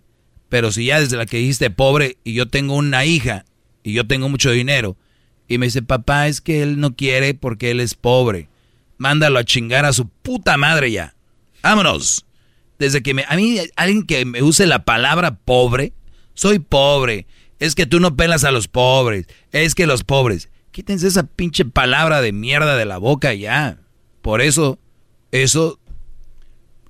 [0.50, 3.46] pero si ya desde la que dijiste pobre y yo tengo una hija
[3.84, 4.98] y yo tengo mucho dinero
[5.48, 8.50] y me dice papá es que él no quiere porque él es pobre,
[8.98, 11.16] mándalo a chingar a su puta madre ya.
[11.62, 12.26] Vámonos.
[12.78, 15.94] Desde que me, a mí alguien que me use la palabra pobre,
[16.34, 17.28] soy pobre.
[17.60, 19.28] Es que tú no pelas a los pobres.
[19.52, 20.50] Es que los pobres.
[20.72, 23.80] Quítense esa pinche palabra de mierda de la boca ya.
[24.22, 24.80] Por eso,
[25.32, 25.80] eso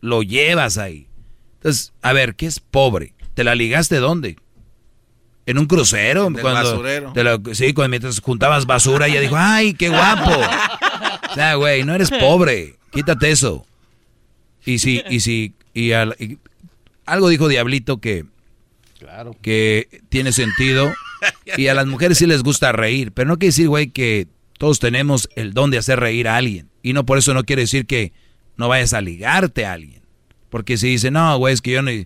[0.02, 1.08] lo llevas ahí.
[1.64, 3.14] Entonces, a ver, ¿qué es pobre?
[3.36, 4.36] ¿Te la ligaste dónde?
[5.46, 6.28] ¿En un crucero?
[6.28, 7.14] En cuando basurero.
[7.54, 10.32] sí, cuando mientras juntabas basura, ella dijo, ¡ay, qué guapo!
[11.32, 12.76] O sea, güey, no eres pobre.
[12.92, 13.66] Quítate eso.
[14.66, 15.94] Y si, y si, y,
[17.06, 18.26] algo dijo Diablito que,
[19.00, 19.36] claro.
[19.42, 20.94] que tiene sentido.
[21.56, 23.14] Y a las mujeres sí les gusta reír.
[23.14, 24.28] Pero no quiere decir, güey, que
[24.58, 26.70] todos tenemos el don de hacer reír a alguien.
[26.82, 28.12] Y no por eso no quiere decir que
[28.58, 30.03] no vayas a ligarte a alguien.
[30.54, 32.06] Porque si dice, no, güey, es que yo ni,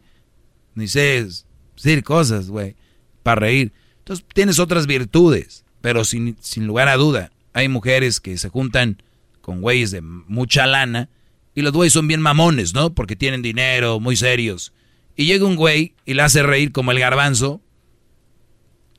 [0.74, 1.28] ni sé
[1.76, 2.78] decir cosas, güey,
[3.22, 3.74] para reír.
[3.98, 9.04] Entonces tienes otras virtudes, pero sin, lugar a duda, hay mujeres que se juntan
[9.42, 11.10] con güeyes de mucha lana
[11.56, 12.94] y los güeyes son bien mamones, ¿no?
[12.94, 14.72] Porque tienen dinero, muy serios.
[15.18, 17.62] Y llega un güey y le hace reír como el garbanzo.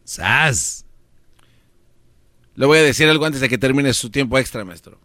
[0.05, 0.85] ¡Sas!
[2.55, 5.01] Le voy a decir algo antes de que termine su tiempo extra, maestro.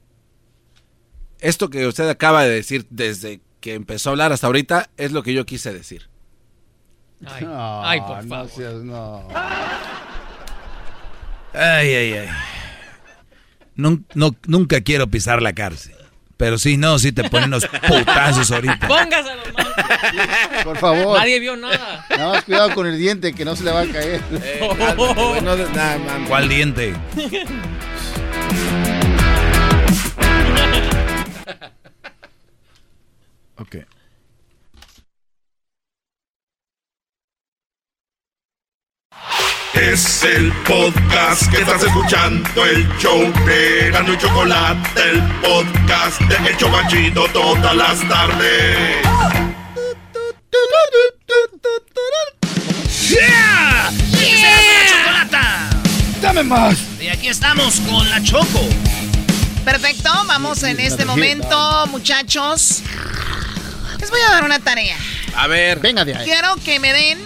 [1.39, 5.23] Esto que usted acaba de decir desde que empezó a hablar hasta ahorita es lo
[5.23, 6.09] que yo quise decir.
[7.25, 8.73] Ay, ay por favor.
[8.83, 9.25] No,
[11.53, 12.29] Ay, ay, ay.
[13.77, 15.95] nunca quiero pisar la cárcel.
[16.35, 18.85] Pero sí, no, sí te ponen unos putazos ahorita.
[18.85, 19.43] Póngaselo,
[20.65, 21.17] Por favor.
[21.19, 22.05] Nadie vio nada.
[22.09, 24.19] Nada más cuidado con el diente que no se le va a caer.
[26.27, 26.93] ¿Cuál diente?
[33.63, 33.77] Ok.
[39.73, 46.49] Es el podcast que estás escuchando, el show de Gano y Chocolate, el podcast de
[46.49, 48.97] El Chocachito todas las tardes.
[53.09, 53.89] ¡Yeah!
[54.11, 55.69] ¡Esa es la chocolata!
[56.21, 56.77] ¡Dame más!
[56.99, 58.67] Y aquí estamos con la Choco.
[59.63, 62.83] Perfecto, vamos en este momento, muchachos.
[64.03, 64.97] Les voy a dar una tarea.
[65.33, 65.79] A ver.
[65.79, 66.25] Venga de ahí.
[66.25, 67.17] Quiero que me den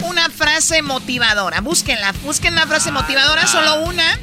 [0.00, 1.60] una frase motivadora.
[1.60, 4.18] Búsquenla, busquen la frase motivadora, solo una.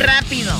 [0.00, 0.52] Rápido.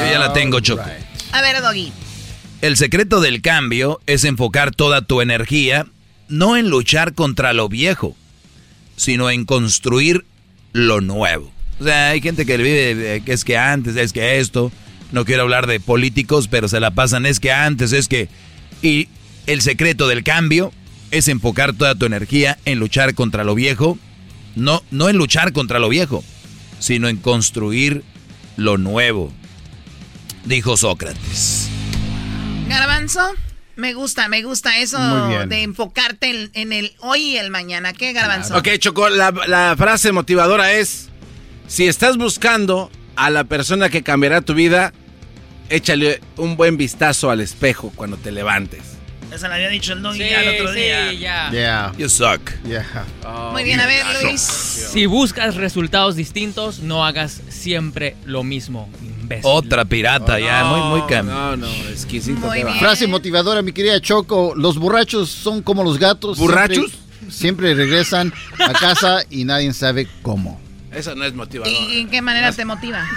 [0.00, 0.82] Yo ya la tengo, Choco.
[1.32, 1.92] A ver, Doggy.
[2.62, 5.84] El secreto del cambio es enfocar toda tu energía
[6.28, 8.16] no en luchar contra lo viejo,
[8.96, 10.24] sino en construir
[10.72, 11.52] lo nuevo.
[11.78, 14.72] O sea, hay gente que vive que es que antes, es que esto.
[15.12, 18.28] No quiero hablar de políticos, pero se la pasan, es que antes, es que...
[18.82, 19.08] Y
[19.46, 20.72] el secreto del cambio
[21.10, 23.98] es enfocar toda tu energía en luchar contra lo viejo,
[24.56, 26.24] no, no en luchar contra lo viejo,
[26.78, 28.02] sino en construir
[28.56, 29.32] lo nuevo,
[30.44, 31.68] dijo Sócrates.
[32.68, 33.20] Garbanzo,
[33.76, 34.98] me gusta, me gusta eso
[35.46, 37.92] de enfocarte en, en el hoy y el mañana.
[37.92, 38.56] ¿Qué, Garbanzo?
[38.56, 41.08] Ok, Choco, la, la frase motivadora es,
[41.68, 44.92] si estás buscando a la persona que cambiará tu vida,
[45.68, 48.80] échale un buen vistazo al espejo cuando te levantes.
[49.32, 51.12] Esa la había dicho el Doggy Sí, ya el otro sí, día.
[51.12, 51.50] ya.
[51.50, 51.92] Yeah.
[51.98, 52.52] You suck.
[52.64, 53.04] Yeah.
[53.52, 54.40] Muy bien, a ver, Luis.
[54.40, 59.44] Si buscas resultados distintos, no hagas siempre lo mismo, imbécil.
[59.44, 62.48] Otra pirata, ya, muy, muy cam- No, no, exquisito.
[62.78, 64.54] Frase motivadora, mi querida Choco.
[64.56, 66.38] Los borrachos son como los gatos.
[66.38, 66.92] ¿Borrachos?
[67.28, 70.60] Siempre, siempre regresan a casa y nadie sabe cómo.
[70.96, 71.72] Eso no es motivador.
[71.72, 73.06] ¿Y en qué manera te motiva?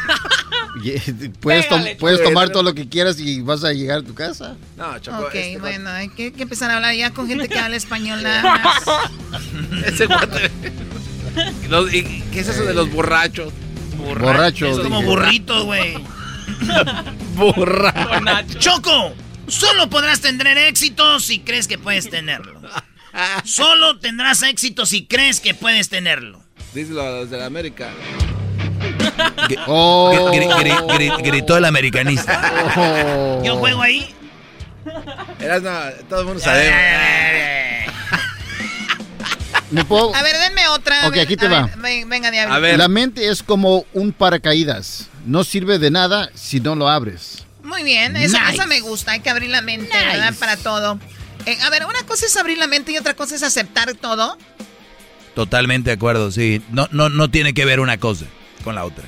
[1.42, 2.30] Puedes, tom- Pégale, puedes Choco.
[2.30, 4.56] tomar todo lo que quieras y vas a llegar a tu casa.
[4.78, 5.24] No, Choco.
[5.24, 8.22] Ok, este bueno, hay que, que empezar a hablar ya con gente que habla español
[8.22, 8.84] nada más.
[8.86, 10.52] guate- Ese guate.
[11.70, 13.52] Los- y- ¿Qué es eso de los borrachos?
[13.98, 14.78] Borrachos.
[14.78, 15.10] Es como dije.
[15.10, 15.98] burrito, güey.
[17.36, 18.60] Borracho.
[18.60, 19.14] Choco,
[19.48, 22.62] solo podrás tener éxito si crees que puedes tenerlo.
[23.44, 26.42] Solo tendrás éxito si crees que puedes tenerlo.
[26.74, 27.90] Díselo a los de la América.
[29.68, 30.32] Oh.
[30.32, 32.72] Gri- gri- gri- gritó el americanista.
[32.78, 33.42] Oh.
[33.44, 34.14] Yo juego ahí.
[35.40, 35.72] Eras, no,
[36.08, 36.72] todo el mundo sabe.
[39.72, 40.16] ¿Me puedo?
[40.16, 41.08] A ver, denme otra.
[41.08, 41.62] Ok, ver, aquí te a va.
[41.68, 42.56] ver, ven- venga, Diablo.
[42.56, 42.78] A ver.
[42.78, 45.08] La mente es como un paracaídas.
[45.26, 47.46] No sirve de nada si no lo abres.
[47.64, 48.54] Muy bien, esa, Nice.
[48.56, 49.12] esa me gusta.
[49.12, 50.34] Hay que abrir la mente, ¿verdad?
[50.40, 51.00] Para todo.
[51.46, 54.38] Eh, a ver, una cosa es abrir la mente y otra cosa es aceptar todo.
[55.36, 56.62] Totalmente de acuerdo, sí.
[56.72, 58.26] No, no, no tiene que ver una cosa
[58.64, 59.04] con la otra.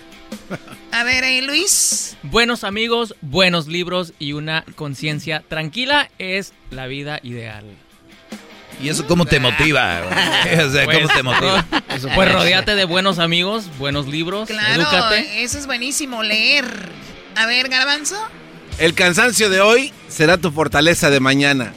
[0.91, 2.17] A ver, eh, Luis.
[2.23, 7.65] Buenos amigos, buenos libros y una conciencia tranquila es la vida ideal.
[8.81, 10.01] ¿Y eso cómo te motiva?
[10.65, 11.65] O sea, ¿cómo Pues, te motiva?
[12.15, 15.43] Pues rodeate de buenos amigos, buenos libros, Claro, edúcate.
[15.43, 16.65] eso es buenísimo, leer.
[17.35, 18.17] A ver, Garbanzo.
[18.79, 21.73] El cansancio de hoy será tu fortaleza de mañana.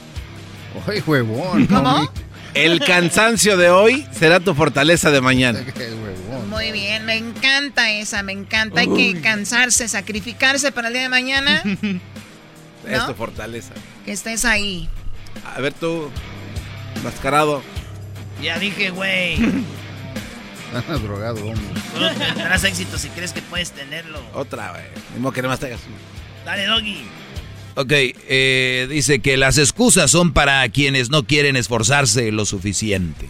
[0.87, 1.67] ¡Ay, huevón!
[1.67, 2.09] ¿Cómo?
[2.55, 5.59] El cansancio de hoy será tu fortaleza de mañana.
[6.49, 8.81] Muy bien, me encanta esa, me encanta.
[8.81, 11.61] Hay que cansarse, sacrificarse para el día de mañana.
[12.87, 13.07] Es ¿No?
[13.07, 13.73] tu fortaleza.
[14.05, 14.87] que estés ahí.
[15.55, 16.11] A ver tú,
[17.03, 17.63] mascarado.
[18.43, 19.39] Ya dije, güey.
[20.71, 21.81] Estás drogado, hombre.
[21.93, 24.21] Solo tendrás éxito si crees que puedes tenerlo.
[24.33, 24.83] Otra, güey.
[25.15, 25.79] Ni modo que te hagas.
[26.45, 27.07] Dale, Doggy.
[27.75, 33.27] Ok, eh, dice que las excusas son para quienes no quieren esforzarse lo suficiente.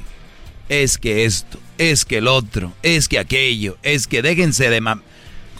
[0.70, 5.02] Es que esto, es que el otro, es que aquello, es que déjense de mam...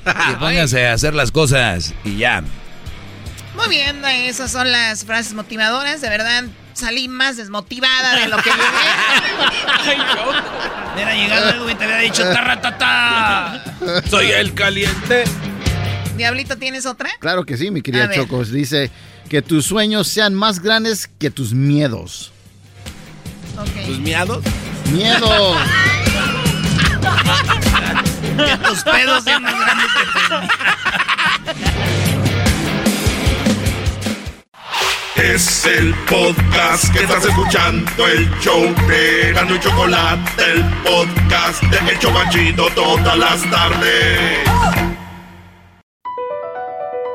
[0.06, 2.44] Y pónganse a hacer las cosas y ya.
[3.56, 6.02] Muy bien, esas son las frases motivadoras.
[6.02, 9.96] De verdad, salí más desmotivada de lo que llegué.
[10.94, 13.64] Hubiera llegado algo y te hubiera dicho tarratata.
[14.10, 15.24] Soy el caliente.
[16.18, 17.10] Diablito, ¿tienes otra?
[17.20, 18.12] Claro que sí, mi querida.
[18.14, 18.52] Chocos.
[18.52, 18.92] Dice
[19.30, 22.32] que tus sueños sean más grandes que tus miedos.
[23.86, 24.44] ¿Tus miados?
[24.92, 25.58] ¡Miedos!
[28.36, 30.04] Que tus pedos sean más grandes que
[35.16, 41.64] tus Es el podcast que estás escuchando, el show de Gano y Chocolate, el podcast
[41.64, 44.95] de El Chocachito todas las tardes.